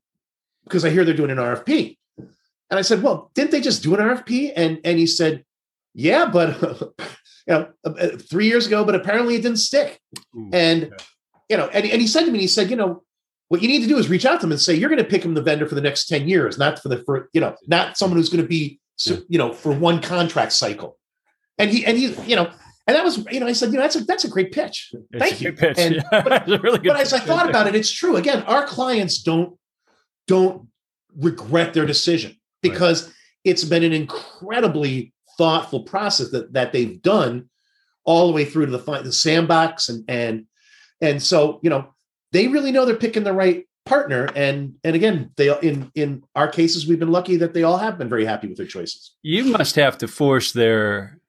because 0.65 0.84
I 0.84 0.89
hear 0.89 1.06
they're 1.06 1.13
doing 1.13 1.32
an 1.32 1.38
RFP. 1.38 1.97
And 2.17 2.80
I 2.80 2.82
said, 2.82 3.01
well, 3.01 3.32
didn't 3.36 3.51
they 3.51 3.62
just 3.62 3.84
do 3.84 3.95
an 3.95 4.01
RFP? 4.01 4.54
And 4.56 4.80
and 4.84 4.99
he 4.99 5.08
said, 5.08 5.45
yeah, 5.93 6.25
but 6.25 6.60
you 7.47 7.54
know, 7.54 7.69
uh, 7.86 7.89
uh, 7.89 8.17
three 8.17 8.47
years 8.47 8.67
ago, 8.67 8.84
but 8.84 8.95
apparently 8.95 9.36
it 9.36 9.43
didn't 9.43 9.58
stick. 9.58 9.99
Ooh, 10.36 10.49
and 10.51 10.86
okay. 10.86 10.95
you 11.49 11.58
know, 11.58 11.67
and, 11.67 11.86
and 11.86 12.01
he 12.01 12.08
said 12.08 12.25
to 12.25 12.32
me, 12.32 12.39
he 12.39 12.47
said, 12.47 12.69
you 12.69 12.75
know, 12.75 13.04
what 13.49 13.62
you 13.62 13.67
need 13.67 13.82
to 13.82 13.88
do 13.88 13.97
is 13.97 14.10
reach 14.10 14.25
out 14.25 14.41
to 14.41 14.41
them 14.41 14.51
and 14.51 14.60
say 14.60 14.73
you're 14.73 14.89
going 14.89 15.01
to 15.01 15.08
pick 15.08 15.23
him 15.23 15.36
the 15.36 15.41
vendor 15.41 15.67
for 15.67 15.75
the 15.75 15.82
next 15.82 16.08
10 16.08 16.28
years, 16.28 16.58
not 16.58 16.80
for 16.80 16.89
the 16.89 17.04
for 17.06 17.30
you 17.34 17.41
know, 17.41 17.56
not 17.67 17.97
someone 17.97 18.17
who's 18.17 18.30
going 18.30 18.43
to 18.43 18.47
be 18.47 18.80
you 19.30 19.38
know 19.38 19.54
for 19.54 19.71
one 19.71 20.01
contract 20.01 20.54
cycle. 20.54 20.97
And 21.58 21.71
he 21.71 21.86
and 21.86 21.97
he, 21.97 22.13
you 22.30 22.36
know, 22.36 22.51
and 22.88 22.95
that 22.95 23.04
was, 23.04 23.25
you 23.32 23.39
know, 23.39 23.47
I 23.47 23.54
said, 23.54 23.71
you 23.71 23.75
know, 23.75 23.82
that's 23.82 23.95
a 23.95 24.04
that's 24.04 24.25
a 24.25 24.30
great 24.30 24.51
pitch. 24.51 24.93
It's 25.12 25.19
Thank 25.19 25.41
you. 25.41 25.54
Pitch. 25.54 25.78
And, 25.78 25.95
yeah. 25.95 26.21
But, 26.23 26.47
really 26.47 26.80
but 26.80 26.97
as 26.97 27.13
I 27.13 27.19
thought 27.19 27.49
about 27.49 27.67
it, 27.67 27.75
it's 27.75 27.91
true. 27.91 28.15
Again, 28.15 28.43
our 28.43 28.65
clients 28.65 29.21
don't 29.23 29.58
don't 30.28 30.68
regret 31.18 31.74
their 31.74 31.86
decision 31.86 32.36
because 32.62 33.06
right. 33.06 33.14
it's 33.44 33.64
been 33.64 33.84
an 33.84 33.94
incredibly 33.94 35.14
thoughtful 35.38 35.84
process 35.84 36.30
that, 36.32 36.54
that 36.54 36.72
they've 36.72 37.02
done 37.02 37.50
all 38.04 38.28
the 38.28 38.34
way 38.34 38.46
through 38.46 38.66
to 38.66 38.72
the, 38.72 39.02
the 39.02 39.12
sandbox 39.12 39.90
and 39.90 40.06
and 40.08 40.46
and 41.02 41.22
so 41.22 41.60
you 41.64 41.70
know 41.70 41.94
they 42.32 42.48
really 42.48 42.72
know 42.72 42.86
they're 42.86 42.96
picking 42.96 43.24
the 43.24 43.34
right 43.34 43.66
partner 43.86 44.30
and 44.36 44.76
and 44.84 44.96
again 44.96 45.32
they 45.38 45.58
in 45.60 45.92
in 45.96 46.24
our 46.36 46.48
cases 46.48 46.88
we've 46.88 47.00
been 47.00 47.12
lucky 47.12 47.36
that 47.36 47.54
they 47.54 47.64
all 47.64 47.78
have 47.78 47.98
been 47.98 48.10
very 48.10 48.26
happy 48.26 48.48
with 48.48 48.58
their 48.58 48.66
choices 48.66 49.12
you 49.22 49.46
must 49.46 49.76
have 49.76 49.98
to 49.98 50.08
force 50.08 50.52
their 50.54 51.20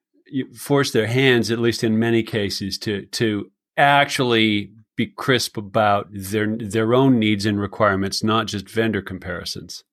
force 0.55 0.91
their 0.91 1.07
hands 1.07 1.51
at 1.51 1.59
least 1.59 1.83
in 1.83 1.99
many 1.99 2.23
cases 2.23 2.77
to 2.77 3.05
to 3.07 3.51
actually 3.77 4.71
be 4.97 5.07
crisp 5.07 5.55
about 5.55 6.07
their 6.11 6.57
their 6.57 6.93
own 6.93 7.17
needs 7.17 7.45
and 7.45 7.59
requirements 7.59 8.23
not 8.23 8.47
just 8.47 8.69
vendor 8.69 9.01
comparisons 9.01 9.83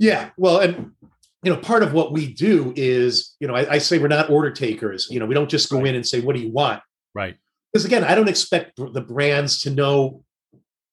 yeah, 0.00 0.30
well, 0.38 0.60
and 0.60 0.92
you 1.44 1.52
know, 1.52 1.58
part 1.58 1.82
of 1.82 1.92
what 1.92 2.10
we 2.10 2.32
do 2.32 2.72
is, 2.74 3.36
you 3.38 3.46
know, 3.46 3.54
I, 3.54 3.74
I 3.74 3.78
say 3.78 3.98
we're 3.98 4.08
not 4.08 4.30
order 4.30 4.50
takers. 4.50 5.06
You 5.10 5.20
know, 5.20 5.26
we 5.26 5.34
don't 5.34 5.48
just 5.48 5.68
go 5.68 5.76
right. 5.76 5.88
in 5.88 5.94
and 5.94 6.06
say, 6.06 6.22
"What 6.22 6.34
do 6.34 6.42
you 6.42 6.50
want?" 6.50 6.82
Right. 7.14 7.36
Because 7.70 7.84
again, 7.84 8.02
I 8.02 8.14
don't 8.14 8.28
expect 8.28 8.76
the 8.76 9.00
brands 9.02 9.60
to 9.60 9.70
know 9.70 10.24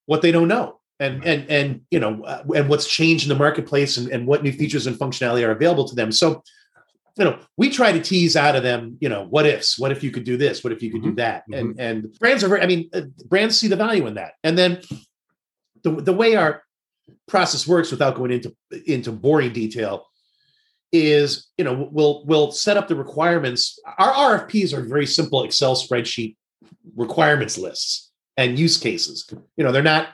what 0.08 0.22
they 0.22 0.32
don't 0.34 0.50
know, 0.50 0.82
and 1.00 1.20
right. 1.20 1.28
and 1.28 1.50
and 1.50 1.82
you 1.90 2.02
know, 2.02 2.22
uh, 2.26 2.44
and 2.54 2.68
what's 2.68 2.86
changed 2.86 3.24
in 3.24 3.30
the 3.30 3.42
marketplace, 3.42 3.96
and, 3.96 4.10
and 4.10 4.28
what 4.28 4.44
new 4.44 4.52
features 4.52 4.88
and 4.88 4.98
functionality 4.98 5.48
are 5.48 5.52
available 5.52 5.88
to 5.88 5.96
them. 5.96 6.12
So, 6.12 6.44
you 7.18 7.26
know, 7.26 7.40
we 7.58 7.70
try 7.70 7.92
to 7.92 8.00
tease 8.00 8.36
out 8.36 8.56
of 8.56 8.64
them, 8.64 8.98
you 9.00 9.10
know, 9.10 9.26
what 9.26 9.46
ifs, 9.46 9.80
what 9.80 9.92
if 9.92 10.04
you 10.04 10.12
could 10.12 10.24
do 10.24 10.38
this, 10.38 10.64
what 10.64 10.74
if 10.74 10.84
you 10.84 10.92
could 10.92 11.02
mm-hmm. 11.02 11.10
do 11.12 11.16
that, 11.16 11.44
mm-hmm. 11.50 11.80
and 11.80 11.80
and 11.80 12.20
brands 12.20 12.44
are 12.44 12.48
very, 12.48 12.62
I 12.62 12.68
mean, 12.68 12.90
uh, 12.94 13.02
brands 13.26 13.60
see 13.60 13.68
the 13.68 13.76
value 13.76 14.06
in 14.08 14.16
that, 14.16 14.34
and 14.44 14.58
then 14.58 14.82
the 15.84 15.92
the 15.92 16.14
way 16.14 16.36
our 16.36 16.64
process 17.28 17.68
works 17.68 17.92
without 17.92 18.16
going 18.16 18.32
into 18.32 18.56
into 18.86 19.12
boring 19.12 19.54
detail 19.54 20.06
is 20.92 21.48
you 21.58 21.66
know 21.66 21.90
we'll 21.92 22.26
we'll 22.26 22.52
set 22.52 22.78
up 22.78 22.88
the 22.88 22.96
requirements. 22.96 23.80
Our 23.98 24.40
rfps 24.40 24.74
are 24.74 24.82
very 24.82 25.06
simple 25.06 25.44
excel 25.44 25.76
spreadsheet 25.76 26.36
requirements 26.96 27.58
lists 27.58 28.12
and 28.38 28.58
use 28.58 28.78
cases. 28.78 29.30
You 29.58 29.64
know 29.64 29.72
they're 29.72 29.84
not 29.84 30.10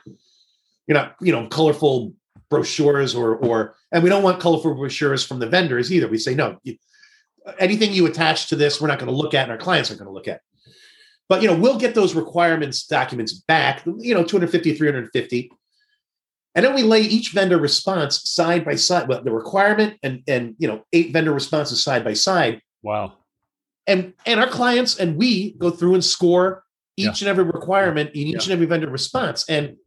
you 0.87 0.93
know 0.93 1.11
you 1.21 1.31
know 1.31 1.47
colorful 1.47 2.13
brochures 2.49 3.15
or 3.15 3.35
or 3.35 3.75
and 3.91 4.03
we 4.03 4.09
don't 4.09 4.23
want 4.23 4.39
colorful 4.39 4.73
brochures 4.75 5.25
from 5.25 5.39
the 5.39 5.47
vendors 5.47 5.91
either. 5.91 6.07
We 6.07 6.17
say 6.17 6.35
no 6.35 6.57
you, 6.63 6.77
anything 7.59 7.91
you 7.93 8.05
attach 8.05 8.47
to 8.47 8.55
this 8.55 8.79
we're 8.79 8.87
not 8.87 8.99
going 8.99 9.11
to 9.11 9.15
look 9.15 9.33
at 9.33 9.43
and 9.43 9.51
our 9.51 9.57
clients 9.57 9.89
aren't 9.89 9.99
going 9.99 10.09
to 10.09 10.13
look 10.13 10.27
at 10.27 10.41
but 11.29 11.41
you 11.41 11.47
know 11.47 11.55
we'll 11.55 11.77
get 11.77 11.95
those 11.95 12.15
requirements 12.15 12.85
documents 12.85 13.33
back 13.33 13.83
you 13.85 14.13
know 14.13 14.23
250 14.23 14.75
350 14.75 15.51
and 16.55 16.65
then 16.65 16.75
we 16.75 16.83
lay 16.83 17.01
each 17.01 17.31
vendor 17.31 17.57
response 17.57 18.29
side 18.29 18.63
by 18.63 18.75
side, 18.75 19.07
well, 19.07 19.23
the 19.23 19.31
requirement 19.31 19.97
and 20.03 20.21
and 20.27 20.55
you 20.59 20.67
know 20.67 20.83
eight 20.93 21.11
vendor 21.11 21.33
responses 21.33 21.83
side 21.83 22.03
by 22.03 22.13
side. 22.13 22.61
Wow. 22.83 23.13
And 23.87 24.13
and 24.25 24.39
our 24.39 24.47
clients 24.47 24.99
and 24.99 25.17
we 25.17 25.53
go 25.53 25.71
through 25.71 25.95
and 25.95 26.05
score 26.05 26.63
each 26.95 27.21
yeah. 27.21 27.27
and 27.27 27.39
every 27.39 27.43
requirement 27.43 28.11
in 28.11 28.27
each 28.27 28.35
yeah. 28.35 28.43
and 28.43 28.51
every 28.51 28.65
vendor 28.67 28.89
response. 28.89 29.49
And 29.49 29.77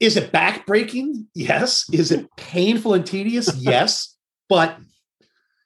is 0.00 0.16
it 0.16 0.32
backbreaking? 0.32 1.26
Yes. 1.34 1.88
Is 1.92 2.10
it 2.10 2.26
painful 2.36 2.94
and 2.94 3.06
tedious? 3.06 3.54
yes. 3.58 4.16
But 4.48 4.76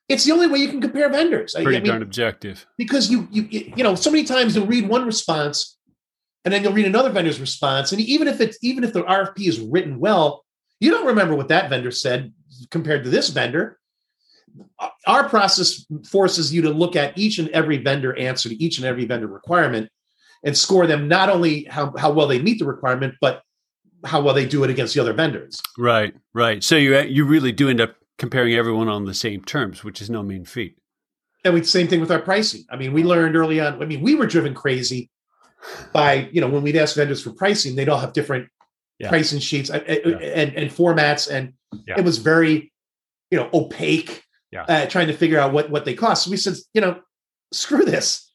it's 0.08 0.24
the 0.24 0.32
only 0.32 0.46
way 0.46 0.58
you 0.58 0.68
can 0.68 0.80
compare 0.80 1.08
vendors. 1.08 1.54
Pretty 1.54 1.76
I 1.76 1.80
mean, 1.80 1.88
darn 1.88 2.02
objective. 2.02 2.66
Because 2.76 3.10
you 3.10 3.28
you 3.30 3.48
you 3.50 3.82
know 3.82 3.94
so 3.94 4.10
many 4.10 4.24
times 4.24 4.54
you'll 4.54 4.66
read 4.66 4.88
one 4.88 5.06
response 5.06 5.76
and 6.44 6.52
then 6.52 6.62
you'll 6.62 6.72
read 6.72 6.86
another 6.86 7.10
vendor's 7.10 7.40
response. 7.40 7.92
And 7.92 8.00
even 8.00 8.28
if 8.28 8.40
it's 8.40 8.58
even 8.62 8.84
if 8.84 8.92
the 8.92 9.02
RFP 9.02 9.48
is 9.48 9.60
written 9.60 9.98
well, 9.98 10.44
you 10.80 10.90
don't 10.90 11.06
remember 11.06 11.34
what 11.34 11.48
that 11.48 11.70
vendor 11.70 11.90
said 11.90 12.32
compared 12.70 13.04
to 13.04 13.10
this 13.10 13.30
vendor. 13.30 13.78
Our 15.06 15.28
process 15.28 15.84
forces 16.06 16.54
you 16.54 16.62
to 16.62 16.70
look 16.70 16.94
at 16.94 17.16
each 17.18 17.38
and 17.38 17.48
every 17.48 17.78
vendor 17.78 18.16
answer 18.16 18.48
to 18.48 18.62
each 18.62 18.78
and 18.78 18.86
every 18.86 19.04
vendor 19.04 19.26
requirement 19.26 19.90
and 20.44 20.56
score 20.56 20.86
them 20.86 21.08
not 21.08 21.28
only 21.28 21.64
how, 21.64 21.92
how 21.96 22.12
well 22.12 22.28
they 22.28 22.40
meet 22.40 22.60
the 22.60 22.66
requirement, 22.66 23.14
but 23.20 23.42
how 24.04 24.20
well 24.20 24.34
they 24.34 24.46
do 24.46 24.62
it 24.62 24.70
against 24.70 24.94
the 24.94 25.00
other 25.00 25.14
vendors. 25.14 25.60
Right, 25.78 26.14
right. 26.34 26.62
So 26.62 26.76
you 26.76 26.96
you 27.00 27.24
really 27.24 27.50
do 27.50 27.68
end 27.68 27.80
up 27.80 27.96
comparing 28.18 28.54
everyone 28.54 28.88
on 28.88 29.04
the 29.04 29.14
same 29.14 29.42
terms, 29.42 29.84
which 29.84 30.00
is 30.00 30.10
no 30.10 30.22
mean 30.22 30.44
feat. 30.44 30.78
And 31.44 31.54
we 31.54 31.62
same 31.64 31.88
thing 31.88 32.00
with 32.00 32.10
our 32.10 32.20
pricing. 32.20 32.64
I 32.70 32.76
mean, 32.76 32.92
we 32.92 33.04
learned 33.04 33.36
early 33.36 33.60
on. 33.60 33.82
I 33.82 33.86
mean, 33.86 34.00
we 34.00 34.14
were 34.14 34.26
driven 34.26 34.54
crazy 34.54 35.10
by 35.92 36.28
you 36.32 36.40
know 36.40 36.48
when 36.48 36.62
we'd 36.62 36.76
ask 36.76 36.96
vendors 36.96 37.22
for 37.22 37.32
pricing, 37.32 37.74
they'd 37.74 37.88
all 37.88 37.98
have 37.98 38.12
different 38.12 38.48
yeah. 38.98 39.08
pricing 39.08 39.40
sheets 39.40 39.70
and, 39.70 39.84
yeah. 39.86 40.16
and, 40.16 40.54
and 40.54 40.70
formats, 40.70 41.30
and 41.30 41.52
yeah. 41.86 41.98
it 41.98 42.04
was 42.04 42.18
very 42.18 42.72
you 43.30 43.38
know 43.38 43.48
opaque. 43.52 44.22
Uh, 44.68 44.86
trying 44.86 45.08
to 45.08 45.12
figure 45.12 45.38
out 45.38 45.52
what 45.52 45.68
what 45.68 45.84
they 45.84 45.94
cost. 45.94 46.24
So 46.24 46.30
we 46.30 46.36
said, 46.36 46.54
you 46.74 46.80
know, 46.80 47.00
screw 47.52 47.84
this. 47.84 48.30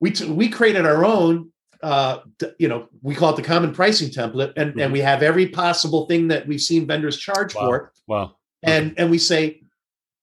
We 0.00 0.10
t- 0.10 0.28
we 0.28 0.48
created 0.48 0.84
our 0.84 1.04
own. 1.04 1.52
Uh, 1.80 2.18
you 2.58 2.66
know, 2.66 2.88
we 3.02 3.14
call 3.14 3.30
it 3.30 3.36
the 3.36 3.42
common 3.42 3.72
pricing 3.72 4.08
template, 4.08 4.54
and 4.56 4.70
mm-hmm. 4.70 4.80
and 4.80 4.92
we 4.92 4.98
have 4.98 5.22
every 5.22 5.46
possible 5.46 6.06
thing 6.06 6.26
that 6.28 6.48
we've 6.48 6.60
seen 6.60 6.88
vendors 6.88 7.16
charge 7.16 7.54
wow. 7.54 7.60
for. 7.60 7.92
Wow. 8.08 8.34
And 8.62 8.94
and 8.98 9.10
we 9.10 9.18
say, 9.18 9.62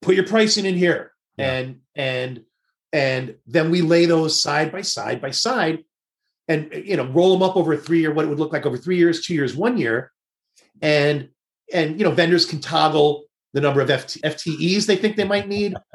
put 0.01 0.15
your 0.15 0.25
pricing 0.27 0.65
in 0.65 0.75
here, 0.75 1.13
and 1.37 1.79
and 1.95 2.43
and 2.91 3.35
then 3.47 3.71
we 3.71 3.81
lay 3.81 4.05
those 4.05 4.41
side 4.41 4.71
by 4.71 4.81
side 4.81 5.21
by 5.21 5.31
side 5.31 5.83
and 6.47 6.71
you 6.85 6.95
know 6.95 7.05
roll 7.07 7.33
them 7.33 7.43
up 7.43 7.55
over 7.55 7.75
three 7.75 7.99
year 7.99 8.13
what 8.13 8.25
it 8.25 8.27
would 8.27 8.39
look 8.39 8.53
like 8.53 8.65
over 8.65 8.77
three 8.77 8.97
years 8.97 9.25
two 9.25 9.33
years 9.33 9.55
one 9.55 9.77
year. 9.77 10.11
And 10.81 11.29
and 11.73 11.99
you 11.99 12.05
know 12.05 12.11
vendors 12.11 12.45
can 12.45 12.59
toggle 12.59 13.25
the 13.53 13.61
number 13.61 13.79
of 13.81 13.89
FT, 13.89 14.21
ftes 14.21 14.85
they 14.85 14.97
think 14.97 15.15
they 15.15 15.23
might 15.23 15.47
need. 15.47 15.75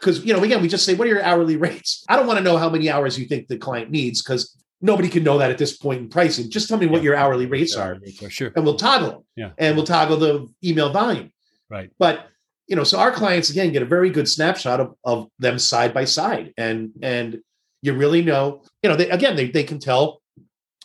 Because 0.00 0.24
you 0.24 0.34
know 0.34 0.42
again 0.42 0.60
we 0.60 0.66
just 0.66 0.84
say 0.84 0.94
what 0.94 1.06
are 1.06 1.10
your 1.10 1.22
hourly 1.22 1.56
rates? 1.56 2.04
I 2.08 2.16
don't 2.16 2.26
want 2.26 2.36
to 2.38 2.42
know 2.42 2.56
how 2.56 2.68
many 2.68 2.90
hours 2.90 3.16
you 3.16 3.26
think 3.26 3.46
the 3.46 3.56
client 3.56 3.88
needs 3.92 4.20
because 4.20 4.56
nobody 4.80 5.08
can 5.08 5.22
know 5.22 5.38
that 5.38 5.52
at 5.52 5.58
this 5.58 5.76
point 5.76 6.00
in 6.00 6.08
pricing. 6.08 6.50
Just 6.50 6.68
tell 6.68 6.76
me 6.76 6.86
what 6.86 7.04
your 7.04 7.14
hourly 7.14 7.46
rates 7.46 7.76
are 7.76 7.96
sure. 8.28 8.50
and 8.56 8.64
we'll 8.64 8.74
toggle 8.74 9.10
them 9.10 9.24
yeah. 9.36 9.50
And 9.58 9.76
we'll 9.76 9.86
toggle 9.86 10.16
the 10.16 10.48
email 10.64 10.90
volume 10.90 11.32
right 11.72 11.90
but 11.98 12.28
you 12.68 12.76
know 12.76 12.84
so 12.84 12.98
our 12.98 13.10
clients 13.10 13.50
again 13.50 13.72
get 13.72 13.82
a 13.82 13.86
very 13.86 14.10
good 14.10 14.28
snapshot 14.28 14.78
of, 14.78 14.94
of 15.02 15.28
them 15.40 15.58
side 15.58 15.92
by 15.92 16.04
side 16.04 16.52
and 16.56 16.92
and 17.02 17.42
You 17.82 17.94
really 17.94 18.22
know, 18.22 18.62
you 18.82 18.88
know, 18.88 18.96
they, 18.96 19.10
again, 19.10 19.34
they, 19.34 19.50
they 19.50 19.64
can 19.64 19.80
tell 19.80 20.22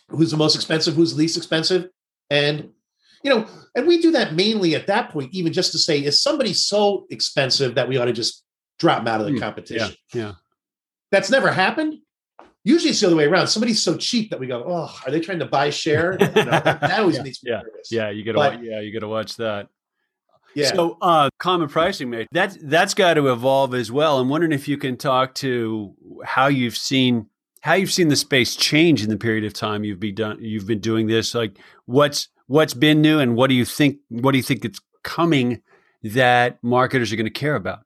who's 0.10 0.32
the 0.32 0.38
most 0.38 0.56
expensive, 0.56 0.96
who's 0.96 1.16
least 1.16 1.38
expensive. 1.38 1.90
And, 2.32 2.72
you 3.24 3.30
know, 3.30 3.46
and 3.76 3.86
we 3.86 4.02
do 4.02 4.12
that 4.12 4.34
mainly 4.34 4.74
at 4.74 4.88
that 4.88 5.12
point, 5.12 5.30
even 5.32 5.54
just 5.54 5.72
to 5.74 5.78
say, 5.78 6.04
is 6.04 6.24
somebody 6.24 6.54
so 6.54 7.06
expensive 7.12 7.76
that 7.76 7.88
we 7.88 7.98
ought 7.98 8.06
to 8.06 8.14
just 8.14 8.44
drop 8.80 9.00
them 9.00 9.08
out 9.08 9.22
of 9.22 9.28
the 9.28 9.34
hmm. 9.34 9.40
competition? 9.40 9.96
Yeah. 10.12 10.22
yeah. 10.22 10.34
That's 11.12 11.30
never 11.30 11.52
happened. 11.52 12.02
Usually 12.64 12.90
it's 12.90 13.00
the 13.00 13.08
other 13.08 13.16
way 13.16 13.26
around. 13.26 13.48
Somebody's 13.48 13.84
so 13.84 13.96
cheap 13.96 14.32
that 14.32 14.40
we 14.40 14.48
go, 14.48 14.66
oh, 14.66 14.90
are 15.06 15.12
they 15.12 15.20
trying 15.20 15.40
to 15.40 15.46
buy 15.46 15.70
share? 15.70 16.18
You 16.20 16.28
know, 16.28 16.60
that 16.60 17.00
always 17.00 17.16
yeah, 17.18 17.24
makes 17.24 17.44
me 17.44 17.52
yeah, 17.52 17.62
nervous. 17.62 17.92
Yeah, 17.92 18.10
you 18.10 18.24
gotta 18.26 18.60
yeah, 18.64 18.82
you 18.82 18.92
gotta 18.92 19.08
watch 19.08 19.38
that. 19.38 19.68
Yeah. 20.58 20.74
So 20.74 20.98
uh, 21.04 21.30
common 21.38 21.70
pricing, 21.70 22.10
mate. 22.10 22.28
That 22.32 22.58
that's 22.64 22.96
got 22.96 23.14
to 23.14 23.32
evolve 23.32 23.76
as 23.76 23.92
well. 23.92 24.18
I'm 24.18 24.28
wondering 24.28 24.52
if 24.52 24.68
you 24.68 24.76
can 24.76 24.98
talk 24.98 25.36
to 25.36 25.94
how 26.26 26.48
you've 26.48 26.76
seen 26.76 27.28
how 27.62 27.76
you've 27.76 27.92
seen 27.92 28.08
the 28.08 28.16
space 28.16 28.56
change 28.56 29.04
in 29.04 29.10
the 29.10 29.18
period 29.18 29.46
of 29.46 29.54
time 29.54 29.84
you've 29.84 30.00
been 30.00 30.16
done 30.16 30.38
you've 30.42 30.66
been 30.66 30.80
doing 30.80 31.06
this. 31.06 31.36
Like 31.36 31.60
what's 31.86 32.30
what's 32.48 32.74
been 32.74 33.02
new 33.02 33.20
and 33.20 33.36
what 33.36 33.52
do 33.52 33.56
you 33.56 33.66
think 33.66 33.98
what 34.10 34.32
do 34.32 34.38
you 34.40 34.44
think 34.44 34.66
it's 34.66 34.80
coming 35.04 35.62
that 36.02 36.58
marketers 36.64 37.14
are 37.14 37.18
going 37.18 37.28
to 37.28 37.30
care 37.30 37.56
about? 37.56 37.82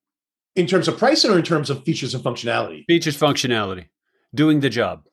In 0.55 0.65
terms 0.65 0.88
of 0.88 0.97
pricing 0.97 1.32
or 1.32 1.38
in 1.38 1.43
terms 1.43 1.69
of 1.69 1.84
features 1.84 2.13
and 2.13 2.24
functionality? 2.24 2.86
Features, 2.88 3.17
functionality, 3.17 3.88
doing 4.34 4.61
the 4.61 4.69
job. 4.69 5.03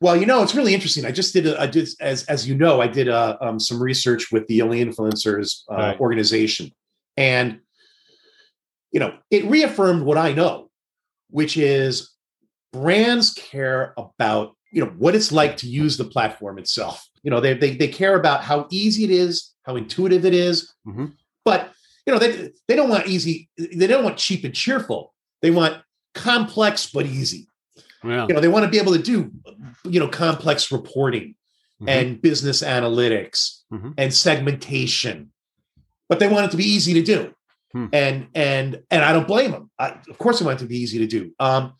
Well, 0.00 0.16
you 0.16 0.26
know, 0.26 0.42
it's 0.42 0.54
really 0.54 0.74
interesting. 0.74 1.04
I 1.04 1.10
just 1.10 1.32
did, 1.32 1.46
a, 1.46 1.60
I 1.60 1.66
did, 1.66 1.88
as 2.00 2.22
as 2.24 2.48
you 2.48 2.54
know, 2.54 2.80
I 2.80 2.86
did 2.86 3.08
uh, 3.08 3.36
um, 3.40 3.58
some 3.58 3.82
research 3.82 4.30
with 4.30 4.46
the 4.46 4.62
Only 4.62 4.84
Influencers 4.84 5.62
uh, 5.70 5.74
right. 5.74 6.00
organization, 6.00 6.70
and 7.18 7.60
you 8.92 9.00
know, 9.00 9.18
it 9.30 9.44
reaffirmed 9.44 10.04
what 10.04 10.16
I 10.16 10.32
know, 10.32 10.70
which 11.28 11.56
is 11.58 12.10
brands 12.72 13.34
care 13.34 13.92
about 13.98 14.54
you 14.72 14.84
know 14.84 14.92
what 14.98 15.14
it's 15.14 15.32
like 15.32 15.56
to 15.58 15.66
use 15.66 15.96
the 15.96 16.04
platform 16.04 16.58
itself. 16.58 17.06
You 17.22 17.30
know, 17.30 17.40
they 17.40 17.54
they 17.54 17.76
they 17.76 17.88
care 17.88 18.14
about 18.14 18.44
how 18.44 18.66
easy 18.70 19.04
it 19.04 19.10
is, 19.10 19.52
how 19.64 19.76
intuitive 19.76 20.24
it 20.24 20.34
is, 20.34 20.72
mm-hmm. 20.86 21.06
but 21.44 21.72
you 22.06 22.12
know, 22.12 22.18
they 22.18 22.52
they 22.68 22.76
don't 22.76 22.88
want 22.88 23.06
easy. 23.06 23.50
They 23.58 23.86
don't 23.86 24.04
want 24.04 24.16
cheap 24.16 24.44
and 24.44 24.54
cheerful. 24.54 25.12
They 25.42 25.50
want 25.50 25.82
complex 26.14 26.90
but 26.90 27.06
easy. 27.06 27.48
Yeah. 28.04 28.26
You 28.28 28.34
know, 28.34 28.40
they 28.40 28.48
want 28.48 28.64
to 28.64 28.70
be 28.70 28.78
able 28.78 28.92
to 28.92 29.02
do, 29.02 29.30
you 29.84 29.98
know, 30.00 30.08
complex 30.08 30.70
reporting 30.70 31.34
mm-hmm. 31.80 31.88
and 31.88 32.22
business 32.22 32.62
analytics 32.62 33.62
mm-hmm. 33.72 33.90
and 33.98 34.14
segmentation, 34.14 35.32
but 36.08 36.18
they 36.18 36.28
want 36.28 36.46
it 36.46 36.50
to 36.52 36.56
be 36.56 36.64
easy 36.64 36.94
to 36.94 37.02
do. 37.02 37.34
Hmm. 37.72 37.86
And 37.92 38.28
and 38.34 38.80
and 38.90 39.04
I 39.04 39.12
don't 39.12 39.26
blame 39.26 39.50
them. 39.50 39.70
I, 39.78 39.98
of 40.08 40.18
course, 40.18 40.40
I 40.40 40.44
want 40.44 40.60
it 40.60 40.64
to 40.64 40.68
be 40.68 40.78
easy 40.78 40.98
to 40.98 41.06
do. 41.06 41.32
Um, 41.38 41.74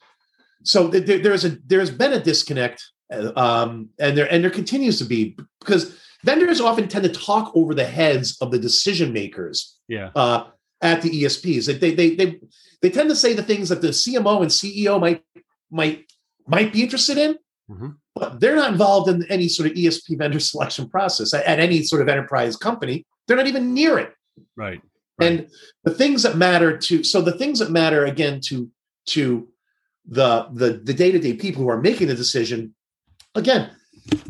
so 0.63 0.91
th- 0.91 1.07
th- 1.07 1.23
there's 1.23 1.45
a 1.45 1.57
there's 1.67 1.91
been 1.91 2.13
a 2.13 2.21
disconnect, 2.21 2.85
uh, 3.13 3.33
um, 3.37 3.89
and 3.99 4.17
there 4.17 4.31
and 4.31 4.45
there 4.45 4.51
continues 4.51 4.99
to 4.99 5.05
be 5.05 5.37
because 5.61 5.99
vendors 6.25 6.61
often 6.61 6.89
tend 6.89 7.05
to 7.05 7.13
talk 7.13 7.53
over 7.55 7.75
the 7.75 7.87
heads 7.87 8.37
of 8.41 8.51
the 8.51 8.59
decision 8.59 9.13
makers. 9.13 9.79
Yeah. 9.89 10.11
Uh, 10.15 10.45
at 10.81 11.03
the 11.03 11.11
ESPs, 11.11 11.67
they, 11.81 11.95
they 11.95 12.15
they 12.15 12.41
they 12.83 12.91
tend 12.91 13.09
to 13.09 13.17
say 13.17 13.33
the 13.33 13.43
things 13.43 13.69
that 13.69 13.83
the 13.83 13.89
CMO 13.89 14.43
and 14.43 14.51
CEO 14.51 15.01
might 15.01 15.25
might 15.71 16.05
might 16.47 16.73
be 16.73 16.83
interested 16.83 17.19
in, 17.19 17.37
mm-hmm. 17.71 17.89
but 18.15 18.41
they're 18.41 18.57
not 18.57 18.73
involved 18.73 19.09
in 19.09 19.25
any 19.31 19.49
sort 19.49 19.69
of 19.71 19.77
ESP 19.77 20.19
vendor 20.19 20.41
selection 20.53 20.89
process 20.89 21.35
at, 21.35 21.45
at, 21.45 21.59
any 21.59 21.83
sort 21.83 22.03
of 22.03 22.09
enterprise 22.09 22.57
company. 22.57 23.07
They're 23.27 23.37
not 23.37 23.47
even 23.47 23.75
near 23.75 23.99
it. 23.99 24.15
Right. 24.57 24.81
And 25.21 25.49
the 25.85 25.93
things 25.93 26.23
that 26.23 26.37
matter 26.37 26.77
to 26.77 27.03
so 27.03 27.21
the 27.21 27.33
things 27.33 27.59
that 27.59 27.71
matter 27.71 28.05
again 28.05 28.41
to 28.47 28.71
to 29.07 29.49
the 30.07 30.49
the 30.53 30.81
the 30.85 30.95
day-to-day 30.95 31.35
people 31.35 31.63
who 31.63 31.71
are 31.71 31.81
making 31.81 32.07
the 32.07 32.15
decision, 32.15 32.75
again, 33.35 33.71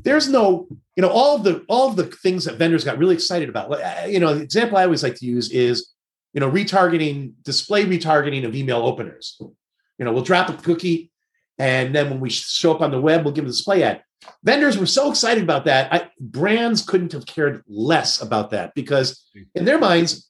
there's 0.03 0.29
no, 0.29 0.67
you 0.97 1.03
know, 1.03 1.11
all 1.11 1.37
of 1.37 1.45
the 1.45 1.65
all 1.69 1.89
of 1.89 1.97
the 1.97 2.05
things 2.05 2.47
that 2.47 2.57
vendors 2.57 2.85
got 2.85 2.99
really 2.99 3.15
excited 3.15 3.51
about. 3.51 4.11
You 4.11 4.19
know, 4.19 4.35
the 4.35 4.43
example 4.43 4.79
I 4.79 4.85
always 4.85 5.03
like 5.03 5.17
to 5.17 5.27
use 5.27 5.51
is, 5.51 5.93
you 6.33 6.41
know, 6.41 6.51
retargeting, 6.51 7.33
display 7.43 7.85
retargeting 7.85 8.47
of 8.47 8.55
email 8.55 8.79
openers. 8.79 9.37
You 9.41 10.05
know, 10.05 10.13
we'll 10.13 10.23
drop 10.23 10.49
a 10.49 10.55
cookie 10.55 11.11
and 11.59 11.95
then 11.95 12.09
when 12.09 12.21
we 12.21 12.31
show 12.31 12.73
up 12.73 12.81
on 12.81 12.91
the 12.91 13.01
web, 13.01 13.25
we'll 13.25 13.35
give 13.35 13.45
a 13.45 13.49
display 13.49 13.83
ad. 13.83 14.03
Vendors 14.43 14.77
were 14.79 14.87
so 14.87 15.11
excited 15.11 15.43
about 15.43 15.65
that. 15.67 15.93
I, 15.93 16.11
brands 16.21 16.83
couldn't 16.83 17.13
have 17.13 17.27
cared 17.27 17.63
less 17.69 18.21
about 18.21 18.51
that 18.51 18.75
because 18.75 19.25
in 19.55 19.65
their 19.65 19.79
minds, 19.79 20.29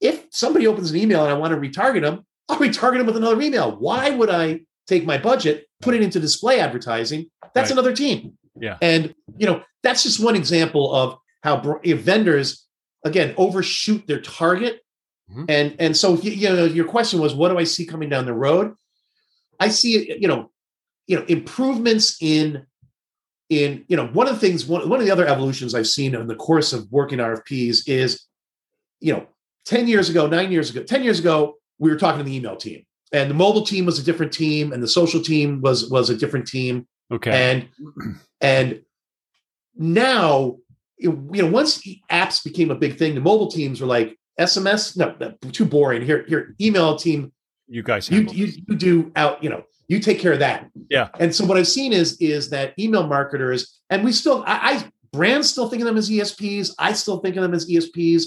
if 0.00 0.26
somebody 0.30 0.66
opens 0.66 0.90
an 0.90 0.96
email 0.96 1.22
and 1.22 1.30
I 1.30 1.34
want 1.34 1.52
to 1.52 1.58
retarget 1.58 2.02
them, 2.02 2.26
I'll 2.48 2.58
retarget 2.58 2.98
them 2.98 3.06
with 3.06 3.16
another 3.16 3.40
email. 3.40 3.76
Why 3.76 4.10
would 4.10 4.30
I 4.30 4.60
take 4.86 5.06
my 5.06 5.18
budget, 5.18 5.66
put 5.80 5.94
it 5.94 6.02
into 6.02 6.20
display 6.20 6.60
advertising? 6.60 7.30
That's 7.54 7.70
right. 7.70 7.72
another 7.72 7.94
team. 7.94 8.36
Yeah. 8.58 8.76
And, 8.82 9.14
you 9.36 9.46
know, 9.46 9.62
that's 9.82 10.02
just 10.02 10.22
one 10.22 10.36
example 10.36 10.94
of 10.94 11.18
how 11.42 11.80
if 11.82 12.00
vendors, 12.00 12.66
again, 13.04 13.34
overshoot 13.36 14.06
their 14.06 14.20
target. 14.20 14.80
Mm-hmm. 15.30 15.44
And, 15.48 15.76
and 15.78 15.96
so, 15.96 16.16
you 16.16 16.50
know, 16.50 16.64
your 16.64 16.84
question 16.86 17.20
was, 17.20 17.34
what 17.34 17.48
do 17.48 17.58
I 17.58 17.64
see 17.64 17.86
coming 17.86 18.08
down 18.08 18.26
the 18.26 18.34
road? 18.34 18.74
I 19.58 19.68
see, 19.68 20.16
you 20.20 20.28
know, 20.28 20.50
you 21.06 21.18
know, 21.18 21.24
improvements 21.26 22.16
in 22.20 22.66
in 23.62 23.84
you 23.88 23.96
know 23.96 24.06
one 24.08 24.26
of 24.26 24.34
the 24.34 24.40
things 24.40 24.66
one, 24.66 24.88
one 24.88 25.00
of 25.00 25.06
the 25.06 25.12
other 25.12 25.26
evolutions 25.26 25.74
I've 25.74 25.86
seen 25.86 26.14
in 26.14 26.26
the 26.26 26.34
course 26.34 26.72
of 26.72 26.90
working 26.90 27.18
RFPs 27.18 27.88
is, 27.88 28.26
you 29.00 29.12
know, 29.12 29.26
10 29.66 29.88
years 29.88 30.08
ago, 30.08 30.26
nine 30.26 30.50
years 30.50 30.70
ago, 30.70 30.82
10 30.82 31.02
years 31.02 31.18
ago, 31.18 31.56
we 31.78 31.90
were 31.90 31.96
talking 31.96 32.18
to 32.18 32.24
the 32.24 32.34
email 32.34 32.56
team. 32.56 32.84
And 33.12 33.30
the 33.30 33.34
mobile 33.34 33.64
team 33.64 33.86
was 33.86 33.98
a 33.98 34.02
different 34.02 34.32
team, 34.32 34.72
and 34.72 34.82
the 34.82 34.88
social 34.88 35.22
team 35.22 35.60
was 35.60 35.88
was 35.88 36.10
a 36.10 36.16
different 36.16 36.48
team. 36.48 36.86
Okay. 37.12 37.30
And 37.30 37.68
and 38.40 38.82
now, 39.76 40.56
you 40.98 41.12
know, 41.12 41.46
once 41.46 41.82
apps 42.10 42.42
became 42.42 42.70
a 42.70 42.74
big 42.74 42.98
thing, 42.98 43.14
the 43.14 43.20
mobile 43.20 43.50
teams 43.50 43.80
were 43.80 43.86
like 43.86 44.18
SMS, 44.40 44.96
no, 44.96 45.34
too 45.52 45.64
boring. 45.64 46.02
Here, 46.02 46.24
here, 46.26 46.56
email 46.60 46.96
team 46.96 47.32
you 47.68 47.82
guys 47.82 48.10
you, 48.10 48.22
you, 48.32 48.52
you 48.68 48.76
do 48.76 49.12
out 49.16 49.42
you 49.42 49.48
know 49.48 49.64
you 49.88 50.00
take 50.00 50.18
care 50.18 50.32
of 50.32 50.38
that. 50.38 50.70
Yeah. 50.88 51.08
And 51.18 51.34
so 51.34 51.44
what 51.44 51.56
i've 51.56 51.68
seen 51.68 51.92
is 51.92 52.16
is 52.20 52.50
that 52.50 52.74
email 52.78 53.06
marketers 53.06 53.80
and 53.90 54.04
we 54.04 54.12
still 54.12 54.42
I, 54.46 54.54
I 54.72 54.90
brands 55.12 55.50
still 55.50 55.68
think 55.68 55.80
of 55.80 55.86
them 55.86 55.96
as 55.96 56.10
esps 56.10 56.74
i 56.78 56.92
still 56.92 57.18
think 57.18 57.36
of 57.36 57.42
them 57.42 57.54
as 57.54 57.68
esps 57.68 58.24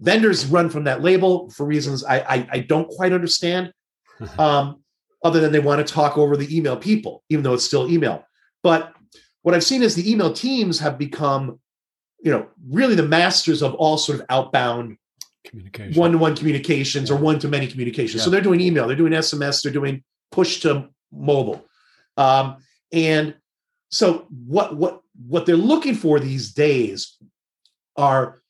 vendors 0.00 0.46
run 0.46 0.68
from 0.68 0.84
that 0.84 1.02
label 1.02 1.48
for 1.50 1.64
reasons 1.64 2.04
i 2.04 2.18
i, 2.18 2.48
I 2.52 2.58
don't 2.60 2.88
quite 2.88 3.12
understand 3.12 3.72
um 4.38 4.82
other 5.24 5.40
than 5.40 5.52
they 5.52 5.60
want 5.60 5.86
to 5.86 5.92
talk 5.92 6.18
over 6.18 6.36
the 6.36 6.54
email 6.54 6.76
people 6.76 7.22
even 7.28 7.42
though 7.42 7.54
it's 7.54 7.64
still 7.64 7.90
email. 7.90 8.24
But 8.62 8.92
what 9.42 9.54
i've 9.54 9.64
seen 9.64 9.82
is 9.82 9.94
the 9.94 10.10
email 10.10 10.32
teams 10.32 10.78
have 10.78 10.98
become 10.98 11.60
you 12.22 12.30
know 12.30 12.46
really 12.68 12.94
the 12.94 13.02
masters 13.02 13.62
of 13.62 13.74
all 13.74 13.98
sort 13.98 14.20
of 14.20 14.26
outbound 14.28 14.96
communication. 15.44 16.00
one-to-one 16.00 16.36
communications 16.36 17.10
or 17.10 17.16
one-to-many 17.16 17.66
communications. 17.66 18.20
Yeah. 18.20 18.24
so 18.24 18.30
they're 18.30 18.40
doing 18.40 18.60
email 18.60 18.86
they're 18.86 18.96
doing 18.96 19.12
sms 19.12 19.62
they're 19.62 19.72
doing 19.72 20.04
push 20.32 20.60
to 20.60 20.88
mobile 21.12 21.64
um, 22.16 22.56
and 22.92 23.34
so 23.90 24.26
what 24.46 24.76
what 24.76 25.00
what 25.28 25.46
they're 25.46 25.56
looking 25.56 25.94
for 25.94 26.18
these 26.18 26.52
days 26.52 27.16
are 27.96 28.42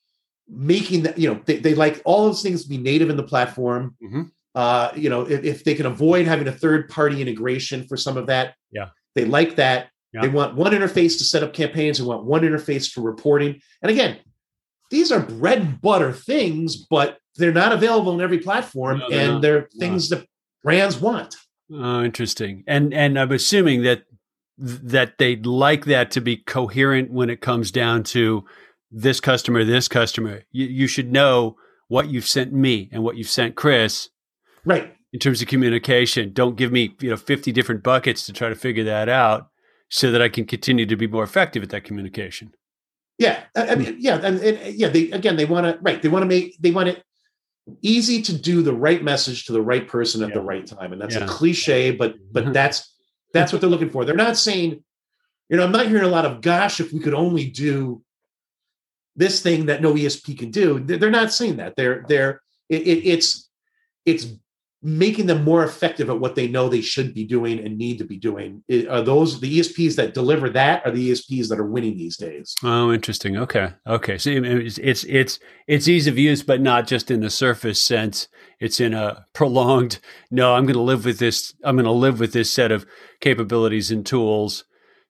making 0.49 1.03
that 1.03 1.19
you 1.19 1.29
know 1.29 1.41
they, 1.45 1.59
they 1.59 1.75
like 1.75 2.01
all 2.05 2.27
those 2.27 2.43
things 2.43 2.63
to 2.63 2.69
be 2.69 2.79
native 2.79 3.11
in 3.11 3.17
the 3.17 3.23
platform 3.23 3.97
mm-hmm. 4.03 4.23
uh, 4.55 4.91
you 4.95 5.11
know 5.11 5.23
if, 5.23 5.45
if, 5.45 5.65
they 5.65 5.75
can 5.75 5.87
avoid 5.87 6.27
having 6.27 6.49
a 6.49 6.53
third 6.53 6.89
party 6.89 7.21
integration 7.21 7.87
for 7.87 7.97
some 7.97 8.17
of 8.17 8.27
that 8.27 8.55
yeah 8.71 8.89
they 9.15 9.25
like 9.25 9.57
that 9.57 9.89
yeah. 10.13 10.21
they 10.21 10.29
want 10.29 10.55
one 10.55 10.73
interface 10.73 11.19
to 11.19 11.25
set 11.25 11.43
up 11.43 11.53
campaigns 11.53 11.99
they 11.99 12.05
want 12.05 12.25
one 12.25 12.43
interface 12.43 12.91
for 12.91 13.01
reporting 13.01 13.61
and 13.83 13.91
again 13.91 14.19
these 14.93 15.11
are 15.11 15.21
bread 15.21 15.59
and 15.59 15.81
butter 15.81 16.13
things, 16.13 16.77
but 16.77 17.19
they're 17.37 17.51
not 17.51 17.73
available 17.73 18.13
on 18.13 18.21
every 18.21 18.39
platform, 18.39 18.99
no, 18.99 19.09
they're 19.09 19.21
and 19.21 19.33
not. 19.33 19.43
they're 19.43 19.69
things 19.79 20.11
no. 20.11 20.19
that 20.19 20.27
brands 20.63 21.01
want. 21.01 21.35
Oh, 21.73 22.03
interesting. 22.03 22.65
And 22.67 22.93
and 22.93 23.19
I'm 23.19 23.33
assuming 23.33 23.83
that 23.83 24.05
that 24.59 25.19
they'd 25.19 25.47
like 25.47 25.87
that 25.87 26.11
to 26.13 26.21
be 26.21 26.37
coherent 26.37 27.11
when 27.11 27.31
it 27.31 27.41
comes 27.41 27.71
down 27.71 28.03
to 28.05 28.45
this 28.91 29.21
customer, 29.21 29.65
this 29.65 29.89
customer. 29.89 30.43
You, 30.51 30.67
you 30.67 30.87
should 30.87 31.11
know 31.11 31.57
what 31.89 32.09
you've 32.09 32.29
sent 32.29 32.53
me 32.53 32.91
and 32.93 33.03
what 33.03 33.17
you've 33.17 33.29
sent 33.29 33.57
Chris. 33.57 34.11
Right. 34.65 34.95
In 35.13 35.19
terms 35.19 35.43
of 35.43 35.49
communication, 35.49 36.33
don't 36.33 36.57
give 36.57 36.73
me 36.73 36.95
you 37.01 37.11
know 37.11 37.17
50 37.17 37.53
different 37.53 37.83
buckets 37.83 38.27
to 38.27 38.33
try 38.33 38.49
to 38.49 38.55
figure 38.55 38.85
that 38.85 39.09
out, 39.09 39.49
so 39.89 40.11
that 40.11 40.23
I 40.23 40.29
can 40.29 40.47
continue 40.47 40.87
to 40.87 40.97
be 40.97 41.07
more 41.07 41.25
effective 41.25 41.63
at 41.63 41.71
that 41.71 41.85
communication. 41.85 42.53
Yeah, 43.19 43.45
I 43.55 43.75
mean, 43.75 43.97
yeah, 43.99 44.17
and, 44.17 44.41
and 44.41 44.75
yeah, 44.75 44.89
they 44.89 45.11
again 45.11 45.37
they 45.37 45.45
want 45.45 45.67
to 45.67 45.79
right. 45.83 46.01
They 46.01 46.09
want 46.09 46.23
to 46.23 46.27
make 46.27 46.57
they 46.61 46.71
want 46.71 46.89
it 46.89 47.05
easy 47.81 48.23
to 48.23 48.37
do 48.37 48.63
the 48.63 48.75
right 48.75 49.03
message 49.03 49.47
to 49.47 49.53
the 49.53 49.63
right 49.63 49.87
person 49.87 50.23
at 50.23 50.31
yeah. 50.31 50.35
the 50.35 50.41
right 50.41 50.67
time, 50.67 50.93
and 50.93 51.01
that's 51.01 51.15
yeah. 51.15 51.25
a 51.25 51.29
cliche, 51.29 51.91
but 51.91 52.15
but 52.31 52.45
mm-hmm. 52.45 52.53
that's 52.53 52.95
that's 53.33 53.53
what 53.53 53.61
they're 53.61 53.71
looking 53.71 53.91
for. 53.91 54.05
They're 54.05 54.15
not 54.15 54.37
saying, 54.37 54.83
you 55.49 55.57
know, 55.57 55.65
I'm 55.65 55.73
not 55.73 55.89
hearing 55.89 56.05
a 56.05 56.09
lot 56.09 56.27
of 56.27 56.41
"gosh, 56.41 56.81
if 56.81 56.93
we 56.93 57.01
could 57.01 57.15
only 57.15 57.49
do 57.49 58.03
this 59.17 59.43
thing 59.43 59.67
that 59.67 59.83
no 59.83 59.95
ESP 59.95 60.39
can 60.39 60.51
do." 60.51 60.81
They're 60.81 61.11
not 61.11 61.33
saying 61.33 61.57
that. 61.57 61.77
They're 61.77 62.05
they're 62.09 62.41
it, 62.69 62.83
it, 62.83 63.07
it's 63.07 63.49
it's 64.05 64.27
making 64.83 65.27
them 65.27 65.45
more 65.45 65.65
effective 65.65 66.11
at 66.11 66.19
what 66.19 66.35
they 66.35 66.49
know 66.49 66.69
they 66.69 66.81
should 66.81 67.15
be 67.15 67.25
doing 67.25 67.61
and 67.61 67.79
need 67.79 67.99
to 67.99 68.05
be 68.05 68.17
doing. 68.17 68.63
Are 68.91 69.03
those 69.03 69.41
the 69.41 69.59
ESPs 69.61 69.95
that 69.97 70.13
deliver 70.13 70.51
that? 70.51 70.85
Are 70.85 70.91
the 70.91 71.11
ESPs 71.11 71.49
that 71.49 71.61
are 71.61 71.67
winning 71.67 71.97
these 71.97 72.17
days? 72.17 72.55
Oh, 72.65 72.93
interesting. 72.93 73.37
Okay, 73.37 73.73
okay. 73.87 74.19
So 74.19 74.31
it's 74.31 74.79
it's 74.79 75.05
it's, 75.05 75.39
it's 75.69 75.89
ease 75.89 76.07
of 76.09 76.19
use, 76.19 76.43
but 76.43 76.61
not 76.61 76.87
just 76.87 77.11
in 77.11 77.21
the 77.21 77.31
surface 77.31 77.81
sense. 77.81 78.29
It's 78.59 78.81
in 78.81 78.93
a 78.93 79.27
prolonged. 79.33 80.01
No, 80.31 80.55
I'm 80.55 80.65
going 80.65 80.75
to 80.75 80.83
live 80.83 81.05
with 81.05 81.19
this. 81.19 81.55
I'm 81.63 81.77
going 81.77 81.85
to 81.85 81.93
live 81.93 82.19
with 82.19 82.33
this 82.33 82.51
set 82.51 82.73
of 82.73 82.85
capabilities 83.21 83.91
and 83.91 84.05
tools 84.05 84.65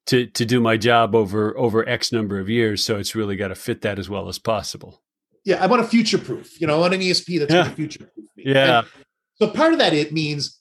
to 0.07 0.27
to 0.27 0.45
do 0.45 0.61
my 0.61 0.77
job 0.77 1.14
over 1.14 1.57
over 1.57 1.89
X 1.89 2.12
number 2.12 2.39
of 2.39 2.51
years. 2.51 2.85
So 2.85 2.99
it's 2.99 3.14
really 3.14 3.37
got 3.37 3.49
to 3.49 3.55
fit 3.55 3.81
that 3.83 3.99
as 3.99 4.11
well 4.11 4.29
as 4.29 4.39
possible. 4.39 5.03
Yeah, 5.45 5.62
I 5.62 5.66
want 5.66 5.83
a 5.83 5.87
future 5.87 6.18
proof. 6.18 6.61
You 6.61 6.66
know, 6.66 6.77
I 6.77 6.81
want 6.81 6.95
an 6.95 7.01
ESP 7.01 7.41
that's 7.41 7.53
yeah. 7.53 7.68
future 7.70 8.01
proof. 8.01 8.27
Yeah. 8.37 8.79
And, 8.81 8.87
so 9.43 9.51
part 9.51 9.72
of 9.72 9.80
that 9.80 9.93
it 9.93 10.12
means 10.12 10.61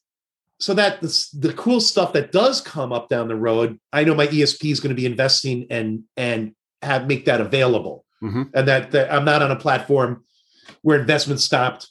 so 0.60 0.74
that 0.74 1.02
the, 1.02 1.28
the 1.34 1.54
cool 1.54 1.80
stuff 1.80 2.14
that 2.14 2.32
does 2.32 2.62
come 2.62 2.92
up 2.92 3.10
down 3.10 3.28
the 3.28 3.36
road, 3.36 3.80
I 3.94 4.04
know 4.04 4.16
my 4.16 4.28
ESP 4.28 4.72
is 4.72 4.80
going 4.80 4.90
to 4.90 5.00
be 5.00 5.06
investing 5.06 5.68
and 5.70 6.04
and 6.18 6.56
have 6.82 7.08
make 7.08 7.26
that 7.26 7.42
available, 7.42 8.06
mm-hmm. 8.24 8.44
and 8.54 8.68
that, 8.68 8.92
that 8.92 9.14
I'm 9.14 9.26
not 9.26 9.44
on 9.44 9.52
a 9.52 9.56
platform 9.56 10.24
where 10.82 11.00
investment 11.00 11.42
stopped 11.42 11.90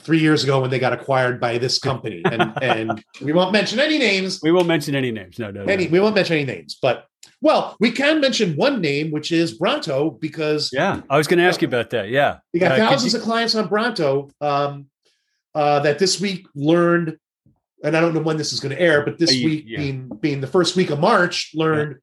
three 0.00 0.18
years 0.18 0.42
ago 0.42 0.60
when 0.60 0.70
they 0.70 0.78
got 0.80 0.92
acquired 0.92 1.40
by 1.40 1.58
this 1.58 1.78
company, 1.78 2.22
and 2.24 2.52
and 2.62 3.04
we 3.20 3.32
won't 3.32 3.52
mention 3.52 3.78
any 3.78 3.98
names. 3.98 4.40
We 4.42 4.50
won't 4.50 4.66
mention 4.66 4.96
any 4.96 5.12
names. 5.12 5.38
No, 5.38 5.52
no, 5.52 5.62
any, 5.64 5.84
no. 5.84 5.90
We 5.92 6.00
won't 6.00 6.16
mention 6.16 6.36
any 6.36 6.46
names, 6.46 6.78
but 6.82 7.06
well, 7.40 7.76
we 7.78 7.92
can 7.92 8.20
mention 8.20 8.56
one 8.56 8.80
name, 8.80 9.12
which 9.12 9.30
is 9.30 9.58
Bronto, 9.58 10.10
because 10.10 10.70
yeah, 10.72 11.02
I 11.08 11.16
was 11.16 11.28
going 11.28 11.38
to 11.38 11.44
ask 11.44 11.62
you 11.62 11.68
about 11.68 11.90
that. 11.90 12.08
Yeah, 12.08 12.38
we 12.52 12.58
got 12.60 12.72
uh, 12.72 12.76
thousands 12.76 13.12
you... 13.12 13.20
of 13.20 13.24
clients 13.24 13.54
on 13.54 13.68
Bronto. 13.68 14.30
Um, 14.40 14.86
uh, 15.58 15.80
that 15.80 15.98
this 15.98 16.20
week 16.20 16.46
learned, 16.54 17.18
and 17.82 17.96
I 17.96 18.00
don't 18.00 18.14
know 18.14 18.20
when 18.20 18.36
this 18.36 18.52
is 18.52 18.60
going 18.60 18.74
to 18.76 18.80
air, 18.80 19.04
but 19.04 19.18
this 19.18 19.34
you, 19.34 19.48
week 19.48 19.64
yeah. 19.66 19.78
being 19.78 20.08
being 20.20 20.40
the 20.40 20.46
first 20.46 20.76
week 20.76 20.90
of 20.90 21.00
March, 21.00 21.50
learned 21.52 21.96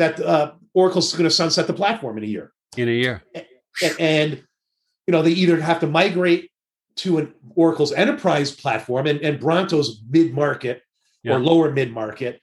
yeah. 0.00 0.08
that 0.08 0.20
uh, 0.20 0.52
Oracle's 0.74 1.12
going 1.12 1.22
to 1.22 1.30
sunset 1.30 1.68
the 1.68 1.72
platform 1.72 2.18
in 2.18 2.24
a 2.24 2.26
year. 2.26 2.52
In 2.76 2.88
a 2.88 2.90
year, 2.90 3.22
and, 3.80 3.96
and 4.00 4.32
you 5.06 5.12
know 5.12 5.22
they 5.22 5.30
either 5.30 5.60
have 5.60 5.78
to 5.80 5.86
migrate 5.86 6.50
to 6.96 7.18
an 7.18 7.32
Oracle's 7.54 7.92
enterprise 7.92 8.50
platform 8.50 9.06
and, 9.06 9.20
and 9.20 9.38
Bronto's 9.38 10.02
mid 10.10 10.34
market 10.34 10.82
yeah. 11.22 11.34
or 11.34 11.38
lower 11.38 11.70
mid 11.70 11.92
market. 11.92 12.40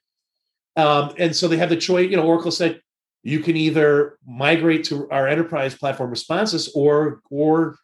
Um, 0.77 1.13
and 1.17 1.35
so 1.35 1.49
they 1.49 1.57
have 1.57 1.67
the 1.67 1.75
choice. 1.75 2.09
You 2.09 2.15
know, 2.15 2.23
Oracle 2.23 2.51
said 2.51 2.79
you 3.23 3.41
can 3.41 3.57
either 3.57 4.17
migrate 4.25 4.85
to 4.85 5.09
our 5.11 5.27
enterprise 5.27 5.75
platform 5.75 6.09
Responsys 6.09 6.69
or 6.73 7.19
or 7.29 7.75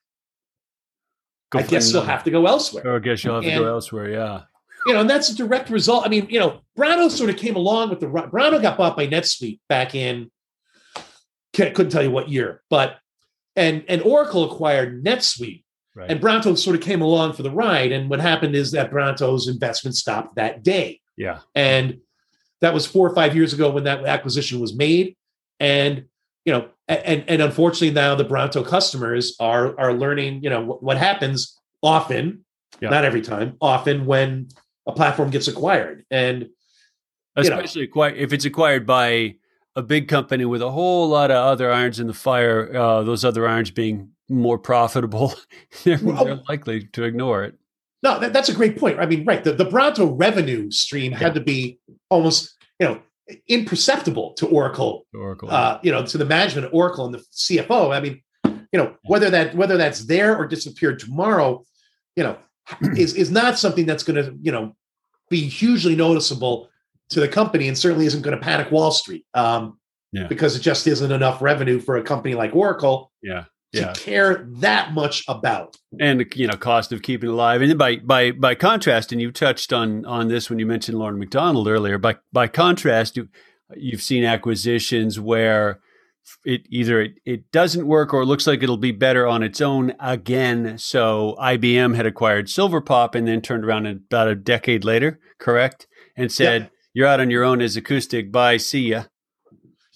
Go 1.49 1.59
oh, 1.59 1.61
I 1.61 1.65
guess 1.65 1.91
you'll 1.93 2.03
have 2.03 2.23
to 2.25 2.31
go 2.31 2.45
elsewhere. 2.45 2.87
Or 2.87 2.95
I 2.97 2.99
guess 2.99 3.23
you'll 3.23 3.35
have 3.35 3.43
and, 3.43 3.53
to 3.53 3.59
go 3.59 3.67
elsewhere. 3.67 4.09
Yeah. 4.11 4.41
You 4.85 4.93
know, 4.93 5.01
and 5.01 5.09
that's 5.09 5.29
a 5.29 5.35
direct 5.35 5.69
result. 5.69 6.05
I 6.05 6.09
mean, 6.09 6.27
you 6.29 6.39
know, 6.39 6.61
Bronto 6.75 7.09
sort 7.09 7.29
of 7.29 7.37
came 7.37 7.55
along 7.55 7.89
with 7.89 7.99
the 7.99 8.07
Bronto 8.07 8.59
got 8.59 8.77
bought 8.77 8.95
by 8.95 9.07
NetSuite 9.07 9.59
back 9.67 9.95
in 9.95 10.29
couldn't 11.57 11.89
tell 11.89 12.03
you 12.03 12.11
what 12.11 12.29
year, 12.29 12.61
but 12.69 12.97
and 13.55 13.83
and 13.87 14.01
Oracle 14.03 14.43
acquired 14.43 15.03
NetSuite. 15.03 15.63
Right. 15.95 16.11
And 16.11 16.21
Bronto 16.21 16.53
sort 16.53 16.75
of 16.75 16.81
came 16.83 17.01
along 17.01 17.33
for 17.33 17.41
the 17.41 17.49
ride. 17.49 17.91
And 17.91 18.07
what 18.07 18.19
happened 18.19 18.55
is 18.55 18.71
that 18.73 18.91
Bronto's 18.91 19.47
investment 19.47 19.95
stopped 19.95 20.35
that 20.35 20.61
day. 20.61 20.99
Yeah. 21.17 21.39
And 21.55 22.01
that 22.61 22.75
was 22.75 22.85
four 22.85 23.09
or 23.09 23.15
five 23.15 23.35
years 23.35 23.51
ago 23.51 23.71
when 23.71 23.85
that 23.85 24.05
acquisition 24.05 24.59
was 24.59 24.75
made. 24.75 25.17
And 25.59 26.05
you 26.47 26.53
know, 26.53 26.69
and 26.87 27.25
and 27.27 27.41
unfortunately 27.41 27.91
now 27.91 28.15
the 28.15 28.23
Bronto 28.23 28.63
customers 28.63 29.35
are 29.37 29.77
are 29.77 29.93
learning, 29.93 30.41
you 30.41 30.49
know, 30.49 30.61
what, 30.61 30.81
what 30.81 30.97
happens 30.97 31.59
often, 31.83 32.45
yeah. 32.79 32.89
not 32.89 33.03
every 33.03 33.21
time, 33.21 33.57
often 33.59 34.05
when 34.05 34.47
a 34.87 34.93
platform 34.93 35.29
gets 35.29 35.49
acquired, 35.49 36.05
and 36.09 36.47
especially 37.35 37.81
know, 37.81 37.89
acquired, 37.89 38.17
if 38.17 38.31
it's 38.31 38.45
acquired 38.45 38.85
by 38.85 39.35
a 39.75 39.81
big 39.81 40.07
company 40.07 40.45
with 40.45 40.61
a 40.61 40.71
whole 40.71 41.09
lot 41.09 41.31
of 41.31 41.35
other 41.35 41.69
irons 41.69 41.99
in 41.99 42.07
the 42.07 42.13
fire, 42.13 42.73
uh, 42.73 43.03
those 43.03 43.25
other 43.25 43.45
irons 43.45 43.69
being 43.69 44.11
more 44.29 44.57
profitable, 44.57 45.33
they're, 45.83 45.99
well, 46.01 46.23
they're 46.23 46.39
likely 46.47 46.85
to 46.93 47.03
ignore 47.03 47.43
it. 47.43 47.55
No, 48.03 48.19
that, 48.19 48.31
that's 48.31 48.47
a 48.47 48.53
great 48.53 48.79
point. 48.79 49.01
I 49.01 49.05
mean, 49.05 49.25
right, 49.25 49.43
the, 49.43 49.51
the 49.51 49.65
Bronto 49.65 50.13
revenue 50.13 50.71
stream 50.71 51.11
yeah. 51.11 51.17
had 51.17 51.33
to 51.33 51.41
be 51.41 51.77
almost, 52.09 52.55
you 52.79 52.87
know, 52.87 53.01
imperceptible 53.47 54.33
to 54.33 54.47
Oracle, 54.47 55.05
Oracle, 55.13 55.49
uh, 55.51 55.79
you 55.83 55.91
know, 55.91 56.05
to 56.05 56.17
the 56.17 56.25
management 56.25 56.67
of 56.67 56.73
Oracle 56.73 57.05
and 57.05 57.13
the 57.13 57.23
CFO. 57.33 57.95
I 57.95 57.99
mean, 57.99 58.21
you 58.45 58.79
know, 58.79 58.95
whether 59.03 59.29
that 59.29 59.55
whether 59.55 59.77
that's 59.77 60.05
there 60.05 60.35
or 60.37 60.47
disappeared 60.47 60.99
tomorrow, 60.99 61.65
you 62.15 62.23
know, 62.23 62.37
is 62.97 63.13
is 63.13 63.31
not 63.31 63.59
something 63.59 63.85
that's 63.85 64.03
going 64.03 64.23
to 64.23 64.35
you 64.41 64.51
know 64.51 64.75
be 65.29 65.47
hugely 65.47 65.95
noticeable 65.95 66.69
to 67.09 67.19
the 67.19 67.27
company, 67.27 67.67
and 67.67 67.77
certainly 67.77 68.05
isn't 68.05 68.21
going 68.21 68.37
to 68.37 68.43
panic 68.43 68.71
Wall 68.71 68.91
Street. 68.91 69.25
Um, 69.33 69.79
yeah. 70.13 70.25
because 70.27 70.55
it 70.55 70.61
just 70.61 70.87
isn't 70.87 71.11
enough 71.11 71.41
revenue 71.41 71.81
for 71.81 71.97
a 71.97 72.01
company 72.01 72.33
like 72.33 72.55
Oracle. 72.55 73.11
Yeah 73.21 73.43
to 73.73 73.81
yeah. 73.81 73.93
care 73.93 74.45
that 74.59 74.93
much 74.93 75.23
about. 75.27 75.77
And 75.99 76.25
you 76.35 76.47
know 76.47 76.55
cost 76.55 76.91
of 76.91 77.01
keeping 77.01 77.29
alive. 77.29 77.61
And 77.61 77.77
by 77.77 77.97
by 77.97 78.31
by 78.31 78.55
contrast 78.55 79.11
and 79.11 79.21
you 79.21 79.31
touched 79.31 79.73
on 79.73 80.05
on 80.05 80.27
this 80.27 80.49
when 80.49 80.59
you 80.59 80.65
mentioned 80.65 80.97
Loren 80.97 81.19
McDonald 81.19 81.67
earlier 81.67 81.97
by 81.97 82.17
by 82.31 82.47
contrast 82.47 83.17
you 83.17 83.27
you've 83.75 84.01
seen 84.01 84.23
acquisitions 84.23 85.19
where 85.19 85.81
it 86.45 86.61
either 86.69 87.01
it, 87.01 87.13
it 87.25 87.51
doesn't 87.51 87.87
work 87.87 88.13
or 88.13 88.21
it 88.21 88.25
looks 88.25 88.47
like 88.47 88.63
it'll 88.63 88.77
be 88.77 88.91
better 88.91 89.27
on 89.27 89.43
its 89.43 89.61
own 89.61 89.93
again. 89.99 90.77
So 90.77 91.35
IBM 91.39 91.95
had 91.95 92.05
acquired 92.05 92.47
Silverpop 92.47 93.15
and 93.15 93.27
then 93.27 93.41
turned 93.41 93.65
around 93.65 93.85
about 93.85 94.27
a 94.27 94.35
decade 94.35 94.83
later 94.83 95.19
correct? 95.39 95.87
And 96.15 96.31
said 96.31 96.63
yeah. 96.63 96.67
you're 96.93 97.07
out 97.07 97.19
on 97.19 97.29
your 97.29 97.43
own 97.43 97.61
as 97.61 97.77
acoustic. 97.77 98.31
Bye. 98.31 98.57
See 98.57 98.89
ya 98.89 99.03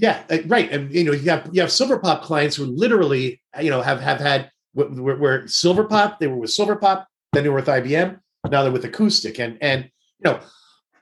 yeah, 0.02 0.24
uh, 0.32 0.40
right. 0.48 0.70
And 0.72 0.92
you 0.94 1.04
know, 1.04 1.12
you 1.12 1.30
have 1.30 1.48
you 1.54 1.62
have 1.62 1.70
Silverpop 1.70 2.24
clients 2.24 2.56
who 2.56 2.66
literally, 2.66 3.40
you 3.62 3.70
know, 3.70 3.84
have 3.84 4.02
have 4.02 4.20
had 4.20 4.50
where, 4.74 5.16
where 5.16 5.44
Silverpop 5.44 6.18
they 6.18 6.26
were 6.26 6.38
with 6.38 6.50
Silverpop, 6.50 7.06
then 7.34 7.44
they 7.44 7.50
were 7.50 7.58
with 7.58 7.68
IBM, 7.68 8.20
now 8.50 8.64
they're 8.64 8.72
with 8.72 8.84
Acoustic, 8.84 9.40
and 9.40 9.60
and 9.62 9.84
you 9.84 10.32
know, 10.32 10.40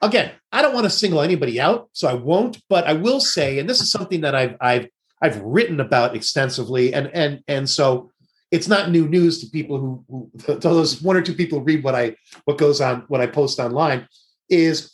again, 0.02 0.34
I 0.52 0.62
don't 0.62 0.74
want 0.74 0.84
to 0.84 0.90
single 0.90 1.22
anybody 1.22 1.62
out, 1.62 1.90
so 1.94 2.10
I 2.10 2.14
won't. 2.14 2.62
But 2.68 2.88
I 2.88 2.94
will 2.94 3.22
say, 3.22 3.58
and 3.58 3.70
this 3.70 3.80
is 3.80 3.90
something 3.90 4.20
that 4.22 4.36
I've 4.36 4.58
I've 4.60 4.90
I've 5.22 5.42
written 5.44 5.80
about 5.80 6.14
extensively, 6.14 6.94
and 6.94 7.08
and 7.14 7.40
and 7.48 7.70
so 7.70 8.12
it's 8.52 8.68
not 8.68 8.92
new 8.92 9.08
news 9.08 9.40
to 9.40 9.50
people 9.50 9.78
who, 9.78 10.04
who 10.10 10.30
to 10.46 10.60
those 10.60 11.02
one 11.02 11.16
or 11.16 11.22
two 11.22 11.36
people 11.36 11.62
read 11.62 11.86
what 11.86 11.96
I 11.96 12.18
what 12.44 12.58
goes 12.58 12.82
on 12.82 13.06
what 13.08 13.22
I 13.22 13.28
post 13.28 13.60
online 13.60 14.10
is 14.50 14.94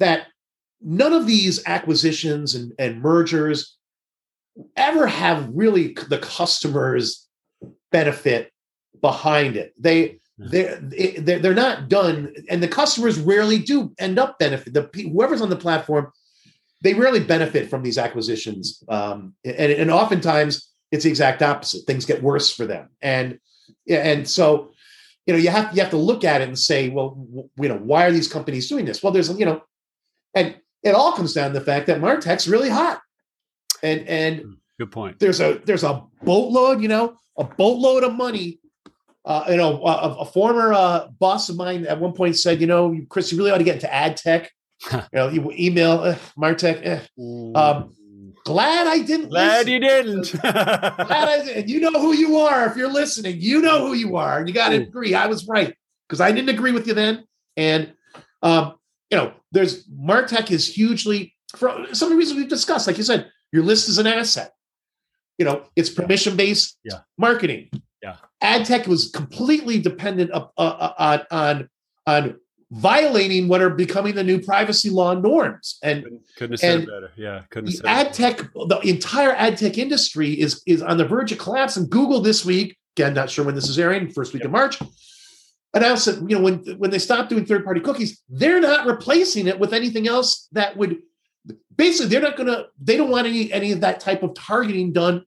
that 0.00 0.26
none 0.82 1.12
of 1.12 1.26
these 1.26 1.62
acquisitions 1.66 2.54
and, 2.54 2.72
and 2.78 3.00
mergers 3.00 3.76
ever 4.76 5.06
have 5.06 5.48
really 5.52 5.96
the 6.08 6.18
customers 6.18 7.28
benefit 7.90 8.52
behind 9.00 9.56
it. 9.56 9.72
They 9.78 10.18
they're 10.38 10.80
they're 10.80 11.54
not 11.54 11.88
done 11.88 12.34
and 12.48 12.62
the 12.62 12.68
customers 12.68 13.18
rarely 13.18 13.58
do 13.58 13.92
end 13.98 14.18
up 14.18 14.38
benefit 14.38 14.72
the 14.72 14.88
whoever's 15.12 15.42
on 15.42 15.50
the 15.50 15.56
platform 15.56 16.10
they 16.80 16.94
rarely 16.94 17.20
benefit 17.20 17.70
from 17.70 17.82
these 17.82 17.98
acquisitions 17.98 18.82
um, 18.88 19.34
and, 19.44 19.70
and 19.70 19.90
oftentimes 19.90 20.72
it's 20.92 21.04
the 21.04 21.10
exact 21.10 21.42
opposite 21.42 21.84
things 21.86 22.04
get 22.04 22.22
worse 22.22 22.54
for 22.54 22.66
them. 22.66 22.90
And 23.00 23.38
and 23.88 24.28
so 24.28 24.70
you 25.26 25.32
know 25.32 25.40
you 25.40 25.48
have 25.48 25.74
you 25.74 25.82
have 25.82 25.90
to 25.90 25.96
look 25.96 26.22
at 26.22 26.42
it 26.42 26.48
and 26.48 26.58
say 26.58 26.90
well 26.90 27.26
you 27.56 27.68
know 27.68 27.78
why 27.78 28.04
are 28.04 28.12
these 28.12 28.28
companies 28.28 28.68
doing 28.68 28.84
this? 28.84 29.02
Well 29.02 29.12
there's 29.12 29.30
you 29.36 29.46
know 29.46 29.62
and 30.34 30.54
it 30.82 30.94
all 30.94 31.12
comes 31.12 31.32
down 31.32 31.52
to 31.52 31.58
the 31.58 31.64
fact 31.64 31.86
that 31.86 32.00
Martech's 32.00 32.48
really 32.48 32.68
hot. 32.68 33.00
And 33.82 34.06
and 34.08 34.40
hmm, 34.40 34.52
good 34.78 34.90
point. 34.90 35.18
There's 35.18 35.40
a 35.40 35.60
there's 35.64 35.84
a 35.84 36.04
boatload, 36.22 36.82
you 36.82 36.88
know, 36.88 37.16
a 37.36 37.44
boatload 37.44 38.04
of 38.04 38.14
money. 38.14 38.58
Uh, 39.24 39.44
you 39.50 39.56
know, 39.56 39.80
a, 39.84 40.16
a 40.18 40.24
former 40.24 40.72
uh, 40.72 41.06
boss 41.20 41.48
of 41.48 41.56
mine 41.56 41.86
at 41.86 42.00
one 42.00 42.12
point 42.12 42.36
said, 42.36 42.60
you 42.60 42.66
know, 42.66 42.96
Chris, 43.08 43.30
you 43.30 43.38
really 43.38 43.52
ought 43.52 43.58
to 43.58 43.64
get 43.64 43.76
into 43.76 43.92
ad 43.92 44.16
tech. 44.16 44.50
you 44.92 45.00
know, 45.12 45.28
you 45.28 45.52
email 45.52 45.92
uh, 45.92 46.16
Martech. 46.36 46.80
Eh. 46.84 47.00
Um, 47.56 47.94
glad 48.44 48.88
I 48.88 48.98
didn't. 48.98 49.28
Glad 49.28 49.66
listen. 49.66 49.72
you 49.72 49.78
didn't. 49.78 50.32
glad 50.42 50.98
I 51.08 51.44
didn't. 51.44 51.68
You 51.68 51.78
know 51.78 51.92
who 51.92 52.14
you 52.14 52.38
are 52.38 52.66
if 52.66 52.76
you're 52.76 52.92
listening. 52.92 53.40
You 53.40 53.62
know 53.62 53.86
who 53.86 53.94
you 53.94 54.16
are, 54.16 54.40
and 54.40 54.48
you 54.48 54.54
got 54.54 54.70
to 54.70 54.76
agree. 54.76 55.14
I 55.14 55.26
was 55.26 55.46
right 55.46 55.72
because 56.08 56.20
I 56.20 56.32
didn't 56.32 56.50
agree 56.50 56.72
with 56.72 56.88
you 56.88 56.94
then, 56.94 57.24
and 57.56 57.92
um, 58.42 58.74
you 59.12 59.18
know, 59.18 59.34
there's 59.52 59.86
Martech 59.88 60.50
is 60.50 60.66
hugely 60.66 61.34
for 61.54 61.86
some 61.92 62.06
of 62.06 62.10
the 62.10 62.16
reasons 62.16 62.38
we've 62.38 62.48
discussed. 62.48 62.86
Like 62.86 62.96
you 62.96 63.04
said, 63.04 63.30
your 63.52 63.62
list 63.62 63.88
is 63.88 63.98
an 63.98 64.06
asset. 64.06 64.52
You 65.36 65.44
know, 65.44 65.64
it's 65.76 65.90
permission 65.90 66.34
based 66.34 66.78
yeah. 66.82 67.00
marketing. 67.18 67.68
Yeah, 68.02 68.16
ad 68.40 68.64
tech 68.64 68.86
was 68.86 69.10
completely 69.10 69.78
dependent 69.80 70.30
uh, 70.32 70.46
uh, 70.56 70.92
on 70.98 71.20
on 71.30 71.68
on 72.06 72.40
violating 72.70 73.48
what 73.48 73.60
are 73.60 73.68
becoming 73.68 74.14
the 74.14 74.24
new 74.24 74.40
privacy 74.40 74.88
law 74.88 75.12
norms. 75.12 75.78
And 75.82 76.04
couldn't, 76.04 76.22
couldn't 76.36 76.52
have 76.52 76.60
said 76.60 76.80
it 76.80 76.86
better. 76.86 77.12
Yeah, 77.16 77.42
couldn't 77.50 77.82
the 77.82 77.88
ad 77.88 78.14
tech, 78.14 78.38
the 78.38 78.80
entire 78.82 79.32
ad 79.32 79.58
tech 79.58 79.76
industry 79.76 80.32
is 80.40 80.62
is 80.66 80.80
on 80.80 80.96
the 80.96 81.04
verge 81.04 81.32
of 81.32 81.38
collapse. 81.38 81.76
And 81.76 81.90
Google 81.90 82.20
this 82.20 82.46
week, 82.46 82.78
again, 82.96 83.12
not 83.12 83.28
sure 83.28 83.44
when 83.44 83.54
this 83.54 83.68
is 83.68 83.78
airing, 83.78 84.10
first 84.10 84.32
week 84.32 84.44
of 84.44 84.50
March, 84.50 84.78
announced 85.74 86.06
that 86.06 86.20
you 86.28 86.36
know 86.36 86.42
when 86.42 86.58
when 86.78 86.90
they 86.90 86.98
stop 86.98 87.28
doing 87.28 87.44
third 87.44 87.64
party 87.64 87.80
cookies, 87.80 88.22
they're 88.28 88.60
not 88.60 88.86
replacing 88.86 89.46
it 89.46 89.58
with 89.58 89.72
anything 89.72 90.06
else 90.06 90.48
that 90.52 90.76
would 90.76 90.98
basically 91.76 92.08
they're 92.08 92.20
not 92.20 92.36
going 92.36 92.48
to 92.48 92.66
they 92.80 92.96
don't 92.96 93.10
want 93.10 93.26
any 93.26 93.52
any 93.52 93.72
of 93.72 93.80
that 93.80 94.00
type 94.00 94.22
of 94.22 94.34
targeting 94.34 94.92
done 94.92 95.24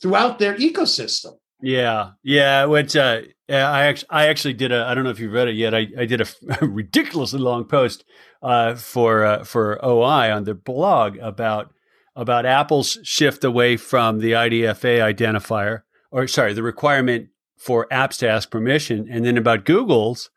throughout 0.00 0.38
their 0.38 0.54
ecosystem. 0.56 1.36
Yeah, 1.60 2.12
yeah. 2.24 2.64
Which 2.64 2.96
uh, 2.96 3.22
I 3.48 3.84
actually 3.84 4.08
I 4.10 4.26
actually 4.28 4.54
did 4.54 4.72
a 4.72 4.84
I 4.84 4.94
don't 4.94 5.04
know 5.04 5.10
if 5.10 5.20
you've 5.20 5.32
read 5.32 5.48
it 5.48 5.54
yet. 5.54 5.74
I, 5.74 5.86
I 5.98 6.06
did 6.06 6.20
a, 6.20 6.26
a 6.60 6.66
ridiculously 6.66 7.38
long 7.38 7.64
post 7.64 8.04
uh, 8.42 8.74
for 8.74 9.24
uh, 9.24 9.44
for 9.44 9.82
OI 9.84 10.32
on 10.32 10.44
their 10.44 10.54
blog 10.54 11.18
about 11.18 11.72
about 12.16 12.44
Apple's 12.44 12.98
shift 13.04 13.44
away 13.44 13.76
from 13.76 14.18
the 14.18 14.32
IDFA 14.32 14.98
identifier, 15.00 15.82
or 16.10 16.26
sorry, 16.26 16.52
the 16.52 16.62
requirement 16.62 17.28
for 17.64 17.86
apps 17.92 18.18
to 18.18 18.28
ask 18.28 18.50
permission, 18.50 19.06
and 19.10 19.24
then 19.24 19.36
about 19.36 19.64
Google's 19.64 20.30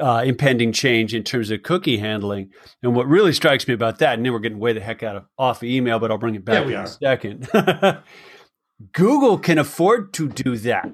uh, 0.00 0.22
impending 0.24 0.72
change 0.72 1.14
in 1.14 1.22
terms 1.22 1.50
of 1.50 1.62
cookie 1.62 1.98
handling. 1.98 2.50
And 2.82 2.94
what 2.94 3.06
really 3.06 3.32
strikes 3.32 3.68
me 3.68 3.74
about 3.74 3.98
that, 3.98 4.14
and 4.14 4.24
then 4.24 4.32
we're 4.32 4.38
getting 4.38 4.58
way 4.58 4.72
the 4.72 4.80
heck 4.80 5.02
out 5.02 5.16
of 5.16 5.24
off 5.38 5.58
of 5.58 5.64
email, 5.64 5.98
but 5.98 6.10
I'll 6.10 6.18
bring 6.18 6.34
it 6.34 6.44
back 6.44 6.66
yeah, 6.66 6.70
in 6.70 6.76
are. 6.76 6.84
a 6.84 6.88
second. 6.88 7.48
Google 8.92 9.38
can 9.38 9.58
afford 9.58 10.12
to 10.14 10.28
do 10.28 10.56
that. 10.58 10.90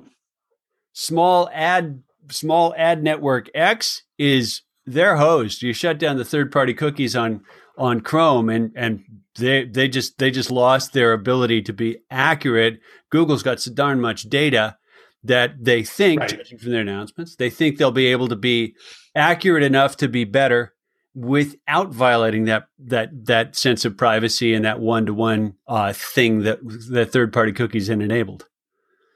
Small 0.93 1.49
ad, 1.53 2.03
small 2.31 2.75
ad 2.77 3.03
network 3.03 3.49
X 3.55 4.03
is 4.19 4.63
their 4.85 5.17
host. 5.17 5.63
You 5.63 5.73
shut 5.73 5.99
down 5.99 6.17
the 6.17 6.25
third 6.25 6.53
party 6.53 6.75
cookies 6.75 7.17
on 7.17 7.43
on 7.79 8.01
Chrome, 8.01 8.49
and 8.49 8.73
and 8.77 9.05
they 9.37 9.65
they 9.65 9.89
just 9.89 10.19
they 10.19 10.31
just 10.31 10.51
lost 10.51 10.93
their 10.93 11.13
ability 11.13 11.63
to 11.63 11.73
be 11.73 11.99
accurate. 12.11 12.81
Google's 13.11 13.43
got 13.43 13.61
so 13.61 13.73
darn 13.73 14.01
much 14.01 14.25
data 14.25 14.77
that 15.25 15.65
they 15.65 15.83
think, 15.83 16.21
right. 16.21 16.31
judging 16.31 16.59
from 16.59 16.73
their 16.73 16.81
announcements, 16.81 17.37
they 17.37 17.51
think 17.51 17.79
they'll 17.79 17.91
be 17.91 18.07
able 18.07 18.29
to 18.29 18.37
be 18.37 18.75
accurate 19.15 19.63
enough 19.63 19.97
to 19.99 20.09
be 20.09 20.25
better 20.25 20.75
without 21.15 21.93
violating 21.93 22.45
that 22.45 22.65
that 22.79 23.27
that 23.27 23.55
sense 23.55 23.85
of 23.85 23.97
privacy 23.97 24.55
and 24.55 24.65
that 24.65 24.81
one 24.81 25.07
to 25.07 25.15
one 25.15 25.55
thing 25.93 26.43
that 26.43 26.59
that 26.91 27.13
third 27.13 27.33
party 27.33 27.53
cookies 27.53 27.89
enabled. 27.89 28.47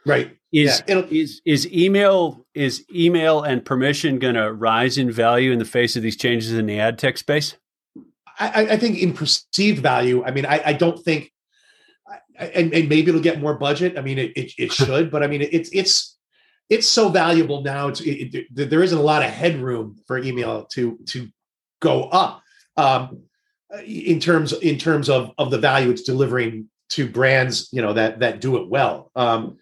Right. 0.05 0.37
Is 0.53 0.83
yeah, 0.87 1.03
is 1.11 1.43
is 1.45 1.71
email 1.73 2.47
is 2.55 2.85
email 2.95 3.43
and 3.43 3.65
permission 3.65 4.19
going 4.19 4.37
to 4.37 4.53
rise 4.53 4.97
in 4.97 5.11
value 5.11 5.53
in 5.53 5.59
the 5.59 5.65
face 5.65 5.97
of 5.97 6.03
these 6.03 6.17
changes 6.17 6.53
in 6.53 6.67
the 6.67 6.79
ad 6.79 6.99
tech 6.99 7.19
space? 7.19 7.57
I, 8.39 8.67
I 8.73 8.77
think 8.77 8.99
in 8.99 9.13
perceived 9.13 9.83
value. 9.83 10.23
I 10.25 10.31
mean, 10.31 10.47
I, 10.47 10.63
I 10.67 10.73
don't 10.75 11.03
think 11.03 11.33
and, 12.39 12.73
and 12.73 12.89
maybe 12.89 13.09
it'll 13.09 13.21
get 13.21 13.41
more 13.41 13.55
budget. 13.55 13.99
I 13.99 14.03
mean, 14.03 14.19
it, 14.19 14.33
it, 14.37 14.53
it 14.59 14.73
should, 14.79 15.11
but 15.11 15.23
I 15.23 15.27
mean, 15.27 15.43
it's 15.43 15.71
it's 15.73 16.17
it's 16.69 16.89
so 16.89 17.09
valuable 17.09 17.63
now. 17.63 17.89
It's 17.89 18.01
it, 18.01 18.35
it, 18.35 18.47
there 18.51 18.83
isn't 18.83 18.99
a 18.99 19.03
lot 19.03 19.23
of 19.23 19.31
headroom 19.31 19.97
for 20.07 20.19
email 20.19 20.65
to 20.73 20.99
to 21.07 21.29
go 21.81 22.05
up 22.05 22.43
um, 22.77 23.23
in 23.85 24.21
terms 24.21 24.53
in 24.53 24.79
terms 24.79 25.09
of 25.09 25.33
of 25.39 25.51
the 25.51 25.59
value 25.59 25.91
it's 25.91 26.03
delivering 26.03 26.69
to 26.91 27.09
brands, 27.09 27.69
you 27.73 27.83
know 27.83 27.93
that 27.93 28.21
that 28.21 28.41
do 28.41 28.57
it 28.57 28.69
well. 28.69 29.11
Um, 29.17 29.59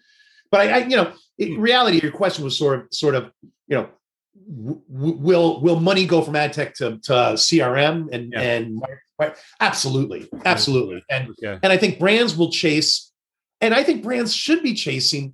but 0.51 0.61
I, 0.61 0.69
I 0.69 0.77
you 0.85 0.95
know, 0.95 1.13
in 1.37 1.59
reality, 1.59 1.99
your 2.01 2.11
question 2.11 2.43
was 2.43 2.57
sort 2.57 2.79
of 2.79 2.87
sort 2.91 3.15
of 3.15 3.31
you 3.67 3.77
know 3.77 3.89
w- 4.47 4.81
will 4.87 5.61
will 5.61 5.79
money 5.79 6.05
go 6.05 6.21
from 6.21 6.35
ad 6.35 6.53
tech 6.53 6.75
to, 6.75 6.97
to 6.99 7.13
CRM 7.35 8.09
and 8.11 8.33
yeah. 8.33 8.41
and 8.41 8.83
Right. 9.17 9.35
Absolutely. 9.59 10.27
Absolutely. 10.43 11.03
And 11.09 11.29
okay. 11.29 11.59
and 11.63 11.71
I 11.71 11.77
think 11.77 11.99
brands 11.99 12.35
will 12.35 12.51
chase, 12.51 13.11
and 13.61 13.73
I 13.73 13.83
think 13.83 14.03
brands 14.03 14.35
should 14.35 14.61
be 14.61 14.73
chasing. 14.73 15.33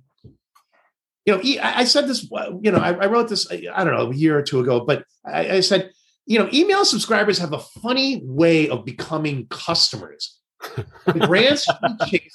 You 1.24 1.36
know, 1.36 1.60
I 1.62 1.84
said 1.84 2.08
this, 2.08 2.28
uh, 2.36 2.50
you 2.60 2.72
know, 2.72 2.78
I, 2.78 3.06
wrote 3.06 3.28
this, 3.28 3.48
uh, 3.48 3.56
I 3.72 3.84
don't 3.84 3.94
know, 3.94 4.10
a 4.10 4.14
year 4.14 4.36
or 4.36 4.42
two 4.42 4.58
ago, 4.58 4.84
but 4.84 5.04
I, 5.24 5.50
I 5.50 5.60
said, 5.60 5.92
you 6.26 6.36
know, 6.36 6.48
email 6.52 6.84
subscribers 6.84 7.38
have 7.38 7.52
a 7.52 7.60
funny 7.60 8.20
way 8.24 8.68
of 8.68 8.84
becoming 8.84 9.46
customers. 9.46 10.40
brands 11.06 11.62
should 11.62 11.76
be 11.80 12.04
chasing 12.06 12.30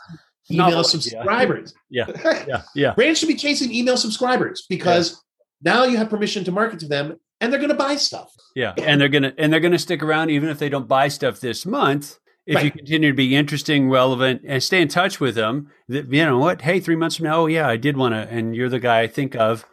email 0.52 0.84
subscribers. 0.86 1.74
Yeah. 1.90 2.06
Yeah. 2.24 2.46
yeah. 2.48 2.62
yeah. 2.76 2.94
brands 2.94 3.20
should 3.20 3.28
be 3.28 3.36
chasing 3.36 3.74
email 3.74 3.98
subscribers 3.98 4.66
because 4.70 5.22
yeah. 5.62 5.74
now 5.74 5.84
you 5.84 5.98
have 5.98 6.10
permission 6.10 6.46
to 6.46 6.52
market 6.54 6.80
to 6.80 6.88
them 6.88 7.18
and 7.40 7.52
they're 7.52 7.60
going 7.60 7.70
to 7.70 7.76
buy 7.76 7.96
stuff. 7.96 8.34
Yeah, 8.56 8.74
and 8.78 9.00
they're 9.00 9.10
going 9.10 9.24
to 9.24 9.34
and 9.38 9.52
they're 9.52 9.60
going 9.60 9.72
to 9.74 9.80
stick 9.80 10.04
around 10.04 10.30
even 10.30 10.50
if 10.50 10.60
they 10.60 10.70
don't 10.70 10.88
buy 10.88 11.08
stuff 11.08 11.40
this 11.40 11.66
month. 11.66 12.20
If 12.46 12.56
right. 12.56 12.66
you 12.66 12.72
continue 12.72 13.10
to 13.10 13.16
be 13.16 13.36
interesting, 13.36 13.90
relevant, 13.90 14.42
and 14.48 14.64
stay 14.64 14.82
in 14.82 14.88
touch 14.88 15.20
with 15.20 15.36
them, 15.36 15.70
that 15.90 16.12
you 16.12 16.24
know 16.24 16.38
what? 16.38 16.62
Hey, 16.62 16.80
three 16.80 16.96
months 16.96 17.18
from 17.18 17.26
now, 17.26 17.42
oh 17.42 17.48
yeah, 17.48 17.68
I 17.68 17.76
did 17.76 17.98
want 17.98 18.14
to, 18.14 18.20
and 18.34 18.56
you're 18.56 18.70
the 18.70 18.80
guy 18.80 19.02
I 19.02 19.08
think 19.08 19.36
of. 19.36 19.66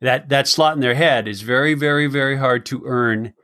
That 0.00 0.28
that 0.28 0.46
slot 0.46 0.74
in 0.74 0.80
their 0.80 0.94
head 0.94 1.26
is 1.26 1.42
very, 1.42 1.74
very, 1.74 2.06
very 2.06 2.36
hard 2.36 2.66
to 2.66 2.82
earn. 2.84 3.34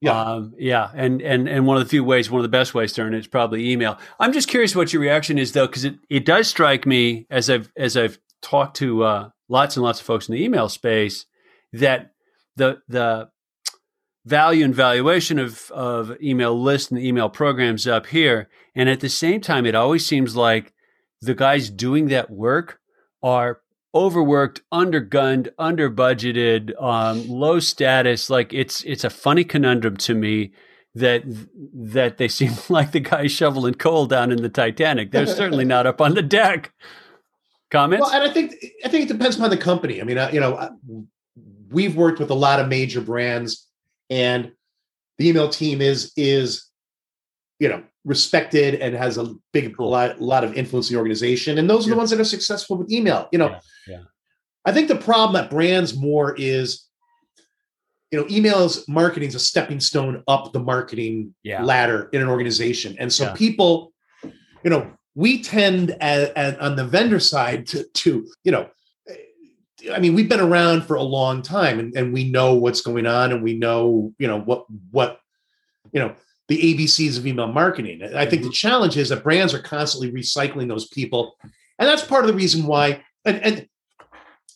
Yeah, 0.00 0.20
um, 0.20 0.54
yeah, 0.58 0.90
and 0.94 1.22
and 1.22 1.48
and 1.48 1.66
one 1.66 1.78
of 1.78 1.82
the 1.82 1.88
few 1.88 2.04
ways, 2.04 2.30
one 2.30 2.40
of 2.40 2.44
the 2.44 2.48
best 2.48 2.74
ways 2.74 2.92
to 2.92 3.02
earn 3.02 3.14
it 3.14 3.18
is 3.18 3.26
probably 3.26 3.72
email. 3.72 3.98
I'm 4.20 4.32
just 4.32 4.48
curious 4.48 4.76
what 4.76 4.92
your 4.92 5.00
reaction 5.00 5.38
is 5.38 5.52
though, 5.52 5.66
because 5.66 5.84
it 5.84 5.96
it 6.10 6.26
does 6.26 6.46
strike 6.46 6.86
me 6.86 7.26
as 7.30 7.48
I've 7.48 7.72
as 7.76 7.96
I've 7.96 8.18
talked 8.42 8.76
to 8.76 9.02
uh, 9.02 9.30
lots 9.48 9.76
and 9.76 9.82
lots 9.82 10.00
of 10.00 10.06
folks 10.06 10.28
in 10.28 10.34
the 10.34 10.44
email 10.44 10.68
space 10.68 11.24
that 11.72 12.12
the 12.56 12.80
the 12.88 13.30
value 14.24 14.64
and 14.64 14.74
valuation 14.74 15.38
of 15.38 15.70
of 15.70 16.20
email 16.20 16.60
lists 16.60 16.90
and 16.90 17.00
email 17.00 17.28
programs 17.28 17.86
up 17.86 18.06
here, 18.06 18.48
and 18.74 18.88
at 18.88 19.00
the 19.00 19.08
same 19.08 19.40
time, 19.40 19.66
it 19.66 19.74
always 19.74 20.04
seems 20.04 20.36
like 20.36 20.72
the 21.20 21.34
guys 21.34 21.70
doing 21.70 22.08
that 22.08 22.30
work 22.30 22.80
are 23.22 23.60
overworked, 23.94 24.60
undergunned, 24.72 25.48
under 25.58 25.90
budgeted, 25.90 26.80
um, 26.80 27.26
low 27.28 27.58
status. 27.58 28.28
Like 28.28 28.52
it's 28.52 28.82
it's 28.84 29.04
a 29.04 29.10
funny 29.10 29.44
conundrum 29.44 29.96
to 29.98 30.14
me 30.14 30.52
that 30.94 31.22
that 31.74 32.18
they 32.18 32.28
seem 32.38 32.52
like 32.68 32.92
the 32.92 33.00
guys 33.00 33.32
shoveling 33.32 33.74
coal 33.74 34.06
down 34.06 34.32
in 34.32 34.42
the 34.42 34.48
Titanic. 34.48 35.10
They're 35.10 35.26
certainly 35.26 35.64
not 35.64 35.86
up 35.86 36.00
on 36.00 36.14
the 36.14 36.22
deck. 36.22 36.72
Comments? 37.68 38.00
Well, 38.00 38.14
and 38.14 38.30
I 38.30 38.32
think 38.32 38.54
I 38.84 38.88
think 38.88 39.10
it 39.10 39.12
depends 39.12 39.36
upon 39.36 39.50
the 39.50 39.56
company. 39.56 40.00
I 40.00 40.04
mean, 40.04 40.18
you 40.32 40.38
know, 40.38 40.70
we've 41.70 41.96
worked 41.96 42.18
with 42.18 42.30
a 42.30 42.34
lot 42.34 42.60
of 42.60 42.68
major 42.68 43.00
brands 43.00 43.66
and 44.10 44.52
the 45.18 45.28
email 45.28 45.48
team 45.48 45.80
is 45.80 46.12
is 46.16 46.66
you 47.58 47.68
know 47.68 47.82
respected 48.04 48.76
and 48.76 48.94
has 48.94 49.18
a 49.18 49.34
big 49.52 49.78
lot, 49.80 50.20
lot 50.20 50.44
of 50.44 50.54
influence 50.54 50.88
in 50.88 50.94
the 50.94 50.98
organization 50.98 51.58
and 51.58 51.68
those 51.68 51.86
are 51.86 51.90
yeah. 51.90 51.94
the 51.94 51.98
ones 51.98 52.10
that 52.10 52.20
are 52.20 52.24
successful 52.24 52.76
with 52.76 52.90
email 52.90 53.28
you 53.32 53.38
know 53.38 53.48
yeah. 53.48 53.58
yeah. 53.88 54.02
i 54.64 54.72
think 54.72 54.88
the 54.88 54.96
problem 54.96 55.42
at 55.42 55.50
brands 55.50 55.96
more 55.96 56.34
is 56.36 56.84
you 58.12 58.18
know 58.18 58.24
emails 58.26 58.86
marketing 58.88 59.28
is 59.28 59.34
a 59.34 59.40
stepping 59.40 59.80
stone 59.80 60.22
up 60.28 60.52
the 60.52 60.60
marketing 60.60 61.34
ladder 61.44 62.08
in 62.12 62.22
an 62.22 62.28
organization 62.28 62.96
and 62.98 63.12
so 63.12 63.32
people 63.34 63.92
you 64.62 64.70
know 64.70 64.90
we 65.16 65.42
tend 65.42 65.90
at, 66.02 66.60
on 66.60 66.76
the 66.76 66.84
vendor 66.84 67.18
side 67.18 67.66
to 67.66 67.84
to 67.94 68.26
you 68.44 68.52
know 68.52 68.68
I 69.92 69.98
mean, 69.98 70.14
we've 70.14 70.28
been 70.28 70.40
around 70.40 70.82
for 70.82 70.96
a 70.96 71.02
long 71.02 71.42
time 71.42 71.78
and, 71.78 71.94
and 71.96 72.12
we 72.12 72.30
know 72.30 72.54
what's 72.54 72.80
going 72.80 73.06
on 73.06 73.32
and 73.32 73.42
we 73.42 73.54
know, 73.54 74.12
you 74.18 74.26
know, 74.26 74.40
what, 74.40 74.64
what, 74.90 75.20
you 75.92 76.00
know, 76.00 76.14
the 76.48 76.58
ABCs 76.58 77.18
of 77.18 77.26
email 77.26 77.48
marketing. 77.48 78.02
I 78.02 78.24
think 78.26 78.42
the 78.42 78.48
mm-hmm. 78.48 78.52
challenge 78.52 78.96
is 78.96 79.10
that 79.10 79.22
brands 79.22 79.52
are 79.52 79.60
constantly 79.60 80.10
recycling 80.12 80.68
those 80.68 80.88
people. 80.88 81.36
And 81.78 81.88
that's 81.88 82.04
part 82.04 82.24
of 82.24 82.28
the 82.28 82.36
reason 82.36 82.66
why, 82.66 83.02
and, 83.24 83.42
and 83.42 83.68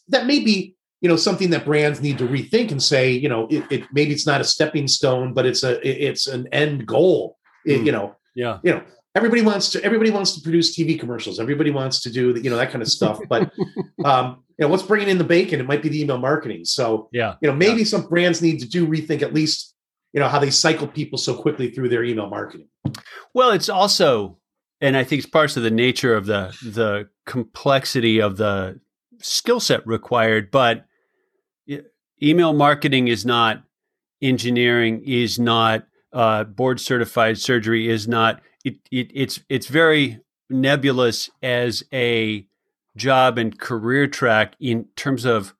that 0.09 0.27
may 0.27 0.41
be, 0.41 0.75
you 1.01 1.09
know, 1.09 1.16
something 1.16 1.51
that 1.51 1.64
brands 1.64 2.01
need 2.01 2.18
to 2.18 2.29
rethink 2.29 2.71
and 2.71 2.83
say, 2.83 3.11
you 3.11 3.29
know, 3.29 3.47
it, 3.49 3.64
it 3.71 3.85
maybe 3.93 4.12
it's 4.12 4.27
not 4.27 4.41
a 4.41 4.45
stepping 4.45 4.87
stone, 4.87 5.33
but 5.33 5.47
it's 5.47 5.62
a, 5.62 5.81
it's 5.87 6.27
an 6.27 6.47
end 6.53 6.87
goal, 6.87 7.39
mm. 7.66 7.85
you 7.85 7.93
know, 7.93 8.16
yeah, 8.35 8.59
you 8.62 8.73
know, 8.73 8.83
everybody 9.14 9.42
wants 9.42 9.70
to 9.70 9.84
everybody 9.84 10.11
wants 10.11 10.32
to 10.34 10.40
produce 10.40 10.76
TV 10.76 10.98
commercials. 10.98 11.40
Everybody 11.40 11.70
wants 11.70 12.00
to 12.02 12.11
do 12.11 12.38
you 12.40 12.50
know 12.50 12.56
that 12.56 12.70
kind 12.70 12.82
of 12.82 12.88
stuff. 12.88 13.18
But 13.28 13.52
um, 14.04 14.42
you 14.58 14.66
know 14.66 14.68
what's 14.68 14.82
bringing 14.82 15.08
in 15.08 15.18
the 15.18 15.24
bacon? 15.24 15.61
It 15.61 15.66
might 15.66 15.82
be 15.82 15.88
the 15.88 16.00
email 16.00 16.18
marketing. 16.18 16.64
So 16.64 17.08
yeah, 17.12 17.36
you 17.40 17.48
know 17.48 17.54
maybe 17.54 17.80
yeah. 17.80 17.86
some 17.86 18.06
brands 18.08 18.42
need 18.42 18.61
to 18.61 18.68
do 18.68 18.86
rethink 18.86 19.22
at 19.22 19.34
least 19.34 19.74
you 20.12 20.20
know 20.20 20.28
how 20.28 20.38
they 20.38 20.50
cycle 20.50 20.86
people 20.86 21.18
so 21.18 21.34
quickly 21.34 21.70
through 21.70 21.88
their 21.88 22.04
email 22.04 22.28
marketing. 22.28 22.68
Well, 23.34 23.50
it's 23.50 23.68
also, 23.68 24.38
and 24.80 24.96
I 24.96 25.04
think 25.04 25.20
it's 25.20 25.30
parts 25.30 25.56
of 25.56 25.62
the 25.62 25.70
nature 25.70 26.14
of 26.14 26.26
the 26.26 26.56
the 26.62 27.08
complexity 27.26 28.20
of 28.20 28.36
the 28.36 28.80
skill 29.18 29.61
set 29.61 29.86
required, 29.86 30.50
but 30.50 30.86
email 32.22 32.52
marketing 32.52 33.08
is 33.08 33.24
not 33.24 33.62
engineering 34.22 35.02
is 35.04 35.38
not 35.38 35.86
uh, 36.12 36.44
board 36.44 36.80
certified 36.80 37.38
surgery 37.38 37.88
is 37.88 38.08
not 38.08 38.42
it, 38.64 38.76
it 38.90 39.11
it's 39.14 39.40
it's 39.48 39.66
very 39.66 40.20
nebulous 40.48 41.30
as 41.42 41.82
a 41.92 42.46
job 42.96 43.38
and 43.38 43.58
career 43.58 44.06
track 44.06 44.54
in 44.61 44.86
terms 44.96 45.24
of 45.24 45.54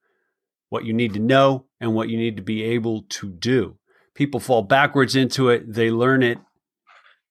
what 0.68 0.84
you 0.84 0.92
need 0.92 1.14
to 1.14 1.20
know 1.20 1.66
and 1.80 1.94
what 1.94 2.09
you 2.09 2.16
need 2.16 2.36
to 2.36 2.42
be 2.42 2.62
able 2.62 3.03
to 3.03 3.30
do. 3.30 3.76
People 4.14 4.40
fall 4.40 4.62
backwards 4.62 5.16
into 5.16 5.48
it, 5.48 5.72
they 5.72 5.90
learn 5.90 6.22
it, 6.22 6.38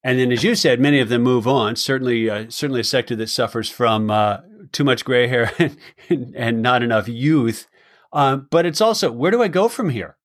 and 0.03 0.17
then, 0.17 0.31
as 0.31 0.43
you 0.43 0.55
said, 0.55 0.79
many 0.79 0.99
of 0.99 1.09
them 1.09 1.23
move 1.23 1.47
on. 1.47 1.75
Certainly, 1.75 2.29
uh, 2.29 2.45
certainly 2.49 2.81
a 2.81 2.85
sector 2.85 3.15
that 3.17 3.27
suffers 3.27 3.69
from 3.69 4.09
uh, 4.09 4.37
too 4.71 4.83
much 4.83 5.03
gray 5.03 5.27
hair 5.27 5.51
and, 6.09 6.35
and, 6.35 6.61
not 6.61 6.83
enough 6.83 7.07
youth. 7.07 7.67
Um, 8.13 8.47
but 8.49 8.65
it's 8.65 8.81
also 8.81 9.11
where 9.11 9.31
do 9.31 9.41
I 9.41 9.49
go 9.49 9.67
from 9.67 9.89
here? 9.89 10.17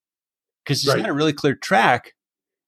Because 0.64 0.84
it's 0.84 0.94
right. 0.94 1.00
not 1.00 1.10
a 1.10 1.14
really 1.14 1.32
clear 1.32 1.54
track. 1.54 2.13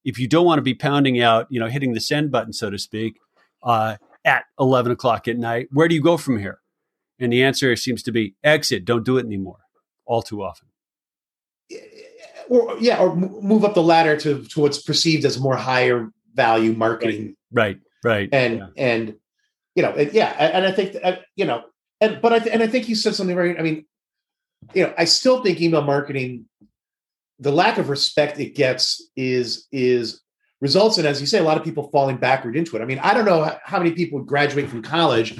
If 0.06 0.18
you 0.18 0.26
don't 0.26 0.46
want 0.46 0.58
to 0.58 0.62
be 0.62 0.72
pounding 0.72 1.20
out, 1.20 1.46
you 1.50 1.60
know, 1.60 1.66
hitting 1.66 1.92
the 1.92 2.00
send 2.00 2.30
button, 2.30 2.52
so 2.52 2.70
to 2.70 2.78
speak, 2.78 3.18
uh, 3.62 3.96
at 4.24 4.44
eleven 4.58 4.92
o'clock 4.92 5.28
at 5.28 5.36
night, 5.36 5.68
where 5.72 5.88
do 5.88 5.94
you 5.94 6.00
go 6.00 6.16
from 6.16 6.38
here? 6.38 6.60
And 7.18 7.32
the 7.32 7.42
answer 7.42 7.74
seems 7.76 8.02
to 8.04 8.12
be 8.12 8.34
exit. 8.42 8.84
Don't 8.84 9.04
do 9.04 9.18
it 9.18 9.26
anymore. 9.26 9.58
All 10.06 10.22
too 10.22 10.42
often. 10.42 10.68
Or 12.48 12.76
yeah, 12.78 12.98
or 12.98 13.14
move 13.16 13.64
up 13.64 13.74
the 13.74 13.82
ladder 13.82 14.16
to 14.18 14.44
to 14.44 14.60
what's 14.60 14.80
perceived 14.80 15.24
as 15.24 15.40
more 15.40 15.56
higher 15.56 16.08
value 16.34 16.72
marketing. 16.72 17.34
Right. 17.52 17.78
Right. 18.04 18.28
And 18.32 18.58
yeah. 18.58 18.66
and 18.76 19.14
you 19.74 19.82
know, 19.82 19.96
yeah, 19.96 20.30
and 20.38 20.64
I 20.64 20.70
think 20.70 20.96
uh, 21.02 21.16
you 21.34 21.44
know, 21.44 21.64
and 22.00 22.20
but 22.22 22.32
I 22.32 22.38
th- 22.38 22.52
and 22.52 22.62
I 22.62 22.68
think 22.68 22.88
you 22.88 22.94
said 22.94 23.14
something 23.14 23.34
very. 23.34 23.58
I 23.58 23.62
mean, 23.62 23.84
you 24.74 24.84
know, 24.84 24.94
I 24.96 25.04
still 25.04 25.42
think 25.42 25.60
email 25.60 25.82
marketing, 25.82 26.46
the 27.38 27.52
lack 27.52 27.78
of 27.78 27.88
respect 27.88 28.38
it 28.38 28.54
gets 28.54 29.10
is 29.16 29.66
is 29.72 30.22
results 30.60 30.98
in, 30.98 31.06
as 31.06 31.20
you 31.20 31.26
say, 31.26 31.38
a 31.38 31.42
lot 31.42 31.56
of 31.56 31.64
people 31.64 31.90
falling 31.90 32.16
backward 32.16 32.56
into 32.56 32.76
it. 32.76 32.82
I 32.82 32.84
mean, 32.84 32.98
I 33.00 33.12
don't 33.14 33.24
know 33.24 33.56
how 33.62 33.78
many 33.78 33.92
people 33.92 34.20
graduate 34.20 34.68
from 34.68 34.82
college 34.82 35.38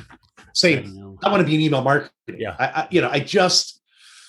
saying, 0.54 1.18
"I, 1.22 1.28
I 1.28 1.30
want 1.30 1.40
to 1.40 1.46
be 1.46 1.54
an 1.54 1.60
email 1.60 1.82
marketer." 1.82 2.10
Yeah, 2.28 2.56
I, 2.58 2.64
I, 2.64 2.88
you 2.90 3.00
know, 3.00 3.10
I 3.10 3.20
just, 3.20 3.80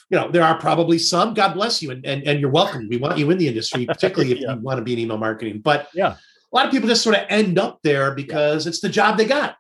you 0.10 0.18
know, 0.18 0.32
there 0.32 0.44
are 0.44 0.58
probably 0.60 0.98
some. 0.98 1.34
God 1.34 1.54
bless 1.54 1.82
you, 1.82 1.92
and 1.92 2.06
and, 2.06 2.24
and 2.24 2.40
you're 2.40 2.50
welcome. 2.50 2.88
We 2.90 2.98
want 2.98 3.18
you 3.18 3.30
in 3.32 3.38
the 3.38 3.48
industry, 3.48 3.86
particularly 3.86 4.32
if 4.32 4.40
yeah. 4.42 4.56
you 4.56 4.62
want 4.62 4.78
to 4.78 4.84
be 4.84 4.94
in 4.94 5.00
email 5.00 5.18
marketing. 5.18 5.60
But 5.60 5.90
yeah, 5.94 6.16
a 6.52 6.56
lot 6.56 6.66
of 6.66 6.72
people 6.72 6.88
just 6.88 7.04
sort 7.04 7.18
of 7.18 7.26
end 7.30 7.60
up 7.60 7.80
there 7.84 8.16
because 8.16 8.66
yeah. 8.66 8.70
it's 8.70 8.80
the 8.80 8.90
job 8.90 9.18
they 9.18 9.26
got 9.26 9.58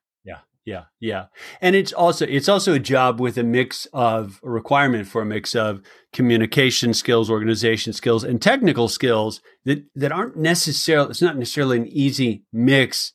yeah 0.68 0.84
yeah. 1.00 1.28
And 1.62 1.78
it's 1.78 1.94
also 1.94 2.26
it's 2.28 2.50
also 2.50 2.74
a 2.74 2.80
job 2.80 3.22
with 3.22 3.38
a 3.38 3.44
mix 3.44 3.88
of 3.94 4.42
a 4.44 4.50
requirement 4.50 5.08
for 5.08 5.22
a 5.22 5.26
mix 5.26 5.56
of 5.56 5.82
communication 6.12 6.94
skills 6.94 7.32
organization 7.32 7.94
skills 7.94 8.26
and 8.26 8.42
technical 8.42 8.90
skills 8.90 9.42
that 9.64 9.86
that 9.96 10.12
aren't 10.12 10.36
necessarily 10.36 11.10
it's 11.10 11.22
not 11.22 11.38
necessarily 11.38 11.78
an 11.78 11.88
easy 11.88 12.44
mix 12.52 13.14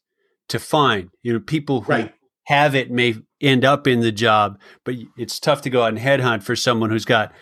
to 0.49 0.59
find. 0.59 1.11
You 1.23 1.35
know 1.35 1.41
people 1.41 1.83
who 1.83 1.93
right. 1.93 2.15
have 2.47 2.75
it 2.75 2.91
may 2.91 3.17
end 3.43 3.67
up 3.67 3.87
in 3.87 4.01
the 4.01 4.13
job 4.13 4.59
but 4.83 4.95
it's 5.19 5.39
tough 5.39 5.61
to 5.63 5.71
go 5.71 5.83
out 5.83 5.91
and 5.91 5.99
headhunt 5.99 6.43
for 6.43 6.57
someone 6.57 6.89
who's 6.89 7.05
got 7.05 7.33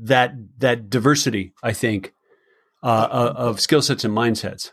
that 0.00 0.32
that 0.58 0.88
diversity 0.88 1.52
i 1.64 1.72
think 1.72 2.14
uh, 2.80 3.32
of 3.36 3.60
skill 3.60 3.82
sets 3.82 4.04
and 4.04 4.16
mindsets. 4.16 4.70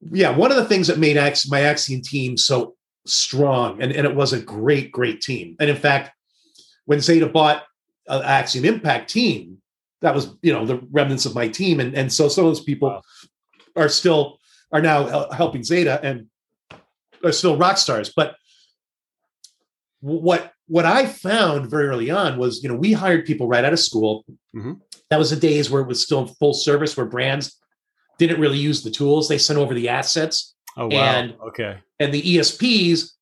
Yeah 0.00 0.34
one 0.34 0.50
of 0.50 0.56
the 0.56 0.64
things 0.64 0.86
that 0.86 0.98
made 0.98 1.16
my 1.16 1.60
Acxiom 1.60 2.02
team 2.02 2.38
so 2.38 2.77
strong, 3.08 3.82
and, 3.82 3.92
and 3.92 4.06
it 4.06 4.14
was 4.14 4.32
a 4.32 4.40
great, 4.40 4.92
great 4.92 5.20
team. 5.20 5.56
And 5.60 5.68
in 5.70 5.76
fact, 5.76 6.10
when 6.84 7.00
Zeta 7.00 7.26
bought 7.26 7.64
uh, 8.08 8.22
Acxiom 8.22 8.64
Impact 8.64 9.10
team, 9.10 9.58
that 10.00 10.14
was 10.14 10.34
you 10.42 10.52
know 10.52 10.64
the 10.64 10.76
remnants 10.90 11.26
of 11.26 11.34
my 11.34 11.48
team, 11.48 11.80
and 11.80 11.94
and 11.94 12.12
so 12.12 12.28
some 12.28 12.44
of 12.44 12.50
those 12.50 12.64
people 12.64 12.88
wow. 12.88 13.02
are 13.76 13.88
still 13.88 14.38
are 14.72 14.80
now 14.80 15.28
helping 15.30 15.64
Zeta 15.64 16.00
and 16.02 16.26
are 17.24 17.32
still 17.32 17.56
rock 17.56 17.78
stars. 17.78 18.12
But 18.14 18.36
what 20.00 20.52
what 20.66 20.84
I 20.84 21.06
found 21.06 21.70
very 21.70 21.88
early 21.88 22.10
on 22.10 22.38
was 22.38 22.62
you 22.62 22.68
know 22.68 22.76
we 22.76 22.92
hired 22.92 23.26
people 23.26 23.48
right 23.48 23.64
out 23.64 23.72
of 23.72 23.80
school. 23.80 24.24
Mm-hmm. 24.54 24.74
That 25.10 25.18
was 25.18 25.30
the 25.30 25.36
days 25.36 25.70
where 25.70 25.82
it 25.82 25.88
was 25.88 26.02
still 26.02 26.26
full 26.26 26.54
service, 26.54 26.96
where 26.96 27.06
brands 27.06 27.56
didn't 28.18 28.40
really 28.40 28.58
use 28.58 28.82
the 28.82 28.90
tools; 28.90 29.28
they 29.28 29.38
sent 29.38 29.58
over 29.58 29.74
the 29.74 29.88
assets. 29.88 30.54
Oh 30.76 30.86
wow! 30.86 30.96
And, 30.96 31.34
okay. 31.48 31.78
And 31.98 32.12
the 32.12 32.22
ESPs 32.22 33.12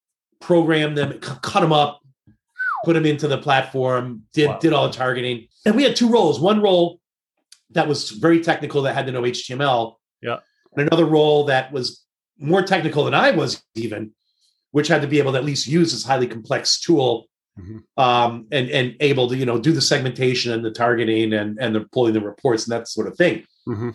programmed 0.41 0.99
them, 0.99 1.19
cut 1.21 1.61
them 1.61 1.73
up, 1.73 2.01
put 2.85 2.95
them 2.95 3.07
into 3.07 3.29
the 3.29 3.39
platform, 3.39 4.23
did 4.33 4.49
wow. 4.49 4.59
did 4.59 4.73
all 4.73 4.89
the 4.89 4.95
targeting. 4.95 5.49
And 5.65 5.75
we 5.75 5.83
had 5.83 5.97
two 5.97 6.09
roles. 6.09 6.39
One 6.39 6.61
role 6.61 7.01
that 7.71 7.89
was 7.89 8.11
very 8.11 8.41
technical 8.41 8.83
that 8.83 8.95
had 8.95 9.07
to 9.07 9.13
know 9.13 9.23
HTML. 9.23 9.95
Yeah. 10.23 10.39
And 10.73 10.87
another 10.87 11.07
role 11.07 11.45
that 11.45 11.73
was 11.73 12.05
more 12.39 12.63
technical 12.63 13.05
than 13.05 13.15
I 13.15 13.31
was 13.31 13.63
even, 13.75 14.13
which 14.71 14.89
had 14.89 15.03
to 15.03 15.09
be 15.09 15.19
able 15.19 15.33
to 15.33 15.39
at 15.39 15.45
least 15.45 15.67
use 15.67 15.93
this 15.93 16.05
highly 16.05 16.27
complex 16.27 16.81
tool 16.81 17.29
mm-hmm. 17.59 17.79
um, 18.03 18.47
and 18.53 18.69
and 18.71 18.97
able 19.01 19.29
to 19.29 19.37
you 19.37 19.47
know 19.47 19.59
do 19.59 19.73
the 19.73 19.81
segmentation 19.81 20.53
and 20.53 20.65
the 20.65 20.71
targeting 20.71 21.33
and 21.33 21.59
and 21.61 21.75
the 21.75 21.81
pulling 21.93 22.15
the 22.15 22.21
reports 22.21 22.65
and 22.65 22.73
that 22.73 22.89
sort 22.89 23.09
of 23.09 23.17
thing. 23.17 23.45
Mm-hmm. 23.69 23.91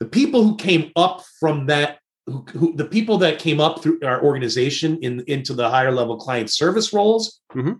The 0.00 0.06
people 0.06 0.42
who 0.42 0.56
came 0.56 0.90
up 0.96 1.22
from 1.38 1.66
that 1.66 1.98
who, 2.32 2.44
who, 2.58 2.74
the 2.74 2.84
people 2.84 3.18
that 3.18 3.38
came 3.38 3.60
up 3.60 3.82
through 3.82 4.00
our 4.02 4.22
organization 4.22 4.98
in 5.02 5.22
into 5.26 5.52
the 5.52 5.68
higher 5.68 5.92
level 5.92 6.16
client 6.16 6.50
service 6.50 6.92
roles 6.92 7.40
mm-hmm. 7.52 7.72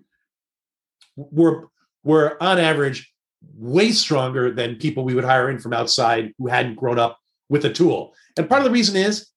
were 1.17 1.69
were 2.05 2.43
on 2.43 2.59
average 2.59 3.13
way 3.55 3.91
stronger 3.91 4.53
than 4.53 4.77
people 4.77 5.05
we 5.05 5.15
would 5.15 5.25
hire 5.25 5.51
in 5.51 5.59
from 5.59 5.73
outside 5.73 6.33
who 6.39 6.47
hadn't 6.47 6.77
grown 6.77 6.99
up 6.99 7.19
with 7.49 7.65
a 7.65 7.73
tool. 7.73 8.15
And 8.37 8.49
part 8.49 8.61
of 8.61 8.65
the 8.65 8.71
reason 8.71 8.97
is, 8.97 9.29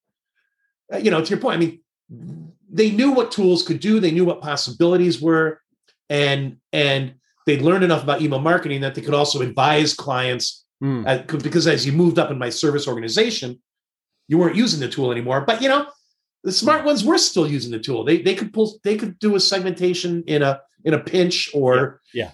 uh, 0.93 0.97
you 0.97 1.11
know, 1.11 1.23
to 1.23 1.29
your 1.29 1.39
point, 1.39 1.55
I 1.55 1.59
mean, 1.59 2.53
they 2.69 2.91
knew 2.91 3.11
what 3.11 3.31
tools 3.31 3.63
could 3.63 3.79
do, 3.79 3.99
they 3.99 4.11
knew 4.11 4.25
what 4.25 4.41
possibilities 4.41 5.21
were, 5.21 5.61
and 6.09 6.57
and 6.73 7.15
they'd 7.45 7.61
learned 7.61 7.83
enough 7.83 8.03
about 8.03 8.21
email 8.21 8.39
marketing 8.39 8.81
that 8.81 8.95
they 8.95 9.01
could 9.01 9.13
also 9.13 9.41
advise 9.41 9.93
clients. 9.93 10.65
Mm. 10.83 11.41
Because 11.41 11.67
as 11.67 11.85
you 11.85 11.93
moved 11.93 12.19
up 12.19 12.31
in 12.31 12.37
my 12.37 12.49
service 12.49 12.87
organization, 12.87 13.61
you 14.27 14.37
weren't 14.37 14.55
using 14.55 14.79
the 14.79 14.89
tool 14.89 15.11
anymore. 15.11 15.41
But 15.41 15.61
you 15.61 15.69
know, 15.69 15.87
the 16.43 16.51
smart 16.51 16.85
ones 16.85 17.03
were 17.03 17.17
still 17.17 17.47
using 17.47 17.71
the 17.71 17.79
tool. 17.79 18.03
They 18.03 18.21
they 18.21 18.35
could 18.35 18.53
pull 18.53 18.79
they 18.83 18.95
could 18.95 19.19
do 19.19 19.35
a 19.35 19.39
segmentation 19.39 20.23
in 20.27 20.41
a 20.41 20.61
in 20.83 20.93
a 20.93 20.99
pinch 20.99 21.49
or 21.53 22.01
yeah. 22.13 22.25
yeah. 22.25 22.31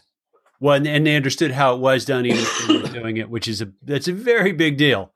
Well, 0.59 0.85
and, 0.85 1.07
they 1.07 1.15
understood 1.15 1.49
how 1.49 1.73
it 1.73 1.79
was 1.79 2.05
done, 2.05 2.23
even 2.27 2.91
doing 2.91 3.17
it, 3.17 3.31
which 3.31 3.47
is 3.47 3.61
a 3.61 3.71
that's 3.81 4.07
a 4.07 4.13
very 4.13 4.51
big 4.51 4.77
deal. 4.77 5.11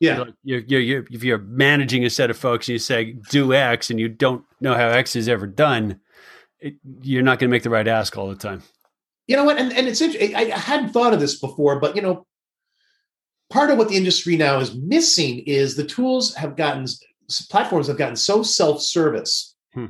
Yeah, 0.00 0.26
you're, 0.44 0.60
you're, 0.60 0.80
you're, 0.80 1.04
if 1.10 1.24
you're 1.24 1.38
managing 1.38 2.04
a 2.04 2.10
set 2.10 2.30
of 2.30 2.38
folks 2.38 2.68
and 2.68 2.74
you 2.74 2.78
say 2.78 3.16
do 3.30 3.52
X 3.52 3.90
and 3.90 3.98
you 3.98 4.08
don't 4.08 4.44
know 4.60 4.74
how 4.74 4.88
X 4.88 5.16
is 5.16 5.28
ever 5.28 5.46
done, 5.46 6.00
it, 6.60 6.76
you're 7.02 7.24
not 7.24 7.40
going 7.40 7.50
to 7.50 7.54
make 7.54 7.64
the 7.64 7.70
right 7.70 7.86
ask 7.86 8.16
all 8.16 8.28
the 8.28 8.36
time. 8.36 8.62
You 9.26 9.36
know 9.36 9.44
what? 9.44 9.58
And, 9.58 9.72
and 9.72 9.88
it's 9.88 10.00
interesting. 10.00 10.36
I 10.36 10.56
hadn't 10.56 10.90
thought 10.90 11.12
of 11.12 11.20
this 11.20 11.38
before, 11.38 11.80
but 11.80 11.96
you 11.96 12.02
know, 12.02 12.26
part 13.50 13.70
of 13.70 13.78
what 13.78 13.88
the 13.88 13.96
industry 13.96 14.36
now 14.36 14.58
is 14.58 14.74
missing 14.74 15.40
is 15.40 15.74
the 15.74 15.84
tools 15.84 16.34
have 16.34 16.56
gotten 16.56 16.86
platforms 17.50 17.86
have 17.86 17.98
gotten 17.98 18.16
so 18.16 18.42
self-service 18.42 19.54
hmm. 19.74 19.86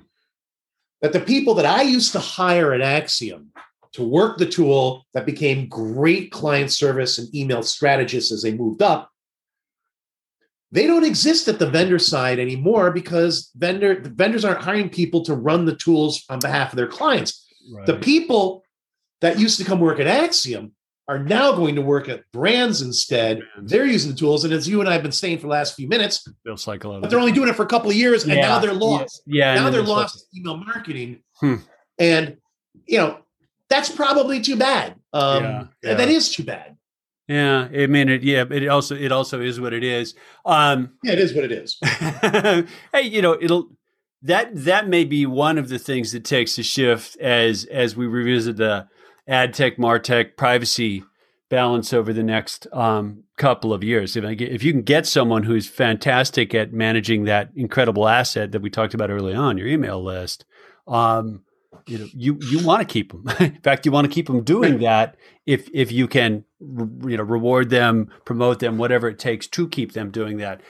that 1.03 1.13
the 1.13 1.21
people 1.21 1.55
that 1.55 1.67
I 1.67 1.83
used 1.83 2.13
to 2.13 2.19
hire 2.19 2.73
at 2.73 2.81
Acxiom 2.81 3.47
to 3.93 4.03
work 4.03 4.39
the 4.39 4.47
tool 4.47 5.07
that 5.15 5.27
became 5.27 5.69
great 5.69 6.31
client 6.31 6.73
service 6.73 7.19
and 7.19 7.33
email 7.35 7.63
strategists 7.63 8.33
as 8.33 8.43
they 8.43 8.53
moved 8.53 8.83
up 8.83 9.11
they 10.71 10.87
don't 10.87 11.05
exist 11.05 11.49
at 11.49 11.59
the 11.59 11.71
vendor 11.71 11.99
side 11.99 12.39
anymore 12.39 12.91
because 12.91 13.51
vendor 13.57 14.01
the 14.01 14.11
vendors 14.11 14.45
aren't 14.45 14.63
hiring 14.63 14.91
people 14.91 15.25
to 15.25 15.35
run 15.35 15.65
the 15.65 15.77
tools 15.77 16.25
on 16.29 16.39
behalf 16.39 16.73
of 16.73 16.77
their 16.77 16.87
clients 16.87 17.47
right. 17.73 17.87
the 17.87 17.97
people 17.97 18.63
that 19.21 19.39
used 19.39 19.59
to 19.59 19.65
come 19.65 19.81
work 19.81 19.99
at 19.99 20.07
Acxiom 20.07 20.73
are 21.09 21.19
now 21.19 21.53
going 21.53 21.75
to 21.75 21.83
work 21.83 22.09
at 22.09 22.31
brands 22.33 22.83
instead. 22.83 23.41
Brands. 23.55 23.73
They're 23.73 23.87
using 23.87 24.13
the 24.13 24.17
tools, 24.17 24.45
and 24.45 24.53
as 24.53 24.69
you 24.69 24.81
and 24.81 24.89
I 24.89 24.93
have 24.93 25.03
been 25.03 25.11
saying 25.11 25.39
for 25.39 25.43
the 25.43 25.53
last 25.53 25.75
few 25.75 25.89
minutes, 25.89 26.29
they'll 26.45 26.57
cycle 26.57 26.93
out. 26.93 27.01
But 27.01 27.11
they're 27.11 27.19
only 27.19 27.33
doing 27.33 27.49
it 27.49 27.57
for 27.57 27.63
a 27.63 27.67
couple 27.67 27.91
of 27.91 27.97
years, 27.97 28.25
and 28.25 28.33
yeah. 28.35 28.43
now 28.43 28.59
they're 28.59 28.75
lost. 28.75 29.23
Yeah, 29.27 29.55
yeah 29.55 29.61
now 29.61 29.71
they're 29.71 29.83
lost 29.83 30.27
email 30.37 30.59
marketing, 30.59 31.23
hmm. 31.41 31.57
and 31.99 32.37
you 32.87 32.99
know 32.99 33.19
that's 33.71 33.91
probably 33.91 34.41
too 34.41 34.57
bad. 34.57 34.97
Um, 35.13 35.43
yeah, 35.43 35.65
yeah. 35.83 35.95
That 35.95 36.09
is 36.09 36.31
too 36.31 36.45
bad. 36.45 36.77
Yeah, 37.27 37.69
I 37.73 37.87
mean 37.87 38.09
it. 38.09 38.23
Yeah, 38.23 38.45
it 38.51 38.69
also 38.69 38.95
it 38.95 39.11
also 39.11 39.41
is 39.41 39.61
what 39.61 39.73
it 39.73 39.85
is. 39.85 40.15
Um, 40.45 40.93
yeah, 41.03 41.13
it 41.13 41.19
is 41.19 41.35
what 41.35 41.45
it 41.45 41.53
is. 41.53 41.79
hey, 42.93 43.03
you 43.03 43.23
know 43.23 43.37
it'll 43.41 43.71
that 44.23 44.51
that 44.55 44.89
may 44.89 45.05
be 45.05 45.27
one 45.27 45.59
of 45.59 45.69
the 45.69 45.79
things 45.79 46.13
that 46.13 46.25
takes 46.25 46.59
a 46.59 46.63
shift 46.63 47.17
as 47.19 47.65
as 47.67 47.97
we 47.97 48.07
revisit 48.07 48.57
the 48.57 48.89
ad 49.29 49.55
tech, 49.55 49.77
martech, 49.77 50.37
privacy 50.37 51.05
balance 51.51 51.93
over 51.93 52.13
the 52.13 52.23
next 52.23 52.67
um, 52.73 53.25
couple 53.37 53.73
of 53.73 53.85
years. 53.85 54.17
If, 54.17 54.25
get, 54.37 54.51
if 54.51 54.63
you 54.63 54.73
can 54.73 54.83
get 54.83 55.07
someone 55.07 55.45
who's 55.45 55.69
fantastic 55.69 56.55
at 56.55 56.73
managing 56.73 57.25
that 57.25 57.51
incredible 57.55 58.09
asset 58.09 58.53
that 58.53 58.63
we 58.63 58.71
talked 58.71 58.95
about 58.95 59.11
early 59.11 59.35
on, 59.35 59.59
your 59.59 59.69
email 59.69 60.03
list, 60.03 60.45
um, 60.87 61.43
you 61.87 61.99
know, 61.99 62.09
you 62.13 62.39
you 62.43 62.65
want 62.65 62.87
to 62.87 62.93
keep 62.93 63.13
them. 63.13 63.29
In 63.41 63.61
fact, 63.61 63.87
you 63.87 63.93
want 63.93 64.07
to 64.07 64.13
keep 64.13 64.27
them 64.27 64.43
doing 64.43 64.79
that 64.81 65.17
if 65.47 65.69
if 65.73 65.93
you 65.93 66.09
can, 66.09 66.45
you 66.61 67.17
know, 67.17 67.23
reward 67.23 67.71
them, 67.71 68.11
promote 68.25 68.59
them, 68.59 68.79
whatever 68.79 69.09
it 69.09 69.19
takes 69.19 69.47
to 69.49 69.69
keep 69.69 69.93
them 69.93 70.11
doing 70.11 70.39
that. 70.39 70.61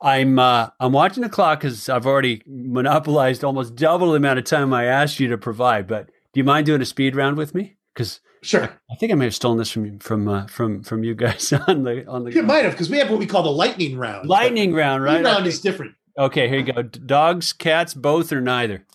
I'm 0.00 0.38
uh, 0.38 0.68
I'm 0.78 0.92
watching 0.92 1.22
the 1.22 1.28
clock 1.28 1.60
because 1.60 1.88
I've 1.88 2.06
already 2.06 2.42
monopolized 2.46 3.42
almost 3.42 3.74
double 3.74 4.10
the 4.10 4.16
amount 4.16 4.38
of 4.38 4.44
time 4.44 4.72
I 4.72 4.84
asked 4.84 5.18
you 5.18 5.28
to 5.28 5.38
provide. 5.38 5.88
But 5.88 6.06
do 6.32 6.38
you 6.38 6.44
mind 6.44 6.66
doing 6.66 6.82
a 6.82 6.86
speed 6.86 7.16
round 7.16 7.36
with 7.36 7.54
me? 7.54 7.77
Because 7.98 8.20
sure, 8.42 8.62
I 8.62 8.94
think 8.94 9.10
I 9.10 9.16
may 9.16 9.24
have 9.24 9.34
stolen 9.34 9.58
this 9.58 9.72
from 9.72 9.98
from 9.98 10.28
uh, 10.28 10.46
from 10.46 10.84
from 10.84 11.02
you 11.02 11.16
guys 11.16 11.52
on 11.66 11.82
the 11.82 12.06
on 12.06 12.22
the. 12.22 12.32
You 12.32 12.44
might 12.44 12.64
have 12.64 12.72
because 12.72 12.88
we 12.88 12.98
have 12.98 13.10
what 13.10 13.18
we 13.18 13.26
call 13.26 13.42
the 13.42 13.50
lightning 13.50 13.98
round. 13.98 14.28
Lightning 14.28 14.72
round, 14.72 15.02
right? 15.02 15.24
round 15.24 15.40
okay. 15.40 15.48
is 15.48 15.60
different. 15.60 15.94
Okay, 16.16 16.48
here 16.48 16.60
you 16.60 16.72
go. 16.72 16.82
Dogs, 16.82 17.52
cats, 17.52 17.94
both 17.94 18.32
or 18.32 18.40
neither. 18.40 18.86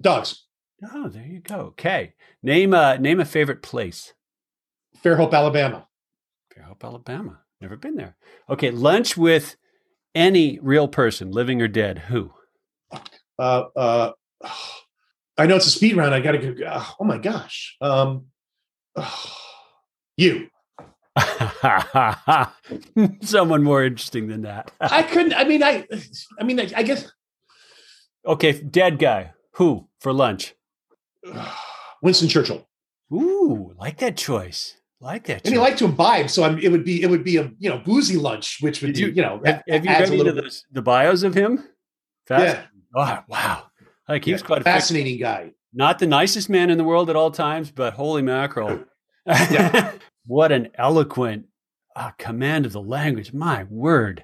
Dogs. 0.00 0.44
Oh, 0.92 1.08
there 1.08 1.24
you 1.24 1.40
go. 1.40 1.56
Okay, 1.56 2.12
name 2.42 2.74
uh 2.74 2.98
name 2.98 3.20
a 3.20 3.24
favorite 3.24 3.62
place. 3.62 4.12
Fairhope, 5.02 5.32
Alabama. 5.32 5.86
Fairhope, 6.54 6.84
Alabama. 6.84 7.40
Never 7.62 7.76
been 7.76 7.96
there. 7.96 8.16
Okay, 8.50 8.70
lunch 8.70 9.16
with 9.16 9.56
any 10.14 10.58
real 10.60 10.88
person, 10.88 11.30
living 11.30 11.62
or 11.62 11.68
dead. 11.68 12.00
Who? 12.10 12.32
Uh, 13.38 13.64
uh, 13.74 14.12
I 15.38 15.46
know 15.46 15.56
it's 15.56 15.66
a 15.66 15.70
speed 15.70 15.96
round. 15.96 16.14
I 16.14 16.20
got 16.20 16.32
to 16.32 16.54
go. 16.54 16.82
oh 17.00 17.04
my 17.04 17.18
gosh. 17.18 17.76
Um, 17.80 18.26
you. 20.16 20.48
Someone 23.22 23.62
more 23.62 23.84
interesting 23.84 24.28
than 24.28 24.42
that. 24.42 24.70
I 24.80 25.02
couldn't. 25.02 25.34
I 25.34 25.44
mean, 25.44 25.62
I. 25.62 25.86
I 26.38 26.44
mean, 26.44 26.60
I, 26.60 26.70
I 26.76 26.82
guess. 26.82 27.10
Okay, 28.26 28.52
dead 28.52 28.98
guy. 28.98 29.32
Who 29.52 29.88
for 30.00 30.12
lunch? 30.12 30.54
Winston 32.02 32.28
Churchill. 32.28 32.66
Ooh, 33.12 33.72
like 33.78 33.98
that 33.98 34.16
choice. 34.16 34.76
Like 35.00 35.26
that. 35.26 35.42
And 35.44 35.54
he 35.54 35.60
liked 35.60 35.78
to 35.78 35.84
imbibe, 35.84 36.30
so 36.30 36.42
I'm, 36.42 36.58
it 36.58 36.72
would 36.72 36.84
be 36.84 37.02
it 37.02 37.10
would 37.10 37.22
be 37.22 37.36
a 37.36 37.52
you 37.58 37.68
know 37.68 37.78
boozy 37.78 38.16
lunch, 38.16 38.58
which 38.60 38.80
would 38.80 38.98
you, 38.98 39.08
be 39.08 39.16
you 39.16 39.22
know 39.22 39.42
have, 39.44 39.62
have 39.68 39.84
you 39.84 39.90
read 39.90 40.10
into 40.10 40.32
the, 40.32 40.62
the, 40.72 40.82
bios 40.82 41.22
of 41.22 41.34
him? 41.34 41.62
Fast? 42.26 42.42
Yeah. 42.42 42.62
Oh, 42.94 43.22
wow. 43.28 43.65
Like 44.08 44.24
he 44.24 44.30
yeah, 44.30 44.36
was 44.36 44.42
quite 44.42 44.60
a 44.60 44.64
fascinating 44.64 45.18
guy. 45.18 45.52
Not 45.72 45.98
the 45.98 46.06
nicest 46.06 46.48
man 46.48 46.70
in 46.70 46.78
the 46.78 46.84
world 46.84 47.10
at 47.10 47.16
all 47.16 47.30
times, 47.30 47.70
but 47.70 47.94
holy 47.94 48.22
mackerel! 48.22 48.84
what 50.26 50.52
an 50.52 50.68
eloquent 50.74 51.46
uh, 51.94 52.12
command 52.18 52.66
of 52.66 52.72
the 52.72 52.82
language. 52.82 53.32
My 53.32 53.64
word. 53.64 54.22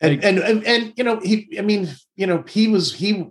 And, 0.00 0.16
like, 0.16 0.24
and 0.24 0.38
and 0.38 0.64
and 0.64 0.92
you 0.96 1.04
know 1.04 1.20
he 1.20 1.56
I 1.58 1.62
mean 1.62 1.88
you 2.16 2.26
know 2.26 2.44
he 2.48 2.68
was 2.68 2.94
he 2.94 3.26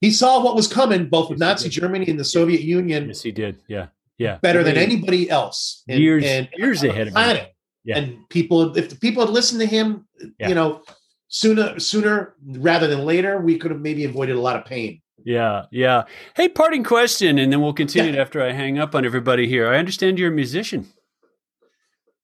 he 0.00 0.10
saw 0.10 0.42
what 0.44 0.54
was 0.54 0.68
coming 0.68 1.08
both 1.08 1.30
with 1.30 1.38
Nazi 1.38 1.68
Germany 1.68 2.06
and 2.08 2.20
the 2.20 2.24
Soviet 2.24 2.60
Union. 2.60 3.08
Yes, 3.08 3.22
he 3.22 3.32
did. 3.32 3.62
Yeah 3.66 3.88
yeah, 4.18 4.38
better 4.38 4.62
than 4.62 4.76
anybody 4.76 5.30
else. 5.30 5.84
And, 5.88 6.00
years, 6.00 6.24
and, 6.24 6.48
years 6.56 6.82
ahead 6.82 7.06
of 7.06 7.14
planet. 7.14 7.54
Yeah. 7.84 7.98
And 7.98 8.28
people, 8.28 8.76
if 8.76 8.90
the 8.90 8.96
people 8.96 9.24
had 9.24 9.32
listened 9.32 9.60
to 9.60 9.66
him, 9.66 10.06
yeah. 10.38 10.48
you 10.48 10.54
know, 10.54 10.82
sooner, 11.28 11.78
sooner 11.78 12.34
rather 12.44 12.86
than 12.86 13.04
later, 13.04 13.40
we 13.40 13.58
could 13.58 13.70
have 13.70 13.80
maybe 13.80 14.04
avoided 14.04 14.36
a 14.36 14.40
lot 14.40 14.56
of 14.56 14.64
pain. 14.64 15.00
Yeah, 15.24 15.66
yeah. 15.70 16.04
Hey, 16.34 16.48
parting 16.48 16.84
question, 16.84 17.38
and 17.38 17.52
then 17.52 17.60
we'll 17.60 17.72
continue 17.72 18.12
yeah. 18.12 18.20
after 18.20 18.42
I 18.42 18.52
hang 18.52 18.78
up 18.78 18.94
on 18.94 19.04
everybody 19.04 19.48
here. 19.48 19.68
I 19.68 19.78
understand 19.78 20.18
you're 20.18 20.32
a 20.32 20.34
musician. 20.34 20.86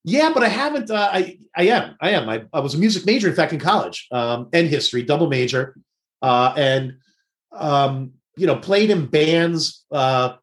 Yeah, 0.04 0.32
but 0.32 0.42
I 0.42 0.48
haven't. 0.48 0.90
Uh, 0.90 1.08
I 1.12 1.38
I 1.56 1.64
am. 1.64 1.96
I 2.00 2.10
am. 2.10 2.28
I, 2.28 2.44
I 2.52 2.60
was 2.60 2.74
a 2.74 2.78
music 2.78 3.06
major, 3.06 3.28
in 3.28 3.34
fact, 3.34 3.52
in 3.52 3.58
college, 3.58 4.06
um, 4.12 4.48
and 4.52 4.68
history, 4.68 5.02
double 5.02 5.28
major, 5.28 5.76
uh, 6.22 6.54
and 6.56 6.98
um, 7.52 8.12
you 8.36 8.46
know, 8.46 8.56
played 8.56 8.90
in 8.90 9.06
bands. 9.06 9.84
Uh, 9.90 10.36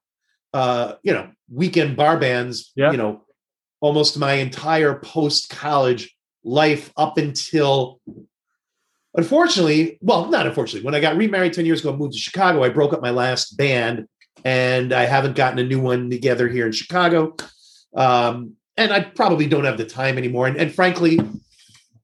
uh, 0.54 0.96
you 1.04 1.14
know, 1.14 1.30
weekend 1.50 1.96
bar 1.96 2.18
bands, 2.18 2.72
yeah. 2.76 2.92
you 2.92 2.98
know, 2.98 3.24
almost 3.80 4.18
my 4.18 4.34
entire 4.34 4.96
post 4.96 5.50
college 5.50 6.16
life 6.44 6.92
up 6.98 7.18
until 7.18 8.00
unfortunately, 9.16 9.98
well, 10.02 10.30
not 10.30 10.48
unfortunately, 10.48 10.86
when 10.86 10.96
I 10.96 11.00
got 11.00 11.18
remarried 11.18 11.54
10 11.54 11.66
years 11.66 11.82
ago, 11.82 11.96
moved 11.96 12.14
to 12.14 12.20
Chicago, 12.20 12.64
I 12.64 12.70
broke 12.70 12.94
up 12.94 13.02
my 13.02 13.10
last 13.10 13.58
band 13.58 14.08
and 14.44 14.94
I 14.94 15.06
haven't 15.06 15.36
gotten 15.36 15.60
a 15.60 15.64
new 15.64 15.80
one 15.80 16.10
together 16.10 16.48
here 16.48 16.66
in 16.66 16.72
Chicago. 16.72 17.36
Um, 17.96 18.54
and 18.78 18.94
I 18.94 19.02
probably 19.02 19.48
don't 19.48 19.66
have 19.66 19.78
the 19.78 19.86
time 19.86 20.18
anymore. 20.18 20.48
And, 20.48 20.58
and 20.58 20.74
frankly, 20.74 21.20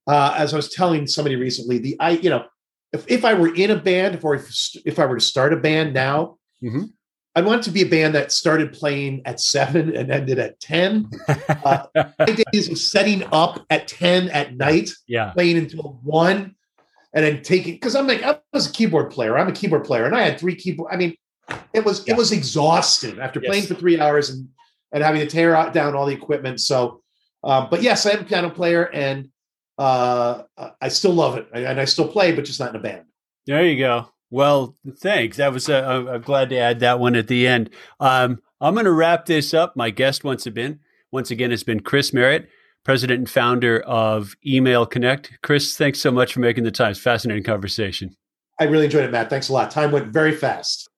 uh, 0.05 0.35
as 0.37 0.53
I 0.53 0.57
was 0.57 0.69
telling 0.69 1.07
somebody 1.07 1.35
recently, 1.35 1.79
the 1.79 1.97
I, 1.99 2.11
you 2.11 2.29
know, 2.29 2.45
if, 2.93 3.05
if 3.07 3.25
I 3.25 3.33
were 3.33 3.53
in 3.53 3.71
a 3.71 3.75
band, 3.75 4.19
or 4.23 4.35
if, 4.35 4.49
if 4.85 4.99
I 4.99 5.05
were 5.05 5.17
to 5.17 5.23
start 5.23 5.53
a 5.53 5.57
band 5.57 5.93
now, 5.93 6.37
mm-hmm. 6.63 6.85
I 7.35 7.41
wanted 7.41 7.63
to 7.63 7.71
be 7.71 7.83
a 7.83 7.87
band 7.87 8.15
that 8.15 8.31
started 8.31 8.73
playing 8.73 9.21
at 9.25 9.39
seven 9.39 9.95
and 9.95 10.11
ended 10.11 10.39
at 10.39 10.59
10. 10.59 11.09
Uh, 11.27 11.85
days 12.51 12.67
of 12.69 12.79
setting 12.79 13.23
up 13.31 13.63
at 13.69 13.87
10 13.87 14.29
at 14.29 14.55
night, 14.55 14.89
yeah. 15.07 15.31
playing 15.31 15.57
until 15.57 15.99
one, 16.03 16.55
and 17.17 17.25
then 17.25 17.41
taking 17.41 17.73
because 17.73 17.95
I'm 17.95 18.05
like, 18.05 18.21
I 18.21 18.39
was 18.53 18.69
a 18.69 18.71
keyboard 18.71 19.09
player. 19.09 19.39
I'm 19.39 19.47
a 19.47 19.51
keyboard 19.51 19.85
player, 19.85 20.05
and 20.05 20.15
I 20.15 20.21
had 20.21 20.39
three 20.39 20.53
keyboard. 20.53 20.93
I 20.93 20.97
mean, 20.97 21.15
it 21.73 21.83
was 21.83 22.05
yeah. 22.05 22.13
it 22.13 22.17
was 22.17 22.31
exhausting 22.31 23.19
after 23.19 23.39
yes. 23.41 23.49
playing 23.49 23.63
for 23.65 23.73
three 23.73 23.99
hours 23.99 24.29
and 24.29 24.47
and 24.91 25.03
having 25.03 25.21
to 25.21 25.25
tear 25.25 25.55
out 25.55 25.73
down 25.73 25.95
all 25.95 26.05
the 26.05 26.13
equipment. 26.13 26.61
So, 26.61 27.01
uh, 27.43 27.65
but 27.65 27.81
yes, 27.81 28.05
I 28.05 28.11
am 28.11 28.19
a 28.19 28.23
piano 28.23 28.51
player, 28.51 28.83
and 28.93 29.29
uh, 29.79 30.43
I 30.79 30.89
still 30.89 31.11
love 31.11 31.37
it, 31.37 31.47
and 31.51 31.81
I 31.81 31.85
still 31.85 32.07
play, 32.07 32.33
but 32.33 32.45
just 32.45 32.59
not 32.59 32.69
in 32.69 32.75
a 32.75 32.83
band. 32.83 33.05
There 33.47 33.65
you 33.65 33.79
go. 33.79 34.09
Well, 34.29 34.75
thanks. 34.97 35.37
That 35.37 35.53
was 35.53 35.67
I'm 35.67 36.21
glad 36.21 36.49
to 36.49 36.57
add 36.57 36.81
that 36.81 36.99
one 36.99 37.15
at 37.15 37.27
the 37.27 37.47
end. 37.47 37.71
Um, 37.99 38.43
I'm 38.61 38.75
going 38.75 38.85
to 38.85 38.91
wrap 38.91 39.25
this 39.25 39.55
up. 39.55 39.75
My 39.75 39.89
guest 39.89 40.23
once 40.23 40.45
again, 40.45 40.81
once 41.11 41.31
again, 41.31 41.49
has 41.49 41.63
been 41.63 41.79
Chris 41.79 42.13
Marriott, 42.13 42.47
president 42.87 43.19
and 43.19 43.29
founder 43.29 43.81
of 43.81 44.37
Email 44.45 44.85
Connect. 44.85 45.33
Chris, 45.43 45.75
thanks 45.75 45.99
so 45.99 46.09
much 46.09 46.31
for 46.31 46.39
making 46.39 46.63
the 46.63 46.71
time. 46.71 46.91
It's 46.91 46.99
fascinating 47.01 47.43
conversation. 47.43 48.15
I 48.61 48.63
really 48.63 48.85
enjoyed 48.85 49.03
it, 49.03 49.11
Matt. 49.11 49.29
Thanks 49.29 49.49
a 49.49 49.53
lot. 49.53 49.71
Time 49.71 49.91
went 49.91 50.07
very 50.07 50.31
fast. 50.31 50.89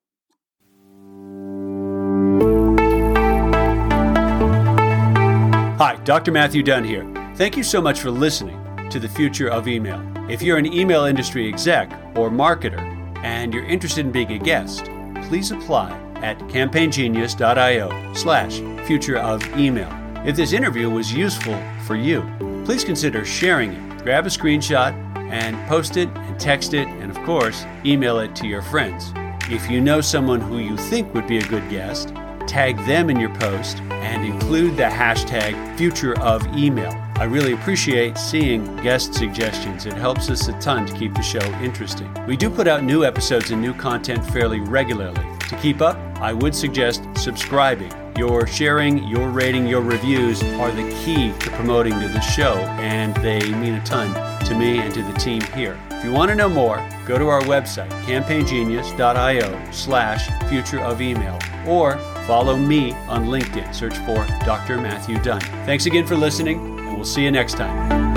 Hi, 5.79 5.95
Dr. 6.03 6.31
Matthew 6.31 6.61
Dunn 6.61 6.83
here. 6.83 7.11
Thank 7.33 7.57
you 7.57 7.63
so 7.63 7.81
much 7.81 8.01
for 8.01 8.11
listening 8.11 8.63
to 8.91 8.99
the 8.99 9.09
future 9.09 9.49
of 9.49 9.67
email. 9.67 9.99
If 10.29 10.43
you're 10.43 10.59
an 10.59 10.71
email 10.71 11.05
industry 11.05 11.49
exec 11.49 11.91
or 12.15 12.29
marketer 12.29 12.79
and 13.23 13.51
you're 13.51 13.65
interested 13.65 14.05
in 14.05 14.11
being 14.11 14.31
a 14.33 14.37
guest, 14.37 14.85
please 15.23 15.49
apply 15.49 15.89
at 16.17 16.37
campaigngenius.io 16.49 18.13
slash 18.13 18.59
future 18.85 19.17
of 19.17 19.43
email. 19.57 19.98
If 20.25 20.35
this 20.35 20.51
interview 20.51 20.89
was 20.89 21.13
useful 21.13 21.57
for 21.85 21.95
you, 21.95 22.29
please 22.65 22.83
consider 22.83 23.23
sharing 23.23 23.71
it. 23.71 24.03
Grab 24.03 24.25
a 24.25 24.29
screenshot 24.29 24.93
and 25.31 25.55
post 25.69 25.95
it 25.95 26.09
and 26.09 26.37
text 26.37 26.73
it 26.73 26.87
and, 26.87 27.09
of 27.09 27.17
course, 27.23 27.63
email 27.85 28.19
it 28.19 28.35
to 28.35 28.47
your 28.47 28.61
friends. 28.61 29.13
If 29.49 29.71
you 29.71 29.79
know 29.79 30.01
someone 30.01 30.41
who 30.41 30.57
you 30.57 30.75
think 30.75 31.13
would 31.13 31.25
be 31.25 31.37
a 31.37 31.47
good 31.47 31.67
guest, 31.69 32.13
tag 32.47 32.77
them 32.85 33.09
in 33.09 33.17
your 33.17 33.33
post 33.35 33.79
and 33.91 34.25
include 34.25 34.75
the 34.75 34.83
hashtag 34.83 35.77
future 35.77 36.19
of 36.19 36.45
email. 36.55 36.91
I 37.15 37.23
really 37.23 37.53
appreciate 37.53 38.17
seeing 38.17 38.75
guest 38.77 39.13
suggestions. 39.13 39.85
It 39.85 39.93
helps 39.93 40.29
us 40.29 40.49
a 40.49 40.53
ton 40.59 40.85
to 40.85 40.93
keep 40.93 41.13
the 41.13 41.21
show 41.21 41.45
interesting. 41.61 42.13
We 42.27 42.35
do 42.35 42.49
put 42.49 42.67
out 42.67 42.83
new 42.83 43.05
episodes 43.05 43.51
and 43.51 43.61
new 43.61 43.73
content 43.73 44.25
fairly 44.31 44.59
regularly. 44.59 45.25
To 45.47 45.55
keep 45.61 45.81
up, 45.81 45.97
I 46.19 46.33
would 46.33 46.53
suggest 46.53 47.03
subscribing. 47.15 47.93
Your 48.19 48.45
sharing, 48.45 49.05
your 49.05 49.29
rating, 49.29 49.65
your 49.65 49.79
reviews 49.79 50.43
are 50.43 50.71
the 50.73 50.83
key 51.05 51.31
to 51.39 51.49
promoting 51.51 51.93
to 52.01 52.09
the 52.09 52.19
show, 52.19 52.55
and 52.77 53.15
they 53.23 53.39
mean 53.53 53.75
a 53.75 53.83
ton 53.85 54.13
to 54.43 54.55
me 54.55 54.79
and 54.79 54.93
to 54.93 55.01
the 55.01 55.13
team 55.13 55.39
here. 55.55 55.79
If 55.89 56.03
you 56.03 56.11
want 56.11 56.27
to 56.27 56.35
know 56.35 56.49
more, 56.49 56.85
go 57.05 57.17
to 57.17 57.29
our 57.29 57.39
website, 57.43 57.89
campaigngenius.io 58.03 59.71
slash 59.71 60.49
future 60.49 60.81
of 60.81 61.01
email, 61.01 61.39
or 61.65 61.97
follow 62.27 62.57
me 62.57 62.91
on 63.07 63.27
LinkedIn. 63.27 63.73
Search 63.73 63.95
for 63.99 64.27
Dr. 64.43 64.75
Matthew 64.81 65.17
Dunn. 65.23 65.39
Thanks 65.65 65.85
again 65.85 66.05
for 66.05 66.17
listening 66.17 66.77
and 66.77 66.95
We'll 66.97 67.05
see 67.05 67.23
you 67.23 67.31
next 67.31 67.53
time. 67.53 68.08